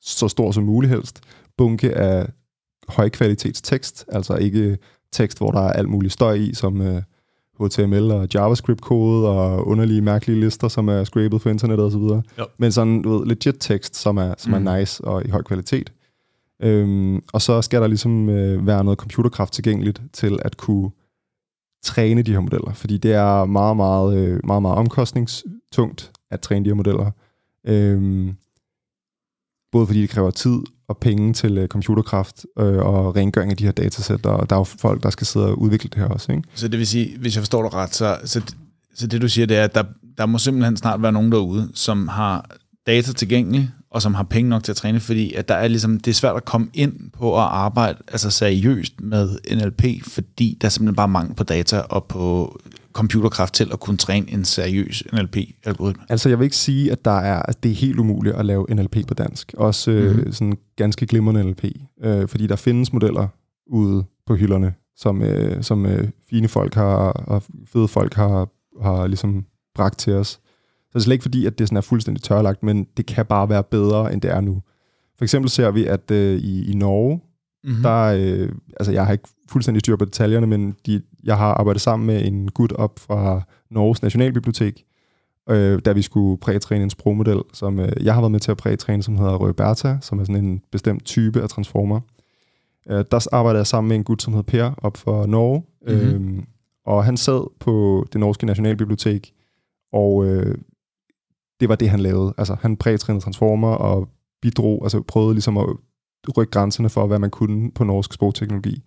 så 0.00 0.28
stor 0.28 0.52
som 0.52 0.64
muligt 0.64 0.92
helst, 0.92 1.20
bunke 1.56 1.96
af 1.96 2.26
højkvalitetstekst, 2.88 4.04
altså 4.08 4.36
ikke 4.36 4.78
tekst, 5.12 5.38
hvor 5.38 5.50
der 5.50 5.60
er 5.60 5.72
alt 5.72 5.88
muligt 5.88 6.12
støj 6.12 6.34
i, 6.34 6.54
som 6.54 6.80
øh, 6.80 7.02
HTML 7.66 8.10
og 8.10 8.28
JavaScript-kode 8.34 9.28
og 9.28 9.66
underlige, 9.66 10.00
mærkelige 10.00 10.40
lister, 10.40 10.68
som 10.68 10.88
er 10.88 11.04
scrapet 11.04 11.42
for 11.42 11.50
internettet 11.50 11.86
osv. 11.86 11.98
Jo. 12.38 12.46
Men 12.58 12.72
sådan 12.72 13.02
du 13.02 13.18
ved, 13.18 13.26
legit 13.26 13.56
tekst, 13.60 13.96
som 13.96 14.16
er, 14.16 14.34
som 14.38 14.52
Mm. 14.52 14.66
er 14.66 14.78
nice 14.78 15.04
og 15.04 15.26
i 15.26 15.30
høj 15.30 15.42
kvalitet. 15.42 15.92
Øhm, 16.62 17.22
og 17.32 17.42
så 17.42 17.62
skal 17.62 17.80
der 17.80 17.86
ligesom 17.86 18.28
øh, 18.28 18.66
være 18.66 18.84
noget 18.84 18.98
computerkraft 18.98 19.52
tilgængeligt 19.52 20.02
til 20.12 20.38
at 20.44 20.56
kunne 20.56 20.90
træne 21.82 22.22
de 22.22 22.32
her 22.32 22.40
modeller, 22.40 22.72
fordi 22.72 22.98
det 22.98 23.12
er 23.12 23.44
meget, 23.44 23.76
meget, 23.76 24.16
øh, 24.18 24.40
meget, 24.44 24.62
meget 24.62 24.76
omkostningstungt 24.78 26.12
at 26.30 26.40
træne 26.40 26.64
de 26.64 26.70
her 26.70 26.74
modeller. 26.74 27.10
Øhm, 27.66 28.34
både 29.72 29.86
fordi 29.86 30.02
det 30.02 30.10
kræver 30.10 30.30
tid 30.30 30.58
og 30.90 30.98
penge 30.98 31.32
til 31.32 31.58
øh, 31.58 31.68
computerkraft 31.68 32.46
øh, 32.58 32.78
og 32.78 33.16
rengøring 33.16 33.50
af 33.50 33.56
de 33.56 33.64
her 33.64 33.72
datasæt, 33.72 34.26
og 34.26 34.50
der 34.50 34.56
er 34.56 34.60
jo 34.60 34.64
folk, 34.64 35.02
der 35.02 35.10
skal 35.10 35.26
sidde 35.26 35.46
og 35.46 35.58
udvikle 35.58 35.90
det 35.92 35.98
her 35.98 36.08
også. 36.08 36.32
Ikke? 36.32 36.42
Så 36.54 36.68
det 36.68 36.78
vil 36.78 36.86
sige, 36.86 37.18
hvis 37.18 37.34
jeg 37.36 37.42
forstår 37.42 37.62
dig 37.62 37.74
ret, 37.74 37.94
så, 37.94 38.18
så, 38.24 38.42
så 38.94 39.06
det 39.06 39.22
du 39.22 39.28
siger, 39.28 39.46
det 39.46 39.56
er, 39.56 39.64
at 39.64 39.74
der, 39.74 39.84
der 40.18 40.26
må 40.26 40.38
simpelthen 40.38 40.76
snart 40.76 41.02
være 41.02 41.12
nogen 41.12 41.32
derude, 41.32 41.68
som 41.74 42.08
har 42.08 42.50
data 42.86 43.12
tilgængelige, 43.12 43.70
og 43.90 44.02
som 44.02 44.14
har 44.14 44.22
penge 44.22 44.48
nok 44.50 44.64
til 44.64 44.72
at 44.72 44.76
træne, 44.76 45.00
fordi 45.00 45.34
at 45.34 45.48
der 45.48 45.54
er 45.54 45.68
ligesom, 45.68 46.00
det 46.00 46.10
er 46.10 46.14
svært 46.14 46.36
at 46.36 46.44
komme 46.44 46.68
ind 46.74 47.10
på 47.10 47.36
at 47.36 47.42
arbejde 47.42 47.98
altså 48.08 48.30
seriøst 48.30 49.00
med 49.00 49.38
NLP, 49.56 50.04
fordi 50.04 50.58
der 50.60 50.66
er 50.66 50.70
simpelthen 50.70 50.96
bare 50.96 51.08
mangel 51.08 51.34
på 51.34 51.44
data 51.44 51.80
og 51.80 52.04
på 52.04 52.56
computerkraft 52.92 53.54
til 53.54 53.68
at 53.72 53.80
kunne 53.80 53.96
træne 53.96 54.30
en 54.32 54.44
seriøs 54.44 55.02
NLP-algoritme. 55.12 56.02
Altså, 56.08 56.28
jeg 56.28 56.38
vil 56.38 56.44
ikke 56.44 56.56
sige, 56.56 56.92
at, 56.92 57.04
der 57.04 57.10
er, 57.18 57.42
at 57.42 57.62
det 57.62 57.70
er 57.70 57.74
helt 57.74 57.98
umuligt 57.98 58.36
at 58.36 58.46
lave 58.46 58.66
NLP 58.70 58.96
på 59.08 59.14
dansk. 59.14 59.54
Også 59.56 59.90
øh, 59.90 60.16
Mhm. 60.16 60.32
sådan 60.32 60.56
ganske 60.76 61.06
glimrende 61.06 61.44
NLP. 61.44 61.64
Øh, 62.04 62.28
fordi 62.28 62.46
der 62.46 62.56
findes 62.56 62.92
modeller 62.92 63.28
ude 63.66 64.04
på 64.26 64.34
hylderne, 64.34 64.74
som, 64.96 65.22
øh, 65.22 65.62
som 65.62 65.86
øh, 65.86 66.08
fine 66.30 66.48
folk 66.48 66.74
har, 66.74 66.96
og 67.12 67.42
fede 67.66 67.88
folk 67.88 68.14
har, 68.14 68.48
har 68.82 69.06
ligesom 69.06 69.44
bragt 69.74 69.98
til 69.98 70.12
os. 70.12 70.28
Så 70.28 70.40
det 70.92 71.00
er 71.00 71.04
slet 71.04 71.14
ikke 71.14 71.22
fordi, 71.22 71.46
at 71.46 71.58
det 71.58 71.68
sådan 71.68 71.76
er 71.76 71.80
fuldstændig 71.80 72.22
tørlagt, 72.22 72.62
men 72.62 72.86
det 72.96 73.06
kan 73.06 73.26
bare 73.26 73.48
være 73.48 73.62
bedre, 73.64 74.12
end 74.12 74.20
det 74.20 74.30
er 74.30 74.40
nu. 74.40 74.62
For 75.18 75.24
eksempel 75.24 75.50
ser 75.50 75.70
vi, 75.70 75.84
at 75.86 76.10
øh, 76.10 76.38
i, 76.38 76.70
i 76.70 76.74
Norge, 76.74 77.20
Mm-hmm. 77.64 77.82
der, 77.82 78.02
øh, 78.18 78.48
altså 78.80 78.92
jeg 78.92 79.06
har 79.06 79.12
ikke 79.12 79.28
fuldstændig 79.48 79.80
styr 79.80 79.96
på 79.96 80.04
detaljerne, 80.04 80.46
men 80.46 80.76
de, 80.86 81.02
jeg 81.24 81.36
har 81.36 81.54
arbejdet 81.54 81.80
sammen 81.82 82.06
med 82.06 82.24
en 82.26 82.50
gut 82.50 82.72
op 82.72 82.98
fra 82.98 83.42
Norges 83.70 84.02
Nationalbibliotek, 84.02 84.84
øh, 85.50 85.80
da 85.84 85.92
vi 85.92 86.02
skulle 86.02 86.40
prætræne 86.40 86.82
en 86.84 86.90
sprogmodel, 86.90 87.42
som 87.52 87.78
øh, 87.80 87.92
jeg 88.00 88.14
har 88.14 88.20
været 88.20 88.32
med 88.32 88.40
til 88.40 88.50
at 88.50 88.56
prætræne, 88.56 89.02
som 89.02 89.16
hedder 89.16 89.34
Roberta, 89.34 89.98
som 90.00 90.18
er 90.20 90.24
sådan 90.24 90.44
en 90.44 90.60
bestemt 90.72 91.04
type 91.04 91.42
af 91.42 91.48
transformer. 91.48 92.00
Øh, 92.90 93.04
der 93.10 93.26
arbejdede 93.32 93.58
jeg 93.58 93.66
sammen 93.66 93.88
med 93.88 93.96
en 93.96 94.04
gut, 94.04 94.22
som 94.22 94.32
hedder 94.32 94.50
Per, 94.50 94.70
op 94.82 94.96
for 94.96 95.26
Norge, 95.26 95.62
Mhm. 95.86 96.36
øh, 96.38 96.42
og 96.86 97.04
han 97.04 97.16
sad 97.16 97.50
på 97.60 98.04
det 98.12 98.20
norske 98.20 98.46
Nationalbibliotek, 98.46 99.32
og 99.92 100.26
øh, 100.26 100.54
det 101.60 101.68
var 101.68 101.74
det, 101.74 101.90
han 101.90 102.00
lavede. 102.00 102.34
Altså, 102.38 102.56
han 102.60 102.76
prætrænede 102.76 103.24
transformer 103.24 103.68
og 103.68 104.08
bidrog, 104.42 104.80
altså 104.82 105.02
prøvede 105.02 105.34
ligesom 105.34 105.56
at 105.56 105.66
rykke 106.36 106.50
grænserne 106.50 106.90
for, 106.90 107.06
hvad 107.06 107.18
man 107.18 107.30
kunne 107.30 107.70
på 107.70 107.84
norsk 107.84 108.12
sprogteknologi. 108.12 108.82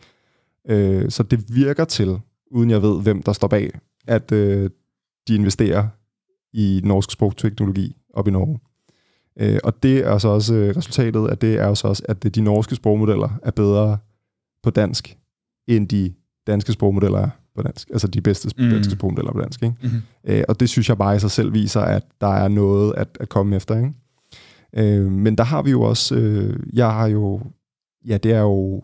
Øh, 0.70 1.12
så 1.12 1.24
det 1.24 1.56
virker 1.56 1.86
til, 1.86 2.20
uden 2.52 2.70
jeg 2.70 2.82
ved, 2.82 3.02
hvem 3.02 3.24
der 3.24 3.34
står 3.34 3.48
bag, 3.48 3.72
at 4.08 4.32
øh, 4.32 4.70
de 5.28 5.36
investerer 5.36 5.88
i 6.54 6.82
norsk 6.84 7.12
sprogteknologi 7.12 7.96
op 8.14 8.28
i 8.28 8.32
Norge. 8.32 8.60
Øh, 9.40 9.60
og 9.64 9.84
det 9.84 9.98
er 9.98 10.18
så 10.18 10.28
også 10.28 10.56
øh, 10.56 10.78
resultatet 10.78 11.28
af 11.28 11.38
det 11.38 11.60
er 11.60 11.68
jo 11.68 11.76
så 11.76 11.88
også, 11.88 12.04
at 12.10 12.36
de 12.36 12.42
norske 12.42 12.76
sprogmodeller 12.76 13.40
er 13.44 13.52
bedre 13.52 13.98
på 14.64 14.70
dansk, 14.70 15.18
end 15.68 15.88
de 15.88 16.14
danske 16.48 16.72
sprogmodeller 16.72 17.20
er 17.20 17.30
på 17.56 17.62
dansk. 17.62 17.90
Altså 17.90 18.08
de 18.08 18.22
bedste 18.22 18.50
Mm. 18.58 18.64
mm. 18.64 18.70
danske 18.72 18.92
sprogmodeller 18.92 19.32
på 19.32 19.42
dansk. 19.42 19.64
Ikke? 19.64 19.76
Mm-hmm. 19.82 20.02
Øh, 20.24 20.44
og 20.48 20.60
det 20.60 20.70
synes 20.70 20.90
jeg 20.90 20.98
bare 20.98 21.16
i 21.16 21.20
sig 21.20 21.32
selv 21.32 21.54
viser, 21.54 21.82
at 21.82 22.04
der 22.22 22.28
er 22.28 22.48
noget 22.48 22.94
at, 22.98 23.18
at 23.20 23.30
komme 23.30 23.56
efter. 23.56 23.78
Ikke? 23.78 23.94
Øh, 24.74 25.12
men 25.12 25.38
der 25.38 25.44
har 25.44 25.62
vi 25.62 25.72
jo 25.72 25.82
også, 25.82 26.16
øh, 26.16 26.60
jeg 26.74 26.92
har 26.94 27.08
jo, 27.08 27.42
ja 28.08 28.18
det 28.18 28.32
er 28.32 28.42
jo, 28.42 28.84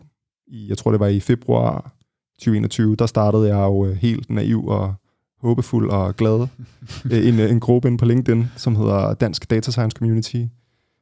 jeg 0.52 0.78
tror 0.78 0.90
det 0.90 1.00
var 1.00 1.06
i 1.06 1.20
februar 1.20 1.92
2021, 2.38 2.96
der 2.96 3.06
startede 3.06 3.48
jeg 3.56 3.64
jo 3.64 3.86
øh, 3.86 3.96
helt 3.96 4.30
naiv 4.30 4.66
og 4.66 4.94
håbefuld 5.40 5.90
og 5.90 6.16
glad 6.16 6.40
øh, 7.12 7.28
en, 7.28 7.40
en 7.40 7.60
gruppe 7.60 7.88
inde 7.88 7.98
på 7.98 8.04
LinkedIn, 8.04 8.44
som 8.56 8.76
hedder 8.76 9.14
Dansk 9.14 9.50
Data 9.50 9.70
Science 9.70 9.94
Community, 9.98 10.44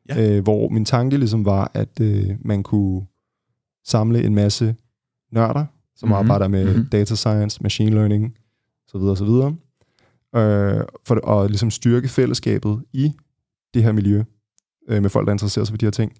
Ja. 0.09 0.37
øh, 0.37 0.43
hvor 0.43 0.69
min 0.69 0.85
tanke 0.85 1.17
ligesom 1.17 1.45
var, 1.45 1.71
at 1.75 2.01
øh, 2.01 2.31
man 2.41 2.63
kunne 2.63 3.03
samle 3.85 4.25
en 4.25 4.35
masse 4.35 4.75
nørder, 5.33 5.65
som 5.97 6.09
Mhm. 6.09 6.15
mm-hmm. 6.17 6.31
arbejder 6.31 6.49
med 6.49 6.65
Mhm. 6.65 6.73
mm-hmm. 6.75 6.89
data 6.91 7.15
science, 7.15 7.63
machine 7.63 7.91
learning, 7.91 8.35
så 8.87 8.99
videre, 8.99 9.17
så 9.17 9.25
videre, 9.25 9.49
øh, 10.37 10.85
for 11.07 11.29
at 11.41 11.51
ligesom 11.51 11.71
styrke 11.71 12.09
fællesskabet 12.09 12.83
i 12.93 13.13
det 13.75 13.83
her 13.83 13.93
miljø, 13.93 14.23
øh, 14.89 15.03
med 15.03 15.11
folk, 15.11 15.27
der 15.27 15.33
interesserer 15.33 15.65
sig 15.65 15.73
for 15.73 15.79
de 15.79 15.87
her 15.87 15.91
ting. 15.91 16.13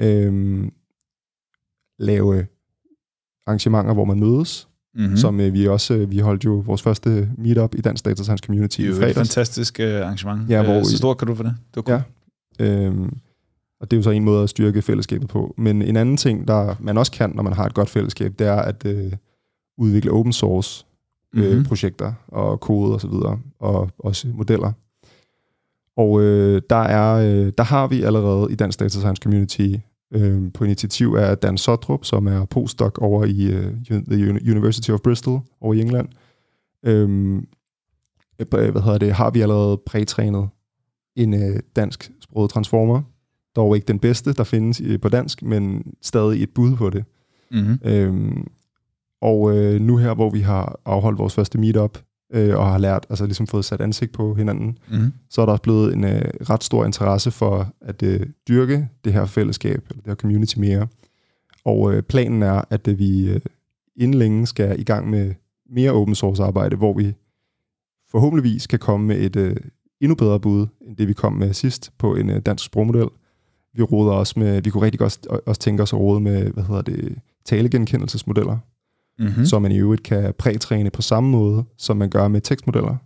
Øh, 0.00 0.68
lave 1.98 2.46
arrangementer, 3.46 3.94
hvor 3.94 4.04
man 4.04 4.20
mødes, 4.20 4.68
Mm-hmm. 4.94 5.10
mm. 5.10 5.16
som 5.16 5.40
øh, 5.40 5.52
vi 5.52 5.68
også, 5.68 5.94
øh, 5.94 6.10
vi 6.10 6.18
holdt 6.18 6.44
jo 6.44 6.52
vores 6.66 6.82
første 6.82 7.30
meetup 7.38 7.74
i 7.74 7.80
Dansk 7.80 8.04
Data 8.04 8.22
Science 8.22 8.42
Community 8.46 8.80
det 8.80 8.90
er 8.90 9.00
jo 9.02 9.06
et 9.06 9.14
fantastisk 9.14 9.78
uh, 9.82 9.86
arrangement. 9.86 10.50
Ja, 10.50 10.62
hvor 10.64 10.74
Øh, 10.78 10.84
så 10.84 10.96
stort 10.96 11.18
kan 11.18 11.28
du 11.28 11.34
for 11.34 11.42
det? 11.42 11.54
det 11.74 11.76
var 11.76 11.82
cool. 11.82 12.02
Ja. 12.68 12.84
Øhm, 12.86 13.16
og 13.80 13.90
det 13.90 13.96
er 13.96 13.98
jo 13.98 14.02
så 14.02 14.10
en 14.10 14.24
måde 14.24 14.42
at 14.42 14.48
styrke 14.50 14.82
fællesskabet 14.82 15.28
på. 15.28 15.54
Men 15.58 15.82
en 15.82 15.96
anden 15.96 16.16
ting, 16.16 16.48
der 16.48 16.74
man 16.80 16.98
også 16.98 17.12
kan, 17.12 17.30
når 17.34 17.42
man 17.42 17.52
har 17.52 17.66
et 17.66 17.74
godt 17.74 17.90
fællesskab, 17.90 18.34
det 18.38 18.46
er 18.46 18.56
at 18.56 18.86
øh, 18.86 19.12
udvikle 19.78 20.10
open 20.10 20.32
source 20.32 20.86
øh, 21.34 21.56
Mhm. 21.56 21.64
projekter 21.64 22.12
og 22.28 22.60
kode 22.60 22.94
og 22.94 23.00
så 23.00 23.08
videre, 23.08 23.40
og 23.58 23.90
også 23.98 24.28
modeller. 24.28 24.72
Og 25.98 26.22
øh, 26.22 26.62
der, 26.70 26.76
er, 26.76 27.14
øh, 27.14 27.52
der 27.58 27.64
har 27.64 27.86
vi 27.86 28.02
allerede 28.02 28.52
i 28.52 28.54
Dansk 28.54 28.80
Data 28.80 28.98
Science 28.98 29.22
Community 29.22 29.74
øh, 30.14 30.52
på 30.54 30.64
initiativ 30.64 31.14
af 31.18 31.38
Dan 31.38 31.58
Sotrup, 31.58 32.04
som 32.04 32.26
er 32.26 32.44
postdoc 32.44 32.98
over 32.98 33.24
i 33.24 33.46
øh, 33.52 33.72
The 33.90 34.30
Uni- 34.30 34.50
University 34.50 34.90
of 34.90 35.00
Bristol 35.00 35.40
over 35.60 35.74
i 35.74 35.80
England. 35.80 36.08
Øh, 36.86 37.42
hvad 38.36 38.82
hedder 38.82 38.98
det, 38.98 39.12
har 39.12 39.30
vi 39.30 39.40
allerede 39.40 39.80
prætrænet 39.86 40.48
en 41.16 41.34
øh, 41.34 41.60
dansk 41.76 42.10
sproget 42.20 42.50
transformer. 42.50 43.02
Dog 43.56 43.76
ikke 43.76 43.88
den 43.88 43.98
bedste, 43.98 44.32
der 44.32 44.44
findes 44.44 44.80
øh, 44.84 45.00
på 45.00 45.08
dansk, 45.08 45.42
men 45.42 45.82
stadig 46.02 46.42
et 46.42 46.50
bud 46.54 46.76
på 46.76 46.90
det. 46.90 47.04
Mm-hmm. 47.50 47.78
Øhm, 47.84 48.46
og 49.22 49.56
øh, 49.56 49.80
nu 49.80 49.96
her, 49.96 50.14
hvor 50.14 50.30
vi 50.30 50.40
har 50.40 50.80
afholdt 50.84 51.18
vores 51.18 51.34
første 51.34 51.58
meetup, 51.58 51.98
øh, 52.32 52.58
og 52.58 52.66
har 52.66 52.78
lært, 52.78 53.06
altså 53.10 53.24
ligesom 53.24 53.46
fået 53.46 53.64
sat 53.64 53.80
ansigt 53.80 54.12
på 54.12 54.34
hinanden, 54.34 54.78
Mm-hmm. 54.90 55.12
så 55.30 55.40
er 55.40 55.46
der 55.46 55.52
også 55.52 55.62
blevet 55.62 55.94
en 55.94 56.04
øh, 56.04 56.22
ret 56.50 56.64
stor 56.64 56.84
interesse 56.84 57.30
for 57.30 57.72
at 57.80 58.02
øh, 58.02 58.26
dyrke 58.48 58.88
det 59.04 59.12
her 59.12 59.26
fællesskab, 59.26 59.82
eller 59.90 60.02
det 60.02 60.06
her 60.10 60.14
community 60.14 60.58
mere. 60.58 60.86
Og 61.64 61.94
øh, 61.94 62.02
planen 62.02 62.42
er, 62.42 62.62
at 62.70 62.88
øh, 62.88 62.98
vi 62.98 63.30
øh, 63.30 63.40
inden 63.96 64.18
længe 64.18 64.46
skal 64.46 64.80
i 64.80 64.84
gang 64.84 65.10
med 65.10 65.34
mere 65.70 65.90
open 65.90 66.14
source 66.14 66.42
arbejde, 66.42 66.76
hvor 66.76 66.92
vi 66.92 67.14
forhåbentligvis 68.10 68.66
kan 68.66 68.78
komme 68.78 69.06
med 69.06 69.16
et 69.20 69.36
øh, 69.36 69.56
endnu 70.00 70.14
bedre 70.14 70.40
bud, 70.40 70.66
end 70.80 70.96
det 70.96 71.08
vi 71.08 71.12
kom 71.12 71.32
med 71.32 71.52
sidst 71.52 71.92
på 71.98 72.14
en 72.14 72.30
øh, 72.30 72.40
dansk 72.40 72.64
sprogmodel. 72.64 73.08
Vi 73.74 73.82
roder 73.82 74.12
også 74.12 74.34
med, 74.36 74.62
vi 74.62 74.70
kunne 74.70 74.82
rigtig 74.82 74.98
godt 74.98 75.26
også 75.26 75.60
tænke 75.60 75.82
os 75.82 75.92
at 75.92 75.98
rode 75.98 76.20
med, 76.20 76.50
hvad 76.50 76.64
hedder 76.64 76.82
det, 76.82 77.18
talegenkendelsesmodeller, 77.44 78.58
Mm-hmm. 79.18 79.38
mm. 79.38 79.46
så 79.46 79.58
man 79.58 79.72
i 79.72 79.78
øvrigt 79.78 80.02
kan 80.02 80.34
prætræne 80.38 80.90
på 80.90 81.02
samme 81.02 81.30
måde, 81.30 81.64
som 81.78 81.96
man 81.96 82.10
gør 82.10 82.28
med 82.28 82.40
tekstmodeller. 82.40 82.96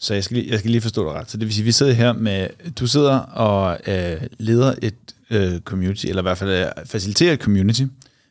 Så 0.00 0.14
jeg 0.14 0.24
skal, 0.24 0.36
lige, 0.36 0.50
jeg 0.50 0.58
skal 0.58 0.70
lige 0.70 0.80
forstå 0.80 1.04
dig 1.04 1.12
ret. 1.12 1.30
Så 1.30 1.36
det 1.36 1.46
vil 1.46 1.54
sige, 1.54 1.64
vi 1.64 1.72
sidder 1.72 1.92
her 1.92 2.12
med, 2.12 2.48
du 2.80 2.86
sidder 2.86 3.18
og 3.18 3.78
øh, 3.86 4.22
leder 4.38 4.74
et 4.82 4.94
øh, 5.30 5.60
community, 5.60 6.06
eller 6.06 6.22
i 6.22 6.24
hvert 6.24 6.38
fald 6.38 6.50
øh, 6.50 6.66
faciliterer 6.86 7.32
et 7.32 7.40
community, 7.40 7.82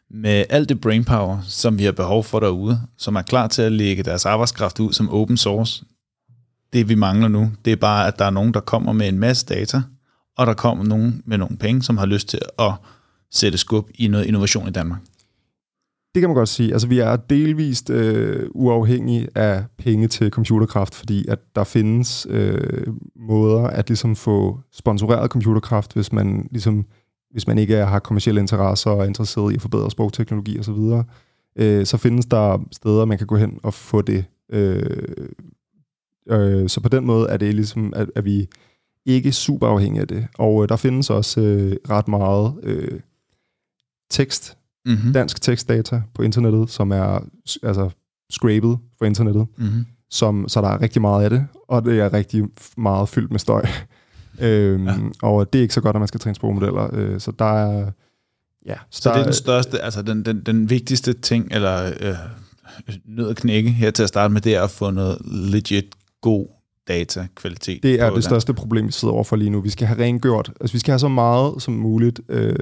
med 0.10 0.46
alt 0.50 0.70
det 0.70 0.82
brainpower, 0.82 1.42
som 1.44 1.80
vi 1.80 1.84
har 1.84 1.92
behov 1.92 2.24
for 2.24 2.40
derude, 2.40 2.82
som 2.98 3.16
er 3.16 3.22
klar 3.22 3.48
til 3.48 3.62
at 3.62 3.72
lægge 3.72 4.04
deres 4.04 4.26
arbejdskraft 4.26 4.80
ud 4.80 4.94
som 4.94 5.10
open 5.10 5.38
source. 5.38 5.84
Det 6.74 6.90
vi 6.90 6.96
mangler 6.96 7.28
nu, 7.28 7.52
det 7.66 7.74
er 7.74 7.78
bare, 7.78 8.08
at 8.08 8.20
der 8.20 8.26
er 8.26 8.30
nogen, 8.30 8.54
der 8.54 8.60
kommer 8.60 8.94
med 8.94 9.08
en 9.08 9.20
masse 9.20 9.46
data, 9.46 9.82
og 10.38 10.48
der 10.48 10.54
kommer 10.54 10.84
nogen 10.84 11.22
med 11.26 11.38
nogle 11.38 11.58
penge, 11.58 11.84
som 11.84 11.98
har 11.98 12.06
lyst 12.06 12.28
til 12.28 12.40
at 12.60 12.74
sætte 13.32 13.58
skub 13.58 13.90
i 13.96 14.08
noget 14.08 14.26
innovation 14.26 14.68
i 14.68 14.72
Danmark. 14.72 15.00
Det 16.18 16.22
kan 16.22 16.30
man 16.30 16.36
godt 16.36 16.50
sige. 16.50 16.74
Altså, 16.74 16.88
vi 16.88 17.00
er 17.00 17.16
delvist 17.16 17.90
øh, 17.90 18.50
uafhængige 18.52 19.28
af 19.36 19.64
penge 19.78 20.08
til 20.08 20.30
computerkraft, 20.30 20.96
fordi 20.96 21.28
at 21.28 21.40
der 21.56 21.64
findes 21.64 22.28
øh, 22.30 22.88
måder 23.16 23.64
at 23.64 23.90
ligesom 23.90 24.16
få 24.16 24.60
sponsoreret 24.72 25.32
computerkraft, 25.32 25.94
hvis 25.94 26.12
man 26.12 26.48
ligesom 26.52 26.86
hvis 27.32 27.48
man 27.48 27.58
ikke 27.58 27.76
har 27.76 28.00
kommersielle 28.00 28.42
interesser 28.42 28.92
og 28.92 29.00
er 29.00 29.06
interesseret 29.06 29.52
i 29.52 29.56
at 29.56 29.62
forbedre 29.62 29.92
sprogteknologi 29.92 30.60
osv., 30.60 30.76
så, 30.76 31.04
øh, 31.56 31.86
så 31.86 31.98
findes 31.98 32.26
der 32.26 32.66
steder, 32.72 33.06
man 33.06 33.18
kan 33.18 33.28
gå 33.28 33.36
hen 33.36 33.60
og 33.64 33.74
få 33.74 34.02
det. 34.02 34.26
Øh, 34.50 35.14
øh, 36.30 36.70
så 36.70 36.82
på 36.82 36.90
den 36.90 37.06
måde 37.06 37.30
er 37.30 37.38
det 37.38 37.56
ligesom, 37.56 37.94
at, 37.96 38.10
at 38.16 38.26
vi 38.26 38.48
ikke 39.06 39.32
super 39.32 39.68
afhængige 39.68 40.02
af 40.02 40.08
det. 40.08 40.28
Og 40.38 40.64
øh, 40.64 40.70
der 40.70 40.76
findes 40.76 41.10
også 41.10 41.42
øh, 41.42 41.76
ret 41.90 42.08
meget 42.08 42.54
øh, 42.64 43.00
tekst, 44.10 44.57
Mm-hmm. 44.88 45.14
dansk 45.14 45.42
tekstdata 45.42 46.02
på 46.14 46.22
internettet, 46.22 46.70
som 46.70 46.92
er 46.92 47.20
altså 47.64 47.90
scrapet 48.30 48.78
for 48.98 49.06
internettet, 49.06 49.48
Mm-hmm. 49.58 49.86
som, 50.12 50.50
så 50.50 50.62
der 50.62 50.68
er 50.68 50.82
rigtig 50.82 51.02
meget 51.02 51.24
af 51.24 51.30
det, 51.30 51.48
og 51.68 51.86
det 51.86 52.00
er 52.00 52.14
rigtig 52.14 52.44
meget 52.78 53.10
fyldt 53.10 53.32
med 53.32 53.40
støj. 53.40 53.66
øhm, 54.42 54.86
Ja. 54.88 54.96
Og 55.22 55.54
det 55.54 55.60
er 55.60 55.64
ikke 55.64 55.74
så 55.74 55.82
godt, 55.82 55.94
når 55.94 56.00
man 56.00 56.08
skal 56.08 56.20
træne 56.20 56.36
sprogmodeller. 56.36 56.90
Øh, 56.94 57.20
så 57.20 57.32
der 57.40 57.46
er... 57.66 57.92
Ja, 58.66 58.76
Så 58.90 59.10
der 59.10 59.14
det 59.16 59.20
er 59.20 59.24
den 59.26 59.34
største, 59.34 59.80
altså 59.80 60.02
den, 60.02 60.26
den, 60.26 60.42
den 60.42 60.70
vigtigste 60.70 61.14
ting, 61.14 61.48
eller 61.52 61.86
øh, 62.02 62.14
nød 63.06 63.30
at 63.30 63.36
knække 63.36 63.70
her 63.70 63.92
til 63.92 64.04
at 64.04 64.10
starte 64.10 64.34
med, 64.34 64.42
det 64.42 64.56
er 64.56 64.62
at 64.64 64.70
få 64.70 64.92
noget 64.92 65.18
legit 65.26 65.86
god 66.22 66.48
datakvalitet. 66.88 67.84
Det 67.84 68.02
er 68.02 68.10
det 68.10 68.24
største 68.24 68.54
problem, 68.54 68.88
vi 68.88 68.92
sidder 68.92 69.14
overfor 69.14 69.36
lige 69.36 69.50
nu. 69.50 69.62
Vi 69.62 69.70
skal 69.70 69.88
have 69.88 70.04
rengjort, 70.04 70.52
altså 70.62 70.74
vi 70.74 70.80
skal 70.80 70.92
have 70.92 71.00
så 71.00 71.08
meget 71.08 71.62
som 71.62 71.74
muligt 71.74 72.20
øh, 72.30 72.56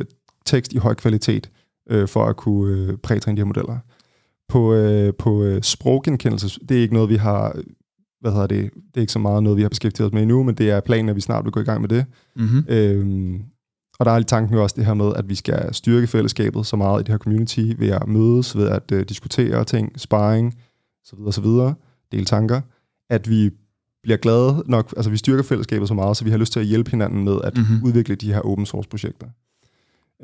tekst 0.46 0.74
i 0.74 0.78
høj 0.78 0.94
kvalitet, 0.94 1.50
øh, 1.90 2.08
for 2.08 2.26
at 2.26 2.36
kunne 2.38 2.78
øh, 2.92 2.98
prætræne 2.98 3.36
de 3.38 3.40
her 3.42 3.46
modeller. 3.46 3.78
På, 4.50 4.74
øh, 4.74 5.14
på 5.20 5.44
øh, 5.44 5.62
sproggenkendelse, 5.62 6.60
det 6.70 6.78
er 6.78 6.82
ikke 6.82 6.94
noget, 6.94 7.10
vi 7.10 7.16
har, 7.16 7.56
hvad 8.22 8.32
hedder 8.32 8.48
det, 8.48 8.72
det 8.74 8.98
er 8.98 9.02
ikke 9.02 9.14
så 9.14 9.20
meget 9.20 9.44
noget, 9.44 9.58
vi 9.58 9.62
har 9.62 9.70
beskæftiget 9.70 10.08
os 10.08 10.14
med 10.14 10.22
endnu, 10.22 10.44
men 10.44 10.56
det 10.56 10.70
er 10.72 10.80
planen, 10.80 11.10
at 11.10 11.16
vi 11.16 11.22
snart 11.22 11.44
vil 11.46 11.52
gå 11.52 11.60
i 11.60 11.64
gang 11.64 11.82
med 11.82 11.90
det. 11.90 12.06
Mm-hmm. 12.36 12.66
Øhm, 12.68 13.42
og 14.00 14.06
der 14.06 14.12
er 14.12 14.18
i 14.20 14.24
tanken 14.24 14.56
jo 14.56 14.64
også 14.64 14.76
det 14.78 14.86
her 14.86 14.94
med, 14.94 15.12
at 15.16 15.30
vi 15.30 15.36
skal 15.36 15.74
styrke 15.74 16.08
fællesskabet 16.08 16.66
så 16.66 16.76
meget 16.76 17.00
i 17.00 17.04
det 17.04 17.10
her 17.12 17.18
community 17.18 17.72
ved 17.78 17.90
at 17.90 18.08
mødes, 18.08 18.58
ved 18.58 18.68
at 18.70 18.92
øh, 18.92 19.06
diskutere 19.10 19.64
ting, 19.64 20.00
sparring, 20.00 20.56
så 21.04 21.16
videre, 21.16 21.34
så 21.34 21.42
videre, 21.42 21.76
dele 22.12 22.26
tanker, 22.26 22.62
at 23.10 23.30
vi 23.30 23.50
bliver 24.04 24.18
glade 24.18 24.64
nok, 24.66 24.94
altså 24.98 25.12
vi 25.12 25.18
styrker 25.18 25.44
fællesskabet 25.44 25.88
så 25.88 25.94
meget, 25.94 26.18
så 26.18 26.24
vi 26.24 26.30
har 26.32 26.38
lyst 26.38 26.54
til 26.54 26.60
at 26.60 26.66
hjælpe 26.66 26.92
hinanden 26.92 27.24
med 27.24 27.38
at 27.44 27.58
Mhm. 27.58 27.66
mm-hmm. 27.70 27.88
udvikle 27.88 28.16
de 28.16 28.34
her 28.34 28.40
open 28.42 28.66
source 28.66 28.90
projekter. 28.90 29.28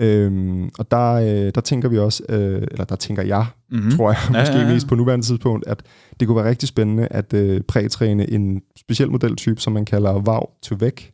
Øhm, 0.02 0.70
og 0.80 0.92
der, 0.92 1.12
øh, 1.14 1.52
der 1.56 1.62
tænker 1.62 1.90
vi 1.90 1.98
også, 1.98 2.24
øh, 2.30 2.62
eller 2.72 2.84
der 2.86 2.96
tænker 2.96 3.24
jeg, 3.24 3.46
Mm-hmm. 3.70 3.86
mm. 3.86 3.92
tror 3.92 4.10
jeg, 4.12 4.18
Ja, 4.34 4.40
måske 4.40 4.54
ja, 4.58 4.62
ja. 4.68 4.74
mest 4.74 4.88
på 4.88 4.96
nuværende 4.96 5.26
tidspunkt, 5.26 5.68
at 5.68 5.84
det 6.20 6.28
kunne 6.28 6.38
være 6.38 6.50
rigtig 6.50 6.68
spændende 6.70 7.08
at 7.08 7.34
øh, 7.34 7.62
prætræne 7.62 8.30
en 8.32 8.62
speciel 8.78 9.12
modeltype, 9.12 9.62
som 9.62 9.74
man 9.74 9.86
kalder 9.86 10.12
VAV 10.12 10.50
to 10.62 10.76
VEC, 10.80 11.12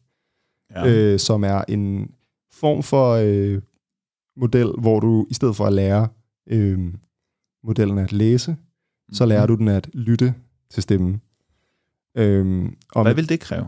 Ja. 0.75 0.87
øh, 0.87 1.19
som 1.19 1.43
er 1.43 1.61
en 1.67 2.09
form 2.53 2.83
for 2.83 3.11
øh, 3.23 3.61
model, 4.37 4.67
hvor 4.79 4.99
du 4.99 5.27
i 5.29 5.33
stedet 5.33 5.55
for 5.55 5.65
at 5.65 5.73
lære 5.73 6.07
øh, 6.49 6.79
modellen 7.63 7.97
at 7.97 8.11
læse, 8.13 8.55
så 9.11 9.25
lærer 9.25 9.45
du 9.45 9.55
den 9.55 9.67
at 9.67 9.89
lytte 9.93 10.33
til 10.69 10.83
stemmen. 10.83 11.21
Øhm, 12.17 12.75
og 12.91 13.03
Hvad 13.03 13.13
vil 13.13 13.29
det 13.29 13.39
kræve? 13.39 13.67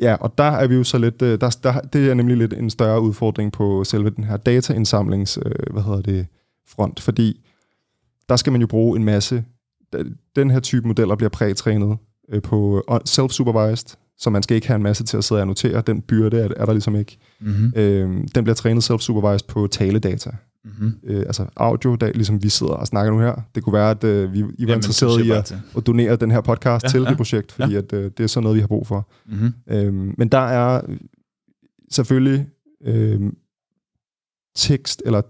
Ja, 0.00 0.14
og 0.14 0.38
der 0.38 0.44
er 0.44 0.66
vi 0.66 0.74
jo 0.74 0.84
så 0.84 0.98
lidt, 0.98 1.22
øh, 1.22 1.40
der, 1.40 1.56
der, 1.62 1.80
det 1.80 2.10
er 2.10 2.14
nemlig 2.14 2.36
lidt 2.36 2.52
en 2.52 2.70
større 2.70 3.00
udfordring 3.00 3.52
på 3.52 3.84
selve 3.84 4.10
den 4.10 4.24
her 4.24 4.36
dataindsamlings, 4.36 5.38
øh, 5.46 5.72
hvad 5.72 5.82
hedder 5.82 6.02
det, 6.02 6.26
front, 6.68 7.00
fordi 7.00 7.46
der 8.28 8.36
skal 8.36 8.52
man 8.52 8.60
jo 8.60 8.66
bruge 8.66 8.98
en 8.98 9.04
masse, 9.04 9.44
den 10.36 10.50
her 10.50 10.60
type 10.60 10.88
modeller 10.88 11.16
bliver 11.16 11.30
prætrænet 11.30 11.98
øh, 12.28 12.42
på 12.42 12.84
self-supervised, 13.08 13.96
så 14.18 14.30
man 14.30 14.42
skal 14.42 14.54
ikke 14.54 14.66
have 14.66 14.76
en 14.76 14.82
masse 14.82 15.04
til 15.04 15.16
at 15.16 15.24
sidde 15.24 15.38
og 15.38 15.42
annotere, 15.42 15.82
den 15.86 16.02
byrde 16.02 16.38
er, 16.40 16.48
er 16.56 16.66
der 16.66 16.72
ligesom 16.72 16.96
ikke. 16.96 17.18
Mm-hmm. 17.40 17.72
Øh, 17.76 18.08
den 18.34 18.44
bliver 18.44 18.54
trænet 18.54 18.90
self-supervised 18.90 19.46
på 19.48 19.66
taledata, 19.66 20.30
Mm-hmm. 20.66 20.94
øh, 21.04 21.18
altså 21.18 21.46
audio, 21.56 21.94
der, 21.94 22.12
ligesom 22.12 22.42
vi 22.42 22.48
sidder 22.48 22.72
og 22.72 22.86
snakker 22.86 23.12
nu 23.12 23.18
her. 23.18 23.34
Det 23.54 23.62
kunne 23.62 23.72
være, 23.72 23.90
at 23.90 24.04
øh, 24.04 24.32
vi, 24.32 24.44
I 24.58 24.66
var 24.66 24.74
interesseret 24.74 25.24
i 25.24 25.30
at, 25.30 25.56
at 25.76 25.86
donere 25.86 26.16
den 26.16 26.30
her 26.30 26.40
podcast 26.40 26.84
Ja, 26.84 26.88
til 26.88 27.02
ja. 27.02 27.08
det 27.08 27.16
projekt, 27.16 27.52
fordi 27.52 27.72
ja. 27.72 27.78
at, 27.78 27.92
øh, 27.92 28.10
det 28.18 28.24
er 28.24 28.26
sådan 28.26 28.42
noget, 28.42 28.56
vi 28.56 28.60
har 28.60 28.66
brug 28.66 28.86
for. 28.86 29.10
Mm-hmm. 29.26 29.52
Øhm, 29.70 30.14
men 30.18 30.28
der 30.28 30.38
er 30.38 30.80
selvfølgelig 31.90 32.46
øhm, 32.84 33.36
tekst 34.56 35.02
eller 35.06 35.22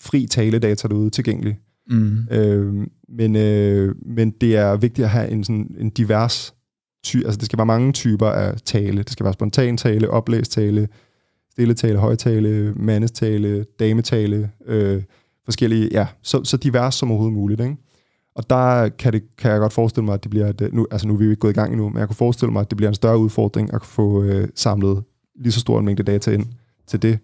fri 0.00 0.26
taledata 0.26 0.88
derude 0.88 1.10
tilgængelig. 1.10 1.58
Mm-hmm. 1.90 2.28
Øhm, 2.30 2.90
men, 3.08 3.36
øh, 3.36 3.94
men 4.06 4.30
det 4.30 4.56
er 4.56 4.76
vigtigt 4.76 5.04
at 5.04 5.10
have 5.10 5.28
en, 5.30 5.44
sådan, 5.44 5.76
en 5.78 5.90
divers 5.90 6.54
ty, 7.04 7.16
altså 7.16 7.36
det 7.36 7.46
skal 7.46 7.58
være 7.58 7.66
mange 7.66 7.92
typer 7.92 8.26
af 8.26 8.60
tale. 8.60 9.02
Det 9.02 9.10
skal 9.10 9.24
være 9.24 9.32
spontan 9.32 9.76
tale, 9.76 10.10
oplæst 10.10 10.52
tale, 10.52 10.88
stille 11.56 11.74
tale, 11.74 11.98
højtale, 11.98 12.72
mandestale, 12.76 13.64
dametale, 13.80 14.50
øh, 14.66 15.02
forskellige, 15.44 15.88
ja, 15.92 16.06
så, 16.22 16.44
så 16.44 16.56
divers 16.56 16.94
som 16.94 17.10
overhovedet 17.10 17.34
muligt, 17.34 17.60
ikke? 17.60 17.76
Og 18.34 18.50
der 18.50 18.88
kan, 18.88 19.12
det, 19.12 19.22
kan 19.38 19.50
jeg 19.50 19.60
godt 19.60 19.72
forestille 19.72 20.04
mig, 20.04 20.14
at 20.14 20.22
det 20.22 20.30
bliver, 20.30 20.46
et, 20.46 20.68
nu, 20.72 20.86
altså 20.90 21.08
nu 21.08 21.14
er 21.14 21.18
vi 21.18 21.24
jo 21.24 21.30
ikke 21.30 21.40
gået 21.40 21.50
i 21.50 21.54
gang 21.54 21.72
endnu, 21.72 21.88
men 21.88 21.98
jeg 21.98 22.08
kunne 22.08 22.16
forestille 22.16 22.52
mig, 22.52 22.60
at 22.60 22.70
det 22.70 22.76
bliver 22.76 22.88
en 22.88 22.94
større 22.94 23.18
udfordring 23.18 23.74
at 23.74 23.84
få 23.84 24.22
øh, 24.22 24.48
samlet 24.54 25.02
lige 25.36 25.52
så 25.52 25.60
stor 25.60 25.78
en 25.78 25.84
mængde 25.84 26.02
data 26.02 26.30
ind 26.30 26.46
til 26.86 27.02
det, 27.02 27.18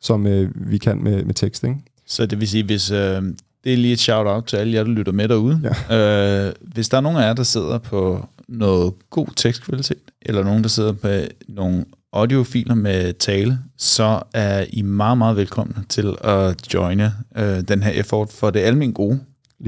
som 0.00 0.26
øh, 0.26 0.50
vi 0.54 0.78
kan 0.78 1.02
med, 1.02 1.24
med 1.24 1.34
tekst, 1.34 1.64
ikke? 1.64 1.76
Så 2.06 2.26
det 2.26 2.40
vil 2.40 2.48
sige, 2.48 2.64
hvis 2.64 2.90
øh, 2.90 3.22
det 3.64 3.72
er 3.72 3.76
lige 3.76 3.92
et 3.92 4.00
shout-out 4.00 4.44
til 4.44 4.56
alle 4.56 4.74
jer, 4.74 4.84
der 4.84 4.90
lytter 4.90 5.12
med 5.12 5.28
derude. 5.28 5.72
Ja. 5.90 6.46
Øh, 6.48 6.52
hvis 6.60 6.88
der 6.88 6.96
er 6.96 7.00
nogen 7.00 7.18
af 7.18 7.26
jer, 7.26 7.32
der 7.32 7.42
sidder 7.42 7.78
på 7.78 8.28
noget 8.48 8.92
god 9.10 9.26
tekstkvalitet, 9.36 10.10
eller 10.22 10.44
nogen, 10.44 10.62
der 10.62 10.68
sidder 10.68 10.92
på 10.92 11.08
nogle 11.48 11.84
audiofiler 12.14 12.74
med 12.74 13.12
tale, 13.12 13.58
så 13.78 14.22
er 14.34 14.64
I 14.68 14.82
meget, 14.82 15.18
meget 15.18 15.36
velkomne 15.36 15.74
til 15.88 16.14
at 16.20 16.74
joine 16.74 17.12
øh, 17.36 17.60
den 17.68 17.82
her 17.82 17.90
effort 17.90 18.32
for 18.32 18.50
det 18.50 18.60
almen 18.60 18.92
gode 18.92 19.20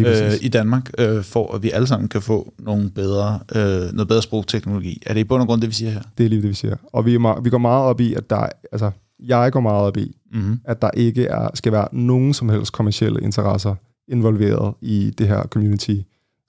øh, 0.09 0.33
i 0.43 0.49
Danmark, 0.49 0.91
øh, 0.99 1.23
for 1.23 1.55
at 1.55 1.63
vi 1.63 1.71
alle 1.71 1.87
sammen 1.87 2.09
kan 2.09 2.23
få 2.23 2.55
nogle 2.59 2.91
bedre, 2.91 3.41
øh, 3.55 3.93
noget 3.93 4.09
bedre 4.09 4.23
sprogteknologi. 4.23 5.03
Er 5.07 5.13
det 5.15 5.21
i 5.21 5.25
bund 5.25 5.43
og 5.43 5.49
grund 5.49 5.61
det, 5.61 5.69
vi 5.69 5.75
siger 5.75 5.91
her? 5.91 6.03
Det 6.19 6.25
er 6.27 6.31
lige 6.31 6.43
det, 6.43 6.49
vi 6.49 6.55
siger. 6.55 6.77
Og 6.93 7.07
vi, 7.07 7.15
er 7.15 7.19
meget, 7.19 7.45
vi 7.45 7.51
går 7.51 7.59
meget 7.59 7.83
op 7.85 8.01
i, 8.01 8.15
at 8.15 8.31
der, 8.31 8.37
er- 8.37 8.51
altså, 8.73 8.91
jeg 9.21 9.53
går 9.53 9.61
meget 9.61 9.83
op 9.87 9.97
i, 9.97 10.17
Mm-hmm. 10.33 10.61
at 10.65 10.83
der 10.83 10.91
ikke 10.95 11.25
er, 11.27 11.49
skal 11.55 11.73
være 11.73 11.89
nogen 11.93 12.35
som 12.35 12.49
helst 12.49 12.73
kommersielle 12.73 13.21
interesser 13.21 13.75
involveret 14.09 14.75
i 14.81 15.13
det 15.19 15.29
her 15.29 15.43
community, 15.47 15.97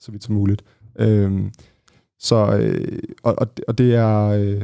så 0.00 0.12
vidt 0.12 0.24
som 0.24 0.34
muligt. 0.34 0.62
Øhm, 0.98 1.50
så, 2.20 2.56
øh, 2.56 2.98
og, 3.22 3.34
og, 3.38 3.56
det- 3.56 3.64
og 3.68 3.78
det 3.78 3.94
er, 3.94 4.24
øh, 4.28 4.62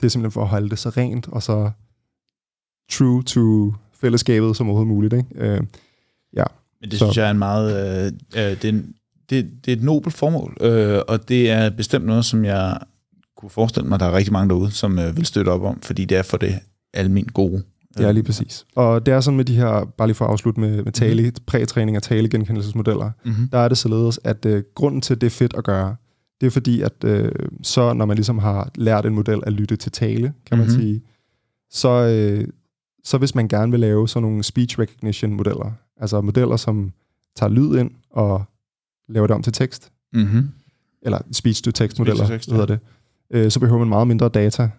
det 0.00 0.06
er 0.06 0.10
simpelthen 0.10 0.32
for 0.32 0.42
at 0.42 0.48
holde 0.48 0.70
det 0.70 0.78
så 0.78 0.88
rent, 0.88 1.28
og 1.28 1.42
så 1.42 1.70
true 2.90 3.22
to 3.22 3.74
fællesskabet 4.00 4.56
som 4.56 4.66
overhovedet 4.66 4.88
muligt. 4.94 5.12
Ikke? 5.14 5.28
Øh, 5.34 5.60
Men 6.80 6.90
det 6.90 6.98
Så- 6.98 7.04
synes 7.04 7.16
jeg 7.16 7.26
er 7.26 7.30
en 7.30 7.38
meget... 7.38 7.96
Øh, 8.06 8.06
øh, 8.36 8.50
det, 8.50 8.64
er 8.64 8.68
en, 8.68 8.94
det, 9.30 9.50
det 9.64 9.72
er 9.72 9.76
et 9.76 9.82
nobelt 9.82 10.14
formål, 10.14 10.56
øh, 10.60 11.00
og 11.08 11.28
det 11.28 11.50
er 11.50 11.70
bestemt 11.70 12.04
noget, 12.06 12.24
som 12.24 12.44
jeg 12.44 12.78
kunne 13.36 13.50
forestille 13.50 13.88
mig, 13.88 14.00
der 14.00 14.06
er 14.06 14.12
rigtig 14.12 14.32
mange 14.32 14.48
derude, 14.48 14.70
som 14.70 14.98
øh, 14.98 15.16
vil 15.16 15.26
støtte 15.26 15.48
op 15.48 15.62
om, 15.62 15.80
fordi 15.80 16.04
det 16.04 16.18
er 16.18 16.22
for 16.22 16.36
det 16.36 16.54
almen 16.94 17.24
gode. 17.26 17.62
Ja, 17.98 18.10
lige 18.12 18.22
præcis. 18.24 18.66
Og 18.76 19.06
det 19.06 19.14
er 19.14 19.20
sådan 19.20 19.36
med 19.36 19.44
de 19.44 19.54
her, 19.56 19.84
bare 19.98 20.08
lige 20.08 20.14
for 20.14 20.24
at 20.24 20.30
afslutte 20.30 20.60
med, 20.60 20.82
med 20.82 20.92
tale, 20.92 21.22
mm-hmm. 21.22 21.44
prætræning 21.46 21.96
af 21.96 22.02
talegenkendelsesmodeller, 22.02 23.10
Mm-hmm. 23.24 23.48
der 23.48 23.58
er 23.58 23.68
det 23.68 23.78
således, 23.78 24.20
at 24.24 24.44
øh, 24.46 24.62
grunden 24.74 25.00
til, 25.00 25.14
at 25.14 25.20
det 25.20 25.26
er 25.26 25.30
fedt 25.30 25.54
at 25.58 25.64
gøre, 25.64 25.96
det 26.40 26.46
er 26.46 26.50
fordi, 26.50 26.80
at 26.82 27.04
øh, 27.04 27.32
så 27.62 27.92
når 27.92 28.04
man 28.04 28.16
ligesom 28.16 28.38
har 28.38 28.70
lært 28.74 29.06
en 29.06 29.14
model 29.14 29.40
at 29.46 29.52
lytte 29.52 29.76
til 29.76 29.92
tale, 29.92 30.32
kan 30.46 30.58
man 30.58 30.66
Mhm. 30.66 30.76
sige, 30.76 31.02
så, 31.70 31.88
øh, 31.88 32.48
så 33.04 33.18
hvis 33.18 33.34
man 33.34 33.48
gerne 33.48 33.70
vil 33.70 33.80
lave 33.80 34.08
sådan 34.08 34.22
nogle 34.28 34.42
speech 34.42 34.78
recognition 34.78 35.32
modeller, 35.32 35.72
altså 35.96 36.20
modeller, 36.20 36.56
som 36.56 36.92
tager 37.36 37.50
lyd 37.50 37.76
ind 37.78 37.90
og 38.10 38.44
laver 39.08 39.26
det 39.26 39.34
om 39.36 39.42
til 39.42 39.52
tekst, 39.52 39.92
Mm-hmm. 40.12 40.48
eller 41.02 41.18
speech-to-text 41.32 41.98
modeller, 41.98 42.24
Speech-to-text, 42.26 42.50
hedder 42.52 42.66
det, 42.66 42.78
øh, 43.30 43.50
så 43.50 43.60
behøver 43.60 43.78
man 43.78 43.88
meget 43.88 44.06
mindre 44.08 44.28
data 44.28 44.70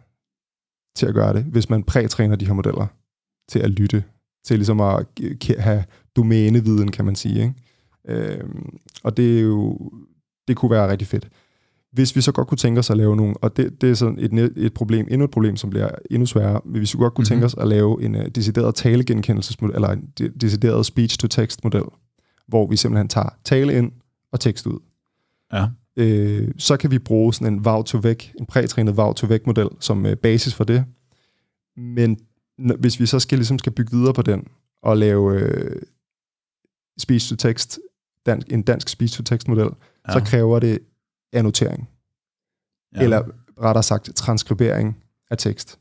til 0.95 1.05
at 1.05 1.14
gøre 1.14 1.34
det, 1.34 1.43
hvis 1.43 1.70
man 1.70 1.84
prætræner 1.84 2.36
de 2.36 2.45
her 2.45 2.53
modeller 2.53 2.88
til 3.49 3.60
at 3.60 3.70
lytte, 3.70 4.03
til 4.45 4.57
ligesom 4.60 4.80
at 4.82 5.05
have 5.60 5.84
domæneviden, 6.16 6.91
kan 6.91 7.05
man 7.05 7.16
sige. 7.16 7.41
Ikke? 7.41 7.53
Øhm, 8.07 8.80
og 9.03 9.18
det 9.18 9.38
er 9.38 9.41
jo, 9.41 9.91
det 10.47 10.57
kunne 10.57 10.72
være 10.72 10.91
rigtig 10.91 11.07
fedt. 11.07 11.28
Hvis 11.92 12.16
vi 12.16 12.22
så 12.22 12.32
godt 12.32 12.48
kunne 12.48 12.58
tænke 12.58 12.80
os 12.80 12.90
at 12.90 12.98
lave 12.98 13.16
nogle, 13.16 13.38
og 13.38 13.58
det, 13.58 13.82
det 13.82 13.90
er 13.90 13.94
sådan 13.94 14.20
et, 14.20 14.54
et 14.58 14.74
problem, 14.74 15.08
endnu 15.12 15.26
et 15.26 15.32
problem, 15.32 15.56
som 15.56 15.70
bliver 15.70 15.90
endnu 16.12 16.26
sværere, 16.26 16.62
men 16.66 16.78
hvis 16.78 16.94
vi 16.94 16.98
godt 16.98 17.14
kunne 17.14 17.26
tænke 17.26 17.40
Mhm. 17.40 17.46
os 17.46 17.56
at 17.58 17.68
lave 17.68 18.04
en 18.04 18.16
uh, 18.16 18.26
decideret 18.36 18.76
talegenkendelsesmodel, 18.76 19.76
eller 19.76 19.88
en 19.90 20.10
de- 20.18 20.30
decideret 20.42 20.86
speech-to-text-model, 20.86 21.84
hvor 22.48 22.68
vi 22.68 22.76
simpelthen 22.78 23.08
tager 23.08 23.30
tale 23.44 23.74
ind 23.78 23.92
og 24.32 24.40
tekst 24.40 24.68
ud 24.68 24.80
Ja. 25.54 25.68
øh, 25.98 26.52
så 26.58 26.78
kan 26.78 26.92
vi 26.92 27.00
bruge 27.00 27.34
sådan 27.34 27.54
en 27.54 27.66
VAV 27.66 27.84
to 27.84 28.00
VEC, 28.04 28.32
en 28.40 28.46
prætrænet 28.46 28.98
VAV 28.98 29.14
to 29.16 29.28
VEC 29.28 29.42
model 29.46 29.68
som 29.80 30.06
øh, 30.06 30.16
basis 30.18 30.54
for 30.54 30.64
det. 30.64 30.86
Men 31.78 32.18
n- 32.62 32.78
hvis 32.80 33.00
vi 33.00 33.06
så 33.06 33.20
skal 33.20 33.38
ligesom 33.38 33.60
skal 33.60 33.72
bygge 33.72 33.98
videre 33.98 34.14
på 34.14 34.22
den 34.22 34.44
og 34.84 34.98
lave 34.98 35.40
øh, 35.42 35.82
speech-to-text, 37.00 37.80
dansk, 38.26 38.48
en 38.52 38.62
dansk 38.62 38.90
speech-to-text-model, 38.90 39.70
ja. 40.08 40.14
så 40.14 40.20
kræver 40.26 40.60
det 40.60 40.80
annotering. 41.34 41.89
Ja. 42.95 43.01
Eller 43.01 43.21
rettere 43.61 43.84
sagt 43.84 44.09
transkribering 44.15 44.97
af 45.32 45.38
tekst. 45.38 45.80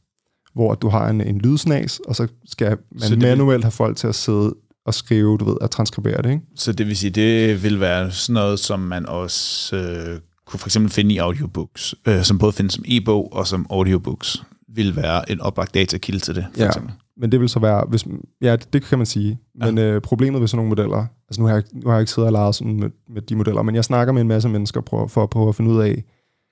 Hvor 0.54 0.74
du 0.74 0.88
har 0.88 1.08
en, 1.08 1.20
en 1.20 1.38
lydsnas, 1.38 2.00
og 2.06 2.16
så 2.16 2.28
skal 2.46 2.78
man 2.90 3.00
så 3.00 3.16
manuelt 3.16 3.58
vil... 3.58 3.64
have 3.64 3.70
folk 3.70 3.96
til 3.96 4.06
at 4.06 4.14
sidde 4.14 4.54
og 4.86 4.94
skrive, 4.94 5.38
du 5.38 5.44
ved, 5.44 5.56
at 5.60 5.70
transkribere 5.70 6.22
det, 6.22 6.30
ikke? 6.30 6.42
Så 6.56 6.72
det 6.72 6.86
vil 6.86 6.96
sige, 6.96 7.10
det 7.10 7.62
vil 7.62 7.80
være 7.80 8.10
sådan 8.10 8.34
noget, 8.34 8.58
som 8.58 8.80
man 8.80 9.06
også 9.06 9.76
øh, 9.76 10.20
kunne 10.46 10.60
for 10.60 10.66
eksempel 10.66 10.92
finde 10.92 11.14
i 11.14 11.18
audiobooks, 11.18 11.94
øh, 12.06 12.22
som 12.22 12.38
både 12.38 12.52
findes 12.52 12.74
som 12.74 12.84
e-bog 12.86 13.32
og 13.32 13.46
som 13.46 13.66
audiobooks, 13.70 14.42
vil 14.74 14.96
være 14.96 15.30
en 15.30 15.40
oplagt 15.40 15.74
datakilde 15.74 16.18
til 16.18 16.34
det, 16.34 16.46
for 16.54 16.60
ja. 16.60 16.66
eksempel. 16.66 16.94
Men 17.16 17.32
det 17.32 17.40
vil 17.40 17.48
så 17.48 17.58
være, 17.60 17.84
hvis, 17.88 18.06
ja, 18.40 18.52
det, 18.52 18.72
det 18.72 18.82
kan 18.82 18.98
man 18.98 19.06
sige. 19.06 19.38
Men 19.54 19.78
ja. 19.78 19.84
øh, 19.84 20.00
problemet 20.00 20.40
ved 20.40 20.48
sådan 20.48 20.56
nogle 20.56 20.68
modeller, 20.68 21.06
altså 21.28 21.40
nu 21.40 21.46
har 21.46 21.54
jeg, 21.54 21.62
nu 21.72 21.88
har 21.88 21.96
jeg 21.96 22.00
ikke 22.00 22.12
siddet 22.12 22.26
og 22.26 22.32
leget 22.32 22.54
sådan 22.54 22.80
med, 22.80 22.90
med 23.08 23.22
de 23.22 23.36
modeller, 23.36 23.62
men 23.62 23.74
jeg 23.74 23.84
snakker 23.84 24.12
med 24.12 24.22
en 24.22 24.28
masse 24.28 24.48
mennesker 24.48 24.80
på, 24.80 25.08
for 25.08 25.22
at 25.22 25.30
prøve 25.30 25.48
at 25.48 25.54
finde 25.54 25.70
ud 25.70 25.80
af, 25.80 26.04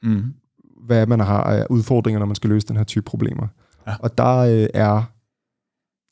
mm. 0.02 0.34
hvad 0.86 1.06
man 1.06 1.20
har 1.20 1.42
af 1.42 1.66
udfordringer, 1.70 2.18
når 2.18 2.26
man 2.26 2.36
skal 2.36 2.50
løse 2.50 2.66
den 2.66 2.76
her 2.76 2.84
type 2.84 3.04
problemer. 3.04 3.46
Ja. 3.86 3.94
Og 4.00 4.18
der 4.18 4.36
øh, 4.36 4.68
er 4.74 5.02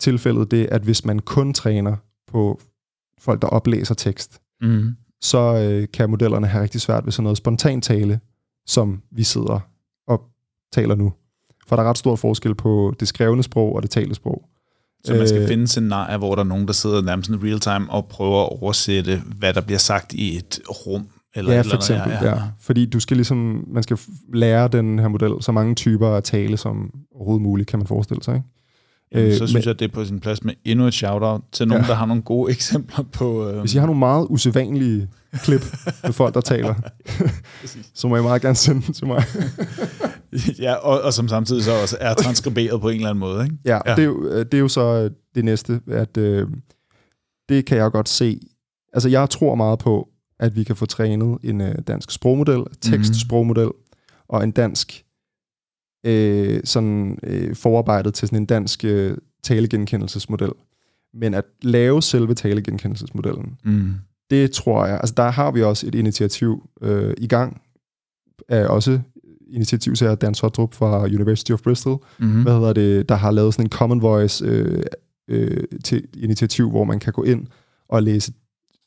tilfældet 0.01 0.51
det, 0.51 0.67
at 0.67 0.83
hvis 0.83 1.05
man 1.05 1.19
kun 1.19 1.55
træner 1.55 1.97
på 2.27 2.61
folk, 3.19 3.43
der 3.43 3.49
oplæser 3.49 3.95
tekst, 3.95 4.41
mm. 4.61 4.97
så 5.21 5.39
øh, 5.39 5.89
kan 5.93 6.11
modellerne 6.11 6.47
have 6.47 6.63
rigtig 6.63 6.81
svært 6.81 7.05
ved 7.05 7.13
sådan 7.13 7.23
noget 7.23 7.37
spontan 7.39 7.81
tale, 7.81 8.21
som 8.67 9.03
vi 9.11 9.23
sidder 9.23 9.61
og 10.07 10.23
taler 10.73 10.95
nu. 10.95 11.13
For 11.67 11.77
der 11.77 11.83
er 11.83 11.89
ret 11.89 11.99
stor 11.99 12.17
forskel 12.17 12.55
på 12.55 12.95
det 13.01 13.09
skrevne 13.09 13.43
sprog 13.43 13.75
og 13.75 13.83
det 13.83 13.91
talte 13.91 14.15
sprog. 14.15 14.43
Så 15.05 15.15
man 15.15 15.29
skal 15.29 15.43
øh, 15.43 15.49
finde 15.49 15.69
scenarier, 15.69 16.19
hvor 16.19 16.35
der 16.35 16.43
er 16.43 16.47
nogen, 16.47 16.67
der 16.67 16.73
sidder 16.73 17.03
nærmest 17.03 17.31
en 17.31 17.45
real 17.45 17.61
time 17.61 17.91
og 17.91 18.07
prøver 18.07 18.43
at 18.43 18.63
oversætte, 18.63 19.23
hvad 19.39 19.55
der 19.55 19.61
bliver 19.61 19.79
sagt 19.79 20.13
i 20.13 20.37
et 20.37 20.61
rum. 20.69 21.09
Eller 21.35 21.55
ja, 21.55 21.61
for 21.61 21.77
eksempel. 21.77 22.13
Ja, 22.13 22.25
ja. 22.25 22.31
ja. 22.31 22.43
Fordi 22.61 22.87
du 22.87 23.01
skal 23.01 23.17
ligesom, 23.17 23.65
man 23.67 23.83
skal 23.83 23.99
lære 24.35 24.69
den 24.69 24.99
her 24.99 25.09
model 25.09 25.33
så 25.41 25.53
mange 25.53 25.75
typer 25.75 26.09
af 26.09 26.23
tale 26.23 26.57
som 26.57 26.91
overhovedet 27.15 27.43
muligt, 27.43 27.69
kan 27.69 27.79
man 27.79 27.87
forestille 27.87 28.23
sig. 28.23 28.35
Ikke? 28.35 28.49
Jamen, 29.15 29.31
så 29.31 29.35
øh, 29.43 29.49
synes 29.49 29.55
men, 29.55 29.63
jeg, 29.67 29.79
det 29.79 29.85
er 29.91 29.93
på 29.93 30.05
sin 30.05 30.21
plads 30.21 30.45
med 30.45 30.55
endnu 30.65 30.87
et 30.87 30.95
shout-out 30.95 31.41
til 31.53 31.69
nogen, 31.69 31.85
ja. 31.85 31.89
der 31.89 31.95
har 31.95 32.07
nogle 32.07 32.23
gode 32.23 32.53
eksempler 32.53 33.05
på... 33.13 33.51
Øh... 33.51 33.61
Hvis 33.61 33.75
I 33.75 33.79
har 33.79 33.87
nogle 33.87 33.99
meget 33.99 34.27
usædvanlige 34.31 35.09
klip 35.33 35.77
med 36.03 36.13
folk, 36.13 36.35
der 36.35 36.41
taler, 36.41 36.75
så 37.95 38.09
må 38.09 38.17
I 38.17 38.23
meget 38.23 38.43
gerne 38.43 38.55
sende 38.55 38.93
til 38.93 39.07
mig. 39.07 39.25
ja, 40.65 40.75
og, 40.75 41.01
og 41.01 41.13
som 41.13 41.29
samtidig 41.29 41.65
så 41.65 41.73
også 41.83 41.97
er 42.01 42.15
transkriberet 42.15 42.81
på 42.81 42.89
en 42.89 42.95
eller 42.97 43.09
anden 43.09 43.21
måde. 43.21 43.45
Ikke? 43.45 43.57
Ja, 43.65 43.79
ja. 43.87 43.95
Det, 43.95 44.03
er 44.03 44.07
jo, 44.07 44.29
øh, 44.29 44.45
det 44.45 44.55
er 44.55 44.59
jo 44.59 44.69
så 44.69 44.81
øh, 44.81 45.11
det 45.35 45.45
næste, 45.45 45.81
at 45.91 46.17
øh, 46.17 46.49
det 47.49 47.67
kan 47.67 47.79
jeg 47.79 47.91
godt 47.91 48.09
se. 48.09 48.41
Altså, 48.93 49.09
jeg 49.09 49.31
tror 49.31 49.55
meget 49.55 49.79
på, 49.79 50.09
at 50.41 50.57
vi 50.57 50.65
kan 50.65 50.77
få 50.77 50.87
trænet 50.87 51.39
en 51.43 51.61
øh, 51.61 51.75
dansk 51.87 52.11
sprogmodel, 52.11 52.65
tekstsprogmodel, 52.81 53.65
mm-hmm. 53.65 54.29
og 54.29 54.45
en 54.45 54.51
dansk 54.51 55.05
øh, 56.05 56.61
sådan 56.65 57.19
øh, 57.23 57.55
forarbejdet 57.55 58.15
til 58.15 58.29
sådan 58.29 58.43
en 58.43 58.47
dansk 58.47 58.85
øh, 58.85 59.17
talegenkendelsesmodel. 59.43 60.53
Men 61.15 61.35
at 61.35 61.45
lave 61.63 62.03
selve 62.03 62.35
talegenkendelsesmodellen, 62.35 63.59
mm. 63.65 63.95
det 64.31 64.51
tror 64.51 64.87
jeg, 64.87 64.97
altså 65.01 65.15
der 65.17 65.31
har 65.31 65.51
vi 65.51 65.63
også 65.63 65.87
et 65.87 65.95
initiativ 65.95 66.69
øh, 66.83 67.15
i 67.19 67.27
gang, 67.27 67.61
er 68.49 68.69
også 68.69 69.01
initiativ 69.47 69.95
til 69.95 70.07
Dan 70.07 70.35
Sotrup 70.35 70.75
fra 70.75 71.05
University 71.05 71.53
of 71.53 71.63
Bristol, 71.63 72.05
mm-hmm. 72.19 72.43
hvad 72.43 72.53
hedder 72.53 72.73
det, 72.73 73.09
der 73.09 73.15
har 73.15 73.31
lavet 73.31 73.55
sådan 73.55 73.67
en 73.67 73.71
Common 73.71 74.03
Voice 74.03 74.45
øh, 74.45 74.83
øh, 75.29 75.65
til 75.85 76.07
initiativ, 76.17 76.71
hvor 76.71 76.85
man 76.85 76.99
kan 76.99 77.13
gå 77.13 77.23
ind 77.23 77.47
og 77.89 78.03
læse 78.03 78.33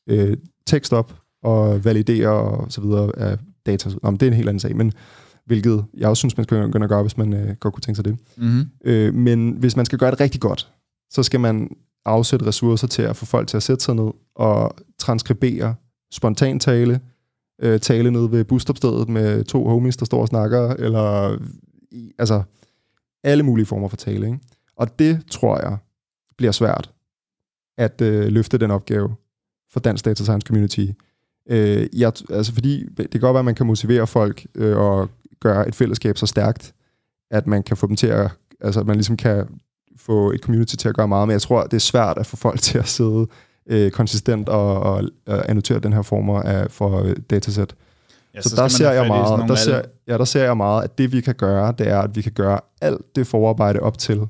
øh, 0.09 0.37
tekst 0.65 0.93
op 0.93 1.15
og 1.43 1.85
validere 1.85 2.29
og 2.29 2.71
så 2.71 2.81
videre 2.81 3.11
af 3.17 3.37
data. 3.65 3.89
Om 4.03 4.17
det 4.17 4.25
er 4.25 4.31
en 4.31 4.35
helt 4.37 4.49
anden 4.49 4.59
sag, 4.59 4.75
men 4.75 4.93
hvilket 5.47 5.85
jeg 5.97 6.09
også 6.09 6.19
synes, 6.19 6.37
man 6.37 6.43
skal 6.43 6.65
begynde 6.65 6.83
at 6.83 6.89
gøre, 6.89 7.01
hvis 7.01 7.17
man 7.17 7.33
øh, 7.33 7.55
godt 7.59 7.73
kunne 7.73 7.81
tænke 7.81 7.95
sig 7.95 8.05
det. 8.05 8.17
Mm-hmm. 8.37 8.65
Øh, 8.85 9.13
men 9.13 9.51
hvis 9.51 9.75
man 9.75 9.85
skal 9.85 9.99
gøre 9.99 10.11
det 10.11 10.19
rigtig 10.19 10.41
godt, 10.41 10.71
så 11.09 11.23
skal 11.23 11.39
man 11.39 11.69
afsætte 12.05 12.45
ressourcer 12.45 12.87
til 12.87 13.01
at 13.01 13.15
få 13.15 13.25
folk 13.25 13.47
til 13.47 13.57
at 13.57 13.63
sætte 13.63 13.83
sig 13.83 13.95
ned 13.95 14.11
og 14.35 14.75
transkribere 14.97 15.75
spontan 16.11 16.59
tale, 16.59 16.99
øh, 17.61 17.79
tale 17.79 18.11
ned 18.11 18.29
ved 18.29 18.43
busstopstedet 18.43 19.09
med 19.09 19.43
to 19.43 19.67
homies, 19.67 19.97
der 19.97 20.05
står 20.05 20.21
og 20.21 20.27
snakker, 20.27 20.69
eller 20.69 21.37
altså 22.19 22.43
alle 23.23 23.43
mulige 23.43 23.65
former 23.65 23.87
for 23.87 23.97
tale. 23.97 24.25
Ikke? 24.27 24.39
Og 24.75 24.99
det 24.99 25.21
tror 25.31 25.59
jeg 25.59 25.77
bliver 26.37 26.51
svært 26.51 26.91
at 27.77 28.01
øh, 28.01 28.27
løfte 28.27 28.57
den 28.57 28.71
opgave 28.71 29.15
for 29.71 29.79
Dansk 29.79 30.05
Data 30.05 30.23
Science 30.23 30.47
Community. 30.47 30.85
Øh, 31.49 31.87
jeg, 31.93 32.13
altså 32.29 32.53
fordi 32.53 32.85
det 32.97 33.11
kan 33.11 33.21
godt 33.21 33.33
være, 33.33 33.39
at 33.39 33.45
man 33.45 33.55
kan 33.55 33.65
motivere 33.65 34.07
folk 34.07 34.45
øh, 34.55 34.77
og 34.77 35.09
gøre 35.39 35.67
et 35.67 35.75
fællesskab 35.75 36.17
så 36.17 36.25
stærkt, 36.25 36.73
at 37.31 37.47
man 37.47 37.63
kan 37.63 37.77
få 37.77 37.87
dem 37.87 37.95
til 37.95 38.07
at, 38.07 38.31
altså 38.61 38.79
at 38.79 38.87
man 38.87 38.95
ligesom 38.95 39.17
kan 39.17 39.47
få 39.97 40.31
et 40.31 40.41
community 40.41 40.75
til 40.75 40.89
at 40.89 40.95
gøre 40.95 41.07
meget, 41.07 41.27
men 41.27 41.33
jeg 41.33 41.41
tror, 41.41 41.63
det 41.63 41.73
er 41.73 41.79
svært 41.79 42.17
at 42.17 42.25
få 42.25 42.35
folk 42.35 42.59
til 42.67 42.77
at 42.77 42.87
sidde 42.87 43.27
øh, 43.69 43.91
konsistent 43.91 44.49
og, 44.49 44.79
og, 44.79 45.03
og 45.27 45.49
annotere 45.49 45.79
den 45.79 45.93
her 45.93 46.01
former 46.01 46.41
af 46.41 46.71
for 46.71 47.01
øh, 47.01 47.15
datasæt. 47.29 47.75
Ja, 48.35 48.41
så, 48.41 48.49
så 48.49 48.55
der 48.55 48.67
ser 48.67 48.91
jeg 48.91 49.07
meget, 49.07 49.49
der 49.49 49.55
ser, 49.55 49.81
ja, 50.07 50.17
der 50.17 50.25
ser 50.25 50.43
jeg 50.43 50.57
meget, 50.57 50.83
at 50.83 50.97
det 50.97 51.11
vi 51.11 51.21
kan 51.21 51.35
gøre, 51.35 51.73
det 51.77 51.87
er, 51.87 51.99
at 51.99 52.15
vi 52.15 52.21
kan 52.21 52.31
gøre 52.31 52.59
alt 52.81 53.15
det 53.15 53.27
forarbejde 53.27 53.79
op 53.79 53.97
til, 53.97 54.21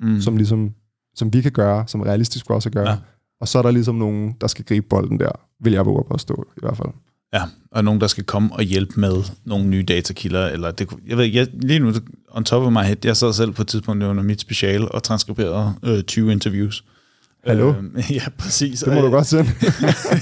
mm. 0.00 0.20
som 0.20 0.36
ligesom, 0.36 0.74
som 1.14 1.32
vi 1.32 1.40
kan 1.40 1.52
gøre, 1.52 1.84
som 1.86 2.00
realistisk 2.00 2.50
også 2.50 2.68
at 2.68 2.72
gøre. 2.72 2.90
Ja. 2.90 2.96
Og 3.40 3.48
så 3.48 3.58
er 3.58 3.62
der 3.62 3.70
ligesom 3.70 3.94
nogen, 3.94 4.36
der 4.40 4.46
skal 4.46 4.64
gribe 4.64 4.86
bolden 4.88 5.20
der, 5.20 5.30
vil 5.60 5.72
jeg 5.72 5.86
våge 5.86 6.04
på 6.08 6.14
at 6.14 6.20
stå 6.20 6.46
i 6.56 6.60
hvert 6.62 6.76
fald. 6.76 6.88
Ja, 7.34 7.42
og 7.70 7.84
nogen, 7.84 8.00
der 8.00 8.06
skal 8.06 8.24
komme 8.24 8.52
og 8.52 8.62
hjælpe 8.62 9.00
med 9.00 9.16
nogle 9.44 9.66
nye 9.66 9.82
datakilder, 9.82 10.46
eller 10.46 10.70
det, 10.70 10.88
jeg 11.06 11.16
ved 11.16 11.24
jeg, 11.24 11.48
lige 11.52 11.78
nu, 11.78 11.92
on 12.30 12.44
top 12.44 12.62
of 12.62 12.72
my 12.72 12.78
head, 12.84 12.96
jeg 13.04 13.16
sad 13.16 13.32
selv 13.32 13.52
på 13.52 13.62
et 13.62 13.68
tidspunkt 13.68 14.04
under 14.04 14.22
mit 14.22 14.40
special 14.40 14.88
og 14.90 15.02
transkriberede 15.02 15.74
øh, 15.82 16.02
20 16.02 16.32
interviews. 16.32 16.84
Hallo? 17.46 17.74
Øh, 17.94 18.12
ja, 18.16 18.22
præcis. 18.38 18.80
Det 18.80 18.94
må 18.94 19.00
du 19.00 19.10
godt 19.10 19.26
sende. 19.26 19.44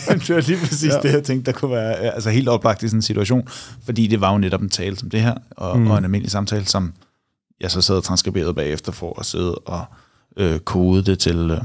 det 0.08 0.34
var 0.34 0.46
lige 0.46 0.58
præcis 0.58 0.92
ja. 0.92 1.00
det, 1.02 1.12
jeg 1.12 1.22
tænkte, 1.24 1.52
der 1.52 1.58
kunne 1.58 1.70
være 1.70 1.96
altså 1.96 2.30
helt 2.30 2.48
oplagt 2.48 2.82
i 2.82 2.88
sådan 2.88 2.98
en 2.98 3.02
situation, 3.02 3.48
fordi 3.84 4.06
det 4.06 4.20
var 4.20 4.32
jo 4.32 4.38
netop 4.38 4.62
en 4.62 4.68
tale 4.68 4.96
som 4.96 5.10
det 5.10 5.20
her, 5.20 5.34
og, 5.50 5.78
mm. 5.78 5.90
og 5.90 5.98
en 5.98 6.04
almindelig 6.04 6.30
samtale, 6.30 6.66
som 6.66 6.92
jeg 7.60 7.70
så 7.70 7.80
sad 7.80 7.96
og 7.96 8.04
transkriberede 8.04 8.54
bagefter 8.54 8.92
for 8.92 9.20
at 9.20 9.26
sidde 9.26 9.54
og 9.54 9.84
øh, 10.36 10.58
kode 10.58 11.02
det 11.04 11.18
til, 11.18 11.50
øh, 11.50 11.60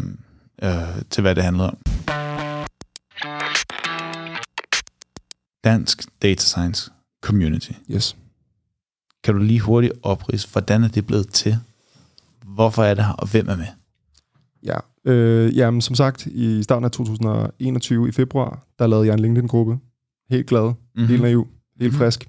øh, 0.70 1.02
til, 1.10 1.22
hvad 1.22 1.36
det 1.36 1.44
handlede 1.44 1.70
om. 1.70 1.78
Dansk 5.70 6.22
Data 6.22 6.42
Science 6.42 6.92
Community. 7.22 7.72
Yes. 7.92 8.18
Kan 9.24 9.34
du 9.34 9.40
lige 9.40 9.60
hurtigt 9.60 9.94
oprise, 10.04 10.48
hvordan 10.52 10.84
er 10.84 10.88
det 10.88 11.08
blevet 11.08 11.34
til? 11.34 11.58
Hvorfor 12.46 12.84
er 12.84 12.94
det 12.94 13.06
her, 13.06 13.14
og 13.14 13.32
hvem 13.32 13.50
er 13.50 13.56
med? 13.56 13.66
Ja, 14.64 14.78
øh, 15.06 15.58
jamen 15.58 15.82
som 15.82 15.96
sagt, 15.96 16.26
i 16.26 16.64
starten 16.64 16.86
af 16.86 16.92
2021 16.92 18.10
i 18.10 18.12
februar, 18.12 18.68
der 18.80 18.88
lavede 18.88 19.08
jeg 19.08 19.14
en 19.14 19.20
LinkedIn-gruppe. 19.20 19.78
Helt 20.30 20.48
glad, 20.48 20.64
mm-hmm. 20.66 21.08
helt 21.08 21.22
naiv, 21.22 21.48
helt 21.80 21.92
mm-hmm. 21.92 21.98
frisk. 21.98 22.28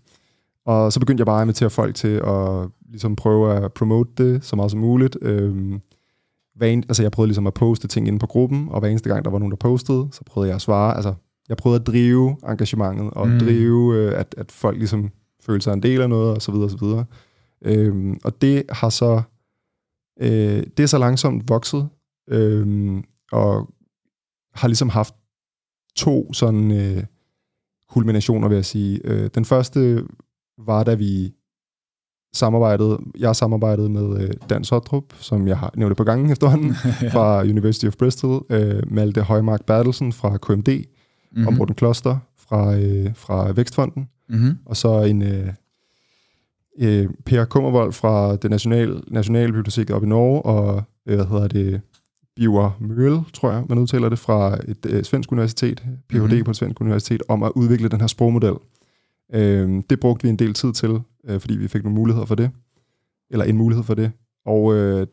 Og 0.66 0.92
så 0.92 1.00
begyndte 1.00 1.20
jeg 1.20 1.26
bare 1.26 1.40
at 1.40 1.44
invitere 1.44 1.70
folk 1.70 1.94
til 1.94 2.20
at 2.26 2.68
ligesom 2.90 3.16
prøve 3.16 3.54
at 3.56 3.72
promote 3.72 4.10
det 4.24 4.44
så 4.44 4.56
meget 4.56 4.70
som 4.70 4.80
muligt. 4.80 5.16
Øhm, 5.22 5.80
en, 6.62 6.84
altså 6.88 7.02
jeg 7.02 7.12
prøvede 7.12 7.28
ligesom 7.28 7.46
at 7.46 7.54
poste 7.54 7.88
ting 7.88 8.08
inde 8.08 8.18
på 8.18 8.26
gruppen, 8.26 8.68
og 8.70 8.80
hver 8.80 8.88
eneste 8.88 9.08
gang, 9.08 9.24
der 9.24 9.30
var 9.30 9.38
nogen, 9.38 9.50
der 9.50 9.56
postede, 9.56 10.08
så 10.12 10.20
prøvede 10.26 10.48
jeg 10.48 10.54
at 10.54 10.62
svare. 10.62 10.94
Altså, 10.94 11.14
jeg 11.50 11.56
prøvede 11.56 11.80
at 11.80 11.86
drive 11.86 12.36
engagementet, 12.48 13.10
og 13.10 13.28
mm. 13.28 13.38
drive, 13.38 13.96
øh, 13.96 14.20
at, 14.20 14.34
at 14.38 14.52
folk 14.52 14.78
ligesom 14.78 15.10
følte 15.40 15.64
sig 15.64 15.72
en 15.72 15.82
del 15.82 16.00
af 16.00 16.08
noget, 16.08 16.34
og 16.34 16.42
så 16.42 16.52
videre, 16.52 16.66
og 16.66 16.70
så 16.70 16.78
videre. 16.80 17.04
Øhm, 17.64 18.18
og 18.24 18.42
det 18.42 18.62
har 18.68 18.88
så, 18.88 19.22
øh, 20.20 20.62
det 20.76 20.80
er 20.80 20.86
så 20.86 20.98
langsomt 20.98 21.48
vokset, 21.48 21.88
øhm, 22.28 23.04
og 23.32 23.68
har 24.54 24.68
ligesom 24.68 24.88
haft 24.88 25.14
to 25.96 26.32
sådan 26.32 26.70
øh, 26.70 27.04
kulminationer, 27.88 28.48
vil 28.48 28.54
jeg 28.54 28.64
sige. 28.64 29.00
Øh, 29.04 29.30
den 29.34 29.44
første 29.44 30.04
var, 30.58 30.84
da 30.84 30.94
vi 30.94 31.34
samarbejdede, 32.34 32.98
jeg 33.18 33.36
samarbejdede 33.36 33.88
med 33.88 34.22
øh, 34.22 34.30
Dan 34.50 34.64
Sotrup, 34.64 35.04
som 35.14 35.48
jeg 35.48 35.58
har 35.58 35.72
nævnt 35.76 35.96
på 35.96 36.04
gangen 36.04 36.30
efterhånden, 36.30 36.68
ja. 37.02 37.08
fra 37.08 37.42
University 37.42 37.86
of 37.86 37.96
Bristol, 37.96 38.46
øh, 38.50 38.82
Malte 38.86 39.22
Højmark 39.22 39.64
Bertelsen 39.66 40.12
fra 40.12 40.36
KMD, 40.36 40.68
mm-hmm. 41.32 41.46
og 41.46 41.54
Morten 41.54 41.74
Kloster 41.74 42.18
fra, 42.36 42.76
øh, 42.76 43.14
fra 43.14 43.52
Vækstfonden, 43.52 44.08
mm-hmm. 44.28 44.58
og 44.64 44.76
så 44.76 45.02
en 45.02 45.22
øh, 45.22 45.52
øh, 46.80 47.08
Per 47.24 47.44
Kummervold 47.44 47.92
fra 47.92 48.36
det 48.36 48.50
nationale, 48.50 49.00
nationale 49.08 49.52
bibliotek 49.52 49.90
op 49.90 50.04
i 50.04 50.06
Norge, 50.06 50.42
og 50.42 50.82
øh, 51.06 51.14
hvad 51.14 51.26
hedder 51.26 51.48
det, 51.48 51.80
Biver 52.36 52.70
Møl, 52.80 53.18
tror 53.32 53.52
jeg, 53.52 53.64
man 53.68 53.78
udtaler 53.78 54.08
det, 54.08 54.18
fra 54.18 54.58
et 54.68 54.86
øh, 54.86 55.04
svensk 55.04 55.32
universitet, 55.32 55.82
Ph.D. 56.08 56.20
Mm-hmm. 56.20 56.44
på 56.44 56.50
et 56.50 56.56
svensk 56.56 56.80
universitet, 56.80 57.22
om 57.28 57.42
at 57.42 57.52
udvikle 57.54 57.88
den 57.88 58.00
her 58.00 58.06
sprogmodel. 58.06 58.54
Øh, 59.34 59.82
det 59.90 60.00
brugte 60.00 60.22
vi 60.22 60.28
en 60.28 60.36
del 60.36 60.54
tid 60.54 60.72
til, 60.72 61.00
øh, 61.28 61.40
fordi 61.40 61.56
vi 61.56 61.68
fik 61.68 61.82
nogle 61.82 61.94
muligheder 61.94 62.26
for 62.26 62.34
det, 62.34 62.50
eller 63.30 63.44
en 63.44 63.56
mulighed 63.56 63.84
for 63.84 63.94
det. 63.94 64.12
Og 64.46 64.74
øh, 64.74 65.06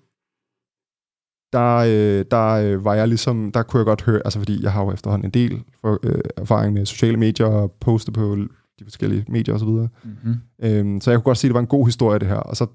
der, 1.53 1.75
øh, 1.75 2.25
der 2.31 2.47
øh, 2.47 2.85
var 2.85 2.93
jeg 2.93 3.07
ligesom, 3.07 3.51
der 3.51 3.63
kunne 3.63 3.79
jeg 3.79 3.85
godt 3.85 4.01
høre, 4.01 4.21
altså 4.25 4.39
fordi 4.39 4.63
jeg 4.63 4.71
har 4.71 4.83
jo 4.83 4.91
efterhånden 4.91 5.25
en 5.25 5.31
del 5.31 5.63
for, 5.81 5.99
øh, 6.03 6.21
erfaring 6.37 6.73
med 6.73 6.85
sociale 6.85 7.17
medier 7.17 7.47
og 7.47 7.71
poste 7.71 8.11
på 8.11 8.35
de 8.79 8.83
forskellige 8.83 9.25
medier 9.27 9.55
osv. 9.55 9.67
Mm-hmm. 9.67 10.35
Øhm, 10.63 11.01
så 11.01 11.11
jeg 11.11 11.17
kunne 11.17 11.23
godt 11.23 11.37
se, 11.37 11.47
at 11.47 11.49
det 11.49 11.53
var 11.53 11.59
en 11.59 11.67
god 11.67 11.85
historie, 11.85 12.19
det 12.19 12.27
her. 12.27 12.35
Og 12.35 12.57
så 12.57 12.67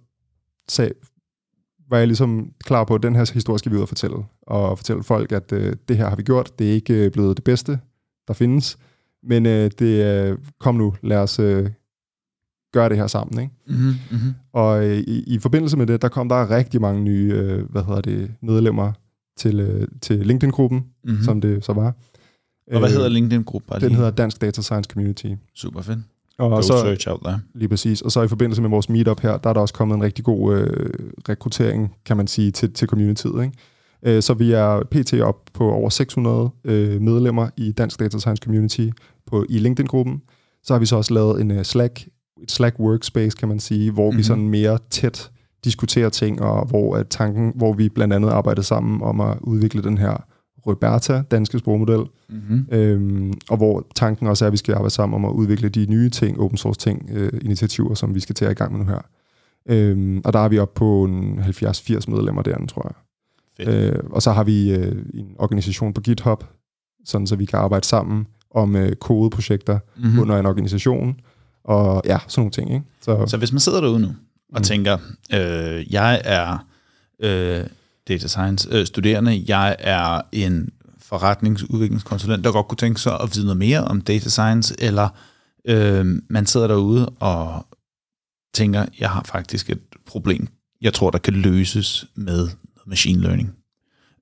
sag, 0.68 0.92
var 1.90 1.98
jeg 1.98 2.06
ligesom 2.06 2.52
klar 2.64 2.84
på, 2.84 2.94
at 2.94 3.02
den 3.02 3.16
her 3.16 3.30
historie 3.34 3.58
skal 3.58 3.72
vi 3.72 3.76
ud 3.76 3.82
og 3.82 3.88
fortælle. 3.88 4.16
Og 4.42 4.78
fortælle 4.78 5.02
folk, 5.02 5.32
at 5.32 5.52
øh, 5.52 5.76
det 5.88 5.96
her 5.96 6.08
har 6.08 6.16
vi 6.16 6.22
gjort. 6.22 6.58
Det 6.58 6.68
er 6.68 6.72
ikke 6.72 7.04
øh, 7.04 7.10
blevet 7.10 7.36
det 7.36 7.44
bedste, 7.44 7.78
der 8.28 8.34
findes. 8.34 8.78
Men 9.22 9.46
øh, 9.46 9.70
det 9.78 10.04
øh, 10.04 10.38
kom 10.60 10.74
nu, 10.74 10.94
lad 11.02 11.18
os 11.18 11.38
øh, 11.38 11.70
gøre 12.72 12.88
det 12.88 12.96
her 12.96 13.06
sammen. 13.06 13.40
Ikke? 13.42 13.54
Mm-hmm. 13.68 13.94
Mm-hmm. 14.10 14.32
Og 14.52 14.86
øh, 14.86 14.96
i, 14.98 15.22
i 15.34 15.38
forbindelse 15.38 15.76
med 15.76 15.86
det, 15.86 16.02
der 16.02 16.08
kom 16.08 16.28
der 16.28 16.50
rigtig 16.50 16.80
mange 16.80 17.02
nye 17.02 17.32
øh, 17.34 17.70
hvad 17.70 17.82
hedder 17.84 18.00
det, 18.00 18.30
medlemmer 18.42 18.92
til, 19.36 19.60
øh, 19.60 19.88
til 20.00 20.26
LinkedIn-gruppen, 20.26 20.84
Mm-hmm. 21.04 21.22
som 21.24 21.40
det 21.40 21.64
så 21.64 21.72
var. 21.72 21.94
Og 22.72 22.78
hvad 22.78 22.88
Øh, 22.88 22.94
hedder 22.94 23.08
LinkedIn-gruppe? 23.08 23.68
Bare 23.68 23.80
Den 23.80 23.94
hedder 23.94 24.10
Dansk 24.10 24.40
Data 24.40 24.62
Science 24.62 24.88
Community. 24.92 25.26
Super 25.54 25.82
fedt. 25.82 25.98
Og 26.38 26.50
Go 26.50 26.60
så, 26.62 26.78
search 26.80 27.08
out 27.10 27.20
there. 27.24 27.40
Lige 27.54 27.68
præcis. 27.68 28.00
Og 28.02 28.12
så 28.12 28.22
i 28.22 28.28
forbindelse 28.28 28.62
med 28.62 28.70
vores 28.70 28.88
meetup 28.88 29.20
her, 29.20 29.36
der 29.38 29.50
er 29.50 29.54
der 29.54 29.60
også 29.60 29.74
kommet 29.74 29.96
en 29.96 30.02
rigtig 30.02 30.24
god 30.24 30.54
øh, 30.56 30.90
rekruttering, 31.28 31.94
kan 32.04 32.16
man 32.16 32.26
sige, 32.26 32.50
til, 32.50 32.72
til 32.72 32.88
communityet. 32.88 33.42
Ikke? 33.44 34.16
Øh, 34.16 34.22
så 34.22 34.34
vi 34.34 34.52
er 34.52 34.82
pt. 34.90 35.14
op 35.14 35.36
på 35.54 35.70
over 35.70 35.88
600 35.88 36.50
øh, 36.64 37.00
medlemmer 37.00 37.48
i 37.56 37.72
Dansk 37.72 38.00
Data 38.00 38.18
Science 38.18 38.40
Community 38.44 38.88
på, 39.26 39.44
i 39.48 39.58
LinkedIn-gruppen. 39.58 40.22
Så 40.64 40.74
har 40.74 40.78
vi 40.78 40.86
så 40.86 40.96
også 40.96 41.14
lavet 41.14 41.40
en 41.40 41.50
uh, 41.50 41.62
Slack, 41.62 42.06
et 42.42 42.50
Slack 42.50 42.78
workspace, 42.78 43.36
kan 43.36 43.48
man 43.48 43.60
sige, 43.60 43.90
hvor 43.90 44.02
mm-hmm. 44.02 44.16
vi 44.16 44.20
Mhm. 44.20 44.24
sådan 44.24 44.48
mere 44.48 44.78
tæt 44.90 45.30
diskuterer 45.64 46.08
ting, 46.08 46.42
og 46.42 46.66
hvor 46.66 46.96
at 46.96 47.08
tanken, 47.08 47.52
hvor 47.54 47.72
vi 47.72 47.88
blandt 47.88 48.14
andet 48.14 48.28
arbejder 48.30 48.62
sammen 48.62 49.02
om 49.02 49.20
at 49.20 49.38
udvikle 49.40 49.82
den 49.82 49.98
her 49.98 50.24
Roberta, 50.66 51.22
danske 51.30 51.58
sprogmodel, 51.58 52.06
Mm-hmm. 52.28 52.66
Øhm, 52.72 53.32
og 53.50 53.56
hvor 53.56 53.86
tanken 53.94 54.26
også 54.26 54.44
er, 54.44 54.46
at 54.46 54.52
vi 54.52 54.56
skal 54.56 54.74
arbejde 54.74 54.94
sammen 54.94 55.14
om 55.14 55.24
at 55.24 55.32
udvikle 55.32 55.68
de 55.68 55.86
nye 55.88 56.10
ting, 56.10 56.40
open 56.40 56.56
source 56.56 56.80
ting, 56.80 57.10
øh, 57.12 57.32
initiativer, 57.42 57.94
som 57.94 58.14
vi 58.14 58.20
skal 58.20 58.44
at 58.46 58.50
i 58.50 58.54
gang 58.54 58.72
med 58.72 58.80
nu 58.80 58.86
her. 58.86 59.00
Øhm, 59.68 60.20
og 60.24 60.32
der 60.32 60.38
er 60.38 60.48
vi 60.48 60.58
oppe 60.58 60.78
på 60.78 61.04
en 61.04 61.38
70-80 61.38 62.10
medlemmer 62.10 62.42
derinde, 62.42 62.66
tror 62.66 62.86
jeg. 62.86 62.94
Fedt. 63.66 63.94
Øh, 63.94 64.02
og 64.10 64.22
så 64.22 64.32
har 64.32 64.44
vi 64.44 64.74
øh, 64.74 65.04
en 65.14 65.34
organisation 65.38 65.92
på 65.92 66.00
GitHub, 66.00 66.44
sådan 67.04 67.26
så 67.26 67.36
vi 67.36 67.44
kan 67.44 67.58
arbejde 67.58 67.86
sammen 67.86 68.26
om 68.50 68.76
øh, 68.76 68.92
kodeprojekter 68.92 69.78
mm. 69.96 70.02
Mm-hmm. 70.02 70.20
under 70.20 70.38
en 70.38 70.46
organisation, 70.46 71.20
og 71.64 72.02
ja, 72.04 72.18
sådan 72.28 72.40
nogle 72.40 72.50
ting. 72.50 72.74
Ikke? 72.74 72.86
Så, 73.02 73.26
Så 73.26 73.36
hvis 73.36 73.52
man 73.52 73.60
sidder 73.60 73.80
derude 73.80 74.00
nu 74.00 74.08
og 74.52 74.60
Mm. 74.60 74.62
tænker, 74.64 74.98
øh, 75.34 75.92
jeg 75.92 76.22
er 76.24 76.66
øh, 77.20 77.66
data 78.08 78.28
science 78.28 78.68
øh, 78.72 78.86
studerende, 78.86 79.44
jeg 79.48 79.76
er 79.78 80.20
en 80.32 80.70
forretningsudviklingskonsulent, 80.98 82.44
der 82.44 82.52
godt 82.52 82.68
kunne 82.68 82.76
tænke 82.76 83.00
sig 83.00 83.20
at 83.20 83.30
vide 83.34 83.44
noget 83.44 83.58
mere 83.58 83.84
om 83.84 84.00
data 84.00 84.28
science, 84.28 84.74
eller 84.78 85.08
øh, 85.64 86.06
man 86.30 86.46
sidder 86.46 86.66
derude 86.66 87.08
og 87.08 87.66
tænker, 88.54 88.86
jeg 89.00 89.10
har 89.10 89.22
faktisk 89.24 89.70
et 89.70 89.80
problem, 90.06 90.46
jeg 90.80 90.94
tror, 90.94 91.10
der 91.10 91.18
kan 91.18 91.34
løses 91.34 92.06
med 92.14 92.48
machine 92.86 93.22
learning. 93.22 93.54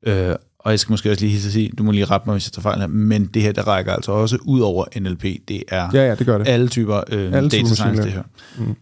Øh, 0.07 0.35
og 0.65 0.71
jeg 0.71 0.81
skal 0.81 0.93
måske 0.93 1.11
også 1.11 1.21
lige 1.25 1.33
hilse 1.33 1.53
sige, 1.53 1.71
du 1.79 1.83
må 1.83 1.91
lige 1.93 2.05
rette 2.05 2.27
mig, 2.29 2.35
hvis 2.35 2.47
jeg 2.47 2.53
tager 2.53 2.63
fejl 2.63 2.81
her, 2.81 2.87
men 2.87 3.27
det 3.27 3.43
her, 3.43 3.53
der 3.53 3.63
rækker 3.69 3.93
altså 3.93 4.13
også 4.13 4.39
ud 4.45 4.61
over 4.61 4.85
NLP. 5.01 5.23
Det 5.23 5.63
er 5.69 5.89
ja, 5.93 6.09
ja, 6.09 6.15
det 6.15 6.27
gør 6.27 6.39
det. 6.39 6.49
alle 6.49 6.69
typer 6.69 6.97
øh, 7.13 7.33
Alle 7.33 7.51
typer 7.51 7.63
data 7.65 7.75
science, 7.75 8.03
det 8.03 8.13
her. 8.13 8.23
Mm. 8.59 8.75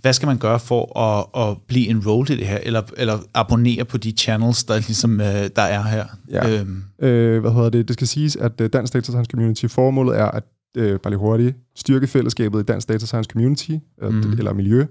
Hvad 0.00 0.12
skal 0.12 0.26
man 0.26 0.38
gøre 0.38 0.60
for 0.60 0.98
at, 0.98 1.48
at 1.48 1.56
blive 1.68 1.88
enrolled 1.88 2.30
i 2.30 2.36
det 2.36 2.46
her, 2.46 2.58
eller, 2.62 2.82
eller 2.96 3.18
abonnere 3.34 3.84
på 3.84 3.98
de 3.98 4.10
channels, 4.10 4.64
der 4.64 4.74
ligesom 4.76 5.20
øh, 5.20 5.26
der 5.56 5.62
er 5.62 5.82
her? 5.82 6.04
Ja. 6.30 6.60
Øhm, 6.60 6.82
Øh, 7.02 7.40
hvad 7.40 7.50
hedder 7.52 7.70
det? 7.70 7.88
Det 7.88 7.94
skal 7.94 8.06
siges, 8.06 8.36
at 8.36 8.60
øh, 8.60 8.70
Dansk 8.72 8.92
Data 8.92 9.04
Science 9.04 9.30
Community 9.30 9.66
formålet 9.66 10.18
er 10.18 10.24
at, 10.24 10.42
øh, 10.76 11.00
bare 11.00 11.10
lige 11.10 11.18
hurtigt, 11.20 11.56
styrke 11.76 12.06
fællesskabet 12.06 12.60
i 12.60 12.62
Dansk 12.62 12.88
Data 12.88 13.06
Science 13.06 13.30
Community, 13.32 13.70
øh, 14.02 14.12
Mhm. 14.14 14.32
eller 14.32 14.52
miljø, 14.52 14.84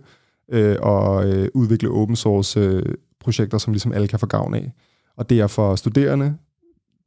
øh, 0.52 0.76
og 0.82 1.30
øh, 1.30 1.48
udvikle 1.54 1.90
open 1.90 2.16
source 2.16 2.60
øh, 2.60 2.84
projekter, 3.20 3.58
som 3.58 3.74
ligesom 3.74 3.92
alle 3.94 4.08
kan 4.08 4.20
få 4.20 4.26
gavn 4.26 4.54
af. 4.54 4.72
Og 5.18 5.30
det 5.30 5.40
er 5.40 5.48
for 5.48 5.76
studerende, 5.76 6.36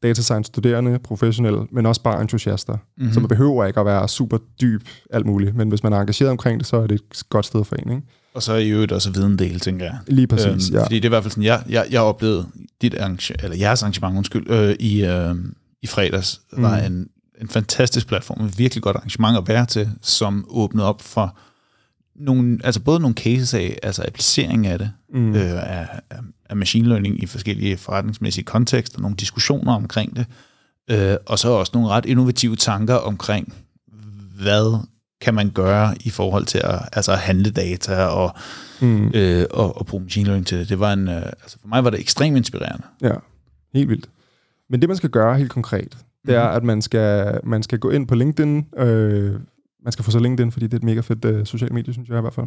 data 0.02 0.22
science 0.22 0.46
studerende, 0.46 0.98
professionelle, 0.98 1.66
men 1.70 1.86
også 1.86 2.02
bare 2.02 2.20
entusiaster. 2.20 2.72
mm-hmm. 2.72 3.06
Mm. 3.06 3.12
Så 3.12 3.20
man 3.20 3.28
behøver 3.28 3.64
ikke 3.64 3.80
at 3.80 3.86
være 3.86 4.08
super 4.08 4.38
dyb 4.60 4.88
alt 5.10 5.26
muligt, 5.26 5.56
men 5.56 5.68
hvis 5.68 5.82
man 5.82 5.92
er 5.92 6.00
engageret 6.00 6.30
omkring 6.30 6.60
det, 6.60 6.66
så 6.66 6.76
er 6.76 6.86
det 6.86 6.94
et 6.94 7.22
godt 7.28 7.46
sted 7.46 7.64
for 7.64 7.76
en. 7.76 7.92
Ikke? 7.92 8.02
Og 8.34 8.42
så 8.42 8.54
i 8.54 8.68
øvrigt 8.68 8.92
også 8.92 9.10
viden 9.10 9.38
del, 9.38 9.60
tænker 9.60 9.84
jeg. 9.84 9.98
Lige 10.06 10.26
præcis, 10.26 10.70
ja. 10.70 10.82
Fordi 10.82 10.94
det 10.94 11.04
er 11.04 11.08
i 11.08 11.08
hvert 11.08 11.22
fald 11.22 11.30
sådan, 11.30 11.44
jeg, 11.44 11.62
jeg, 11.68 11.86
jeg 11.90 12.00
oplevede 12.00 12.46
dit 12.82 12.94
arrange, 12.94 13.34
eller 13.42 13.56
jeres 13.56 13.82
arrangement, 13.82 14.16
undskyld, 14.16 14.50
øh, 14.50 14.76
i, 14.80 15.04
øh, 15.04 15.34
i 15.82 15.86
fredags, 15.86 16.40
mm. 16.52 16.62
var 16.62 16.76
en, 16.76 17.08
en 17.40 17.48
fantastisk 17.48 18.08
platform, 18.08 18.44
et 18.44 18.58
virkelig 18.58 18.82
godt 18.82 18.96
arrangement 18.96 19.38
at 19.38 19.48
være 19.48 19.66
til, 19.66 19.90
som 20.02 20.46
åbnede 20.48 20.86
op 20.86 21.02
for 21.02 21.38
nogle, 22.18 22.58
altså 22.64 22.80
både 22.80 23.00
nogle 23.00 23.14
cases 23.16 23.54
af, 23.54 23.78
altså 23.82 24.04
applicering 24.08 24.66
af 24.66 24.78
det, 24.78 24.90
Mm. 25.14 25.34
øh, 25.34 25.78
af, 25.78 25.88
af, 26.50 26.56
machine 26.56 26.88
learning 26.88 27.22
i 27.22 27.26
forskellige 27.26 27.76
forretningsmæssige 27.76 28.44
kontekster, 28.44 29.00
nogle 29.00 29.16
diskussioner 29.16 29.72
omkring 29.74 30.16
det, 30.16 30.26
øh, 30.90 31.16
og 31.26 31.38
så 31.38 31.48
også 31.50 31.70
nogle 31.74 31.88
ret 31.88 32.06
innovative 32.06 32.56
tanker 32.56 32.94
omkring, 32.94 33.54
hvad 34.40 34.78
kan 35.20 35.34
man 35.34 35.50
gøre 35.50 35.94
i 36.04 36.10
forhold 36.10 36.44
til 36.46 36.58
at 36.64 36.80
altså 36.92 37.12
handle 37.14 37.50
data 37.50 38.04
og, 38.04 38.34
Mm. 38.80 39.10
øh, 39.14 39.46
og, 39.50 39.76
og 39.78 39.86
bruge 39.86 40.02
machine 40.02 40.26
learning 40.26 40.46
til 40.46 40.58
det. 40.58 40.68
det 40.68 40.80
var 40.80 40.92
en, 40.92 41.08
øh, 41.08 41.16
altså 41.16 41.58
for 41.60 41.68
mig 41.68 41.84
var 41.84 41.90
det 41.90 42.00
ekstremt 42.00 42.36
inspirerende. 42.36 42.82
Ja, 43.02 43.14
helt 43.74 43.88
vildt. 43.88 44.08
Men 44.70 44.80
det, 44.80 44.88
man 44.88 44.96
skal 44.96 45.10
gøre 45.10 45.38
helt 45.38 45.50
konkret, 45.50 45.96
det 46.26 46.34
er, 46.34 46.46
Mhm. 46.48 46.56
at 46.56 46.62
man 46.64 46.82
skal, 46.82 47.40
man 47.44 47.62
skal 47.62 47.78
gå 47.78 47.90
ind 47.90 48.06
på 48.06 48.14
LinkedIn. 48.14 48.66
Øh, 48.78 49.34
man 49.84 49.92
skal 49.92 50.04
få 50.04 50.10
så 50.10 50.18
LinkedIn, 50.18 50.52
fordi 50.52 50.66
det 50.66 50.72
er 50.72 50.78
et 50.78 50.84
mega 50.84 51.00
fedt 51.00 51.24
øh, 51.24 51.46
socialt 51.46 51.72
medie, 51.72 51.92
synes 51.92 52.08
jeg 52.08 52.18
i 52.18 52.20
hvert 52.20 52.34
fald. 52.34 52.46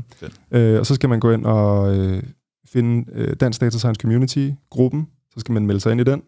Øh, 0.52 0.80
og 0.80 0.86
så 0.86 0.96
skal 0.96 1.10
man 1.10 1.20
gå 1.20 1.32
ind 1.32 1.46
og 1.46 1.98
øh, 1.98 2.24
finde 2.66 3.12
øh, 3.14 3.36
Dansk 3.40 3.62
Data 3.62 3.78
Science 3.78 4.02
Community-gruppen. 4.02 5.08
Så 5.34 5.40
skal 5.40 5.54
man 5.54 5.66
melde 5.66 5.80
sig 5.80 5.92
ind 5.92 6.02
i 6.02 6.04
den. 6.04 6.22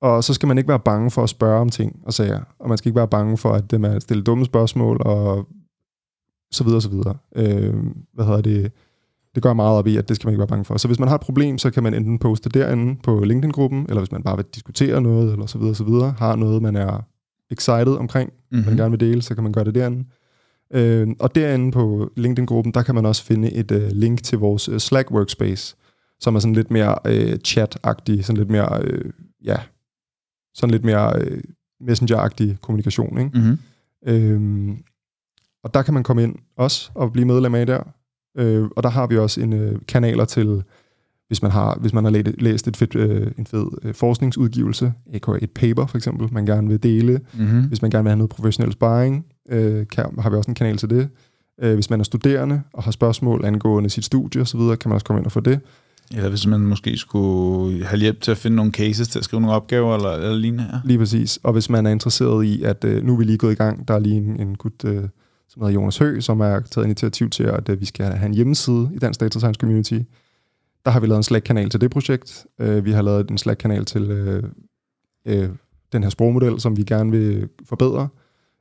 Og 0.00 0.24
så 0.24 0.34
skal 0.34 0.46
man 0.46 0.58
ikke 0.58 0.68
være 0.68 0.80
bange 0.80 1.10
for 1.10 1.22
at 1.22 1.28
spørge 1.28 1.60
om 1.60 1.68
ting 1.68 2.00
og 2.04 2.12
sager. 2.12 2.40
Og 2.58 2.68
man 2.68 2.78
skal 2.78 2.88
ikke 2.88 2.96
være 2.96 3.08
bange 3.08 3.36
for 3.36 3.52
at 3.52 3.72
øh, 3.72 3.80
man 3.80 4.00
stille 4.00 4.22
dumme 4.22 4.44
spørgsmål 4.44 4.96
og 5.00 5.48
så 6.52 6.64
videre, 6.64 6.80
så 6.80 6.88
videre. 6.88 7.16
Øh, 7.36 7.74
hvad 8.14 8.24
hedder 8.24 8.40
det? 8.40 8.72
Det 9.34 9.42
gør 9.42 9.52
meget 9.52 9.78
op 9.78 9.86
i, 9.86 9.96
at 9.96 10.08
det 10.08 10.16
skal 10.16 10.26
man 10.26 10.32
ikke 10.32 10.38
være 10.38 10.48
bange 10.48 10.64
for. 10.64 10.76
Så 10.76 10.88
hvis 10.88 10.98
man 10.98 11.08
har 11.08 11.14
et 11.14 11.20
problem, 11.20 11.58
så 11.58 11.70
kan 11.70 11.82
man 11.82 11.94
enten 11.94 12.18
poste 12.18 12.50
derinde 12.50 12.96
på 13.02 13.24
LinkedIn-gruppen, 13.24 13.86
eller 13.88 14.00
hvis 14.00 14.12
man 14.12 14.22
bare 14.22 14.36
vil 14.36 14.44
diskutere 14.54 15.00
noget, 15.00 15.32
eller 15.32 15.46
så 15.46 15.58
videre, 15.58 15.74
så 15.74 15.84
videre, 15.84 16.14
har 16.18 16.36
noget, 16.36 16.62
man 16.62 16.76
er 16.76 17.04
excited 17.50 17.96
omkring, 17.96 18.32
mm-hmm. 18.50 18.66
man 18.66 18.76
gerne 18.76 18.90
vil 18.90 19.00
dele, 19.00 19.22
så 19.22 19.34
kan 19.34 19.42
man 19.42 19.52
gøre 19.52 19.64
det 19.64 19.74
derinde. 19.74 20.04
Øh, 20.70 21.08
og 21.20 21.34
derinde 21.34 21.72
på 21.72 22.10
LinkedIn-gruppen, 22.16 22.74
der 22.74 22.82
kan 22.82 22.94
man 22.94 23.06
også 23.06 23.24
finde 23.24 23.52
et 23.52 23.70
øh, 23.70 23.90
link 23.90 24.22
til 24.22 24.38
vores 24.38 24.68
øh, 24.68 24.80
Slack 24.80 25.10
workspace, 25.10 25.76
som 26.20 26.34
er 26.34 26.38
sådan 26.40 26.54
lidt 26.54 26.70
mere 26.70 26.98
øh, 27.06 27.38
chat-agtig, 27.46 28.22
sådan 28.22 28.36
lidt 28.36 28.50
mere, 28.50 28.82
øh, 28.82 29.12
ja, 29.44 29.56
sådan 30.54 30.70
lidt 30.70 30.84
mere 30.84 31.20
øh, 31.20 31.42
messenger-agtig 31.80 32.60
kommunikation, 32.60 33.18
ikke? 33.18 33.38
Mm-hmm. 33.38 33.58
Øhm, 34.06 34.76
og 35.64 35.74
der 35.74 35.82
kan 35.82 35.94
man 35.94 36.02
komme 36.02 36.22
ind 36.22 36.36
også 36.56 36.90
og 36.94 37.12
blive 37.12 37.26
medlem 37.26 37.54
af 37.54 37.66
der. 37.66 37.82
Øh, 38.38 38.64
og 38.76 38.82
der 38.82 38.88
har 38.88 39.06
vi 39.06 39.18
også 39.18 39.40
en 39.40 39.52
øh, 39.52 39.78
kanaler 39.88 40.24
til, 40.24 40.62
hvis 41.28 41.42
man 41.42 41.50
har, 41.50 41.78
hvis 41.80 41.92
man 41.92 42.04
har 42.04 42.10
læ- 42.10 42.22
læst 42.38 42.68
et 42.68 42.76
fedt, 42.76 42.94
øh, 42.94 43.30
en 43.38 43.46
fed 43.46 43.66
øh, 43.82 43.94
forskningsudgivelse, 43.94 44.92
aka 45.14 45.32
et 45.42 45.50
paper 45.50 45.86
for 45.86 45.96
eksempel, 45.96 46.28
man 46.32 46.46
gerne 46.46 46.68
vil 46.68 46.82
dele. 46.82 47.20
Mm-hmm. 47.34 47.62
Hvis 47.62 47.82
man 47.82 47.90
gerne 47.90 48.04
vil 48.04 48.10
have 48.10 48.18
noget 48.18 48.30
professionel 48.30 48.72
sparring, 48.72 49.24
øh, 49.48 49.86
kan, 49.86 50.04
har 50.18 50.30
vi 50.30 50.36
også 50.36 50.50
en 50.50 50.54
kanal 50.54 50.76
til 50.76 50.90
det. 50.90 51.08
Øh, 51.62 51.74
hvis 51.74 51.90
man 51.90 52.00
er 52.00 52.04
studerende 52.04 52.62
og 52.72 52.82
har 52.82 52.90
spørgsmål 52.90 53.44
angående 53.44 53.90
sit 53.90 54.04
studie 54.04 54.40
osv., 54.40 54.60
kan 54.60 54.78
man 54.86 54.92
også 54.92 55.06
komme 55.06 55.20
ind 55.20 55.26
og 55.26 55.32
få 55.32 55.40
det. 55.40 55.60
Eller 56.14 56.28
hvis 56.28 56.46
man 56.46 56.60
måske 56.60 56.96
skulle 56.96 57.84
have 57.84 58.00
hjælp 58.00 58.20
til 58.20 58.30
at 58.30 58.36
finde 58.36 58.56
nogle 58.56 58.72
cases 58.72 59.08
til 59.08 59.18
at 59.18 59.24
skrive 59.24 59.40
nogle 59.40 59.56
opgaver 59.56 59.96
eller, 59.96 60.10
eller 60.10 60.34
lignende 60.36 60.64
her. 60.64 60.80
Lige 60.84 60.98
præcis. 60.98 61.38
Og 61.42 61.52
hvis 61.52 61.70
man 61.70 61.86
er 61.86 61.90
interesseret 61.90 62.44
i, 62.44 62.62
at 62.62 62.84
øh, 62.84 63.04
nu 63.04 63.12
er 63.14 63.18
vi 63.18 63.24
lige 63.24 63.38
gået 63.38 63.52
i 63.52 63.54
gang, 63.54 63.88
der 63.88 63.94
er 63.94 63.98
lige 63.98 64.16
en, 64.16 64.40
en 64.40 64.54
gut, 64.56 64.84
øh, 64.84 65.02
som 65.48 65.62
hedder 65.62 65.74
Jonas 65.74 65.98
Høgh, 65.98 66.22
som 66.22 66.40
er 66.40 66.60
taget 66.60 66.84
initiativ 66.84 67.30
til, 67.30 67.42
at 67.42 67.68
øh, 67.68 67.80
vi 67.80 67.84
skal 67.84 68.06
have 68.06 68.26
en 68.26 68.34
hjemmeside 68.34 68.90
i 68.94 68.98
Dansk 68.98 69.20
Data 69.20 69.38
Science 69.38 69.58
Community. 69.58 69.98
Der 70.84 70.90
har 70.90 71.00
vi 71.00 71.06
lavet 71.06 71.16
en 71.16 71.22
Slack-kanal 71.22 71.70
til 71.70 71.80
det 71.80 71.90
projekt. 71.90 72.46
Øh, 72.60 72.84
vi 72.84 72.92
har 72.92 73.02
lavet 73.02 73.30
en 73.30 73.38
Slack-kanal 73.38 73.84
til 73.84 74.02
øh, 74.02 74.42
øh, 75.26 75.48
den 75.92 76.02
her 76.02 76.10
sprogmodel, 76.10 76.60
som 76.60 76.76
vi 76.76 76.82
gerne 76.82 77.10
vil 77.10 77.48
forbedre. 77.68 78.08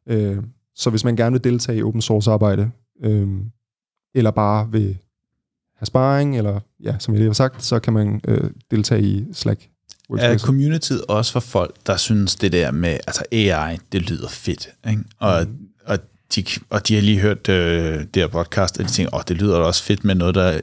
Øh, 0.08 0.38
så 0.76 0.90
hvis 0.90 1.04
man 1.04 1.16
gerne 1.16 1.34
vil 1.34 1.44
deltage 1.44 1.78
i 1.78 1.84
open 1.84 2.02
source 2.02 2.32
arbejde, 2.32 2.72
øh, 3.04 3.28
eller 4.16 4.32
bare 4.32 4.72
vil 4.72 4.98
have 5.76 5.86
sparring, 5.86 6.38
eller 6.38 6.60
ja, 6.84 6.96
som 7.00 7.14
jeg 7.14 7.20
lige 7.20 7.30
har 7.30 7.34
sagt, 7.34 7.64
så 7.64 7.80
kan 7.80 7.94
man 7.94 8.22
øh, 8.28 8.50
deltage 8.72 9.02
i 9.02 9.26
Slack. 9.34 9.70
Er 10.10 10.38
communityet 10.38 11.06
også 11.06 11.32
for 11.32 11.40
folk, 11.40 11.76
der 11.88 11.98
synes 11.98 12.36
det 12.36 12.52
der 12.52 12.72
med, 12.72 12.92
altså 12.92 13.24
AI, 13.32 13.78
det 13.92 14.02
lyder 14.10 14.30
fedt, 14.30 14.70
ikke? 14.90 15.04
Og, 15.20 15.46
mm. 15.48 15.68
og, 15.86 16.00
de, 16.36 16.44
og 16.70 16.88
de 16.88 16.96
har 16.96 17.02
lige 17.02 17.20
hørt 17.20 17.50
øh, 17.50 18.00
det 18.00 18.16
her 18.16 18.28
podcast, 18.28 18.80
og 18.80 18.86
de 18.86 18.90
tænker, 18.90 19.16
åh, 19.16 19.22
det 19.28 19.38
lyder 19.38 19.58
da 19.58 19.64
også 19.64 19.84
fedt 19.84 20.04
med 20.04 20.16
noget, 20.16 20.36
der 20.36 20.62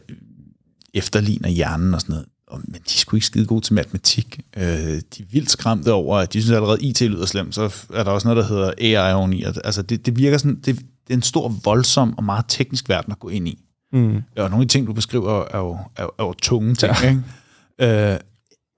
efterligner 0.95 1.49
hjernen 1.49 1.95
og 1.95 2.01
sådan 2.01 2.13
noget. 2.13 2.27
men 2.69 2.81
de 2.87 2.91
sgu 2.91 3.17
ikke 3.17 3.27
skide 3.27 3.47
gode 3.47 3.61
til 3.61 3.75
matematik. 3.75 4.41
Øh, 4.57 4.63
de 4.63 5.23
er 5.23 5.27
vildt 5.31 5.51
skræmte 5.51 5.93
over, 5.93 6.19
at 6.19 6.33
de 6.33 6.43
synes 6.43 6.57
allerede, 6.57 6.83
IT 6.83 7.01
lyder 7.01 7.27
slemt, 7.27 7.55
så 7.55 7.87
er 7.95 8.05
der 8.05 8.11
også 8.11 8.29
noget, 8.29 8.45
der 8.45 8.55
hedder 8.55 8.99
AI 8.99 9.15
oveni. 9.15 9.43
Altså, 9.43 9.83
det, 9.83 10.07
det 10.07 10.17
virker 10.17 10.39
sådan, 10.39 10.57
det, 10.57 10.77
det 10.77 11.11
er 11.11 11.15
en 11.15 11.23
stor, 11.23 11.55
voldsom 11.65 12.19
og 12.19 12.25
meget 12.25 12.45
teknisk 12.49 12.89
verden 12.89 13.13
at 13.13 13.19
gå 13.19 13.29
ind 13.29 13.49
i. 13.49 13.59
Mm. 13.93 14.17
Og 14.37 14.51
nogle 14.51 14.57
af 14.57 14.69
de 14.69 14.73
ting, 14.73 14.87
du 14.87 14.93
beskriver, 14.93 15.45
er 15.51 15.59
jo, 15.59 15.79
er, 15.97 16.03
er 16.19 16.25
jo 16.25 16.33
tunge 16.33 16.75
ting. 16.75 16.93
Ja. 17.03 17.09
Ikke? 17.09 18.13
Øh, 18.13 18.19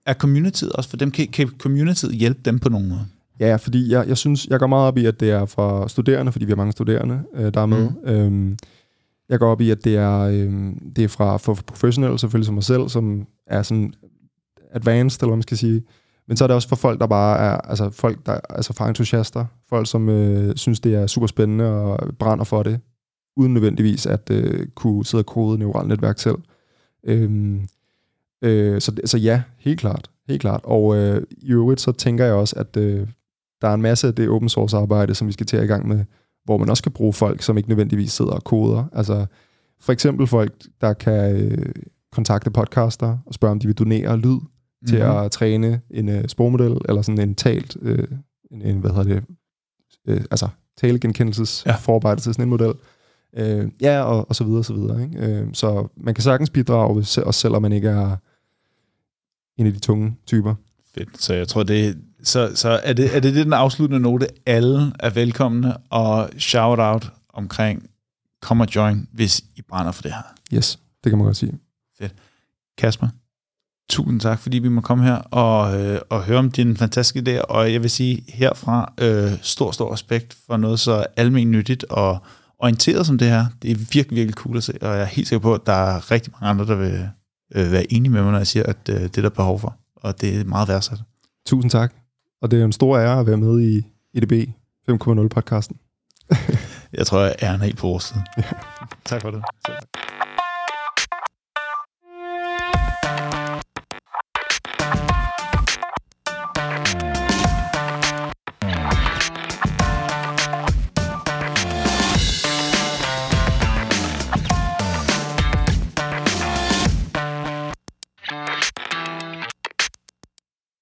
er 0.07 0.15
communityet 0.15 0.73
også 0.73 0.91
for 0.91 0.97
dem? 0.97 1.11
Kan, 1.11 1.29
kan 1.29 1.49
communityet 1.59 2.15
hjælpe 2.15 2.41
dem 2.45 2.59
på 2.59 2.69
nogen 2.69 2.89
måde? 2.89 3.07
Ja, 3.41 3.57
fordi 3.57 3.93
jeg, 3.93 4.09
jeg 4.09 4.19
synes, 4.19 4.47
jeg 4.47 4.59
går 4.59 4.67
meget 4.67 4.87
op 4.87 4.99
i, 4.99 5.07
at 5.07 5.21
det 5.21 5.31
er 5.31 5.47
for 5.47 5.87
studerende, 5.87 6.33
fordi 6.33 6.45
vi 6.45 6.51
har 6.51 6.57
mange 6.57 6.73
studerende, 6.73 7.21
øh, 7.35 7.55
der 7.55 7.61
er 7.61 7.67
med. 7.67 7.89
Mm. 7.91 8.11
Øhm, 8.11 8.57
jeg 9.33 9.39
går 9.39 9.51
op 9.51 9.61
i, 9.61 9.71
at 9.71 9.85
det 9.85 9.97
er, 9.97 10.21
øh, 10.21 10.73
det 10.97 11.05
er 11.05 11.09
fra 11.09 11.37
for 11.37 11.55
professionelle, 11.67 12.19
selvfølgelig 12.19 12.47
som 12.47 12.55
mig 12.55 12.65
selv, 12.65 12.89
som 12.89 13.27
er 13.47 13.63
sådan 13.63 13.95
advanced, 14.73 15.23
eller 15.23 15.29
hvad 15.29 15.37
man 15.37 15.43
skal 15.43 15.57
sige. 15.57 15.83
Men 16.29 16.37
så 16.37 16.45
er 16.45 16.47
det 16.47 16.55
også 16.55 16.69
for 16.69 16.77
folk, 16.77 17.01
der 17.01 17.07
bare 17.07 17.39
er, 17.39 17.57
altså 17.57 17.91
folk, 17.91 18.27
der 18.27 18.41
altså 18.51 18.73
for 18.73 18.85
entusiaster, 18.85 19.45
folk, 19.69 19.91
som 19.91 20.09
øh, 20.09 20.57
synes, 20.57 20.81
det 20.81 20.95
er 20.95 21.07
super 21.07 21.27
spændende 21.27 21.65
og 21.65 22.15
brænder 22.19 22.45
for 22.45 22.63
det, 22.63 22.81
uden 23.37 23.55
nødvendigvis 23.55 24.07
at 24.07 24.31
øh, 24.31 24.67
kunne 24.75 25.07
sidde 25.07 25.23
og 25.23 25.27
kode 25.27 25.59
neuralt 25.59 25.89
netværk 25.89 26.19
selv. 26.19 26.37
Øhm, 27.05 27.69
øh, 28.45 28.81
så, 28.81 28.93
så 29.05 29.19
ja, 29.19 29.43
helt 29.59 29.81
klart. 29.81 30.11
Helt 30.29 30.41
klart. 30.41 30.61
Og 30.65 30.97
øh, 30.97 31.23
i 31.31 31.53
øvrigt 31.53 31.81
så 31.81 31.93
tænker 31.93 32.25
jeg 32.25 32.35
også, 32.35 32.57
at 32.59 32.77
øh, 32.77 33.07
der 33.63 33.69
er 33.69 33.75
en 33.75 33.83
masse 33.83 34.07
af 34.09 34.15
det 34.15 34.29
open 34.29 34.49
source 34.49 34.77
arbejde, 34.77 35.15
som 35.15 35.27
vi 35.27 35.33
skal 35.33 35.47
til 35.47 35.63
i 35.63 35.67
gang 35.67 35.89
med, 35.89 36.05
hvor 36.45 36.59
man 36.59 36.71
også 36.71 36.83
kan 36.83 36.93
bruge 36.93 37.13
folk, 37.13 37.43
som 37.43 37.57
ikke 37.57 37.69
nødvendigvis 37.69 38.13
sidder 38.13 38.33
og 38.33 38.45
koder. 38.45 38.85
Altså 38.93 39.27
for 39.81 39.93
eksempel 39.93 40.27
folk, 40.27 40.53
der 40.81 40.93
kan 40.93 41.37
øh, 41.37 41.73
kontakte 42.13 42.51
podcaster 42.51 43.19
og 43.27 43.35
spørge, 43.35 43.53
om 43.53 43.59
de 43.59 43.67
vil 43.67 43.79
donere 43.79 44.17
lyd 44.17 44.31
mm-hmm. 44.31 44.87
til 44.87 44.97
at 44.97 45.31
træne 45.31 45.81
en 45.91 46.09
øh, 46.09 46.29
sprogmodel, 46.29 46.79
eller 46.89 47.03
sådan 47.03 47.21
en 47.21 47.35
talt, 47.35 47.77
øh, 47.83 48.09
en, 48.51 48.63
en, 48.63 48.79
hvad 48.79 48.91
hedder 48.91 49.15
det, 49.15 49.25
øh, 50.09 50.21
altså 50.31 50.49
talegenkendelses 50.77 51.63
ja. 51.67 51.75
forarbejde 51.75 52.21
til 52.21 52.35
sådan 52.35 52.45
en 52.45 52.51
model. 52.51 52.75
Øh, 53.37 53.71
ja, 53.81 54.03
og, 54.03 54.29
og 54.29 54.37
så 54.37 54.45
videre, 54.45 54.59
og 54.59 54.65
så 54.65 54.75
videre. 54.75 55.03
Ikke? 55.03 55.27
Øh, 55.27 55.49
så 55.53 55.89
man 55.97 56.15
kan 56.15 56.23
sagtens 56.23 56.51
bidrage, 56.51 56.99
også 56.99 57.33
selvom 57.33 57.63
man 57.63 57.73
ikke 57.73 57.89
er 57.89 58.17
en 59.57 59.67
af 59.67 59.73
de 59.73 59.79
tunge 59.79 60.17
typer. 60.27 60.55
Fedt. 60.95 61.23
Så 61.23 61.35
jeg 61.35 61.49
tror, 61.49 61.63
det 61.63 61.99
så, 62.23 62.53
så 62.55 62.81
er, 62.85 62.93
det, 62.93 63.17
er 63.17 63.21
det 63.21 63.35
den 63.35 63.53
afsluttende 63.53 64.03
note? 64.03 64.27
Alle 64.47 64.93
er 65.01 65.11
velkomne, 65.11 65.77
og 65.77 66.31
shout-out 66.39 67.13
omkring 67.35 67.87
kom 68.43 68.61
og 68.61 68.67
join, 68.75 69.09
hvis 69.13 69.41
I 69.57 69.63
brænder 69.63 69.93
for 69.93 70.03
det 70.03 70.13
her. 70.13 70.23
Yes, 70.55 70.79
det 71.05 71.11
kan 71.11 71.19
man 71.19 71.25
godt 71.25 71.37
sige. 71.37 71.59
Fedt. 71.99 72.15
Kasper, 72.79 73.09
tusind 73.91 74.21
tak, 74.21 74.41
fordi 74.41 74.59
vi 74.59 74.69
må 74.69 74.81
komme 74.81 75.05
her 75.05 75.15
og, 75.15 75.81
øh, 75.81 76.01
og 76.11 76.23
høre 76.23 76.39
om 76.39 76.51
din 76.51 76.77
fantastiske 76.77 77.19
idé, 77.19 77.41
og 77.41 77.73
jeg 77.73 77.83
vil 77.83 77.91
sige 77.91 78.25
herfra 78.29 78.93
øh, 78.99 79.33
stor, 79.43 79.71
stor 79.71 79.93
respekt 79.93 80.37
for 80.47 80.57
noget 80.57 80.81
så 80.81 81.07
almen 81.17 81.51
nyttigt 81.51 81.85
og 81.85 82.19
orienteret 82.59 83.07
som 83.07 83.19
det 83.19 83.29
her. 83.29 83.47
Det 83.63 83.71
er 83.71 83.75
virkelig, 83.75 84.17
virkelig 84.17 84.35
cool 84.35 84.57
at 84.57 84.65
se, 84.65 84.73
og 84.83 84.89
jeg 84.89 85.01
er 85.01 85.05
helt 85.05 85.29
sikker 85.29 85.43
på, 85.43 85.55
at 85.55 85.67
der 85.67 85.73
er 85.73 86.11
rigtig 86.11 86.33
mange 86.33 86.51
andre, 86.51 86.67
der 86.67 86.77
vil 86.77 87.09
øh, 87.55 87.73
være 87.73 87.93
enige 87.93 88.13
med 88.13 88.23
mig, 88.23 88.33
når 88.33 88.39
jeg 88.39 88.47
siger, 88.47 88.67
at 88.67 88.89
øh, 88.89 89.01
det 89.01 89.19
er 89.19 89.23
der 89.23 89.29
behov 89.29 89.61
for, 89.61 89.77
og 89.97 90.21
det 90.21 90.41
er 90.41 90.45
meget 90.45 90.69
værdsat. 90.69 90.99
Tusind 91.47 91.71
tak. 91.71 91.95
Og 92.43 92.51
det 92.51 92.61
er 92.61 92.65
en 92.65 92.73
stor 92.73 92.99
ære 92.99 93.21
at 93.21 93.27
være 93.27 93.37
med 93.37 93.61
i 93.61 93.87
EDB 94.15 94.33
5.0 94.91 95.29
podcasten. 95.29 95.77
jeg 96.99 97.07
tror, 97.07 97.21
jeg 97.21 97.35
er 97.41 97.55
en 97.55 97.61
helt 97.61 97.79
på 97.79 97.87
vores 97.87 98.05
side. 98.05 98.23
tak 99.05 99.23
for 99.23 99.31
det. 99.31 99.43
Selv. 99.67 99.77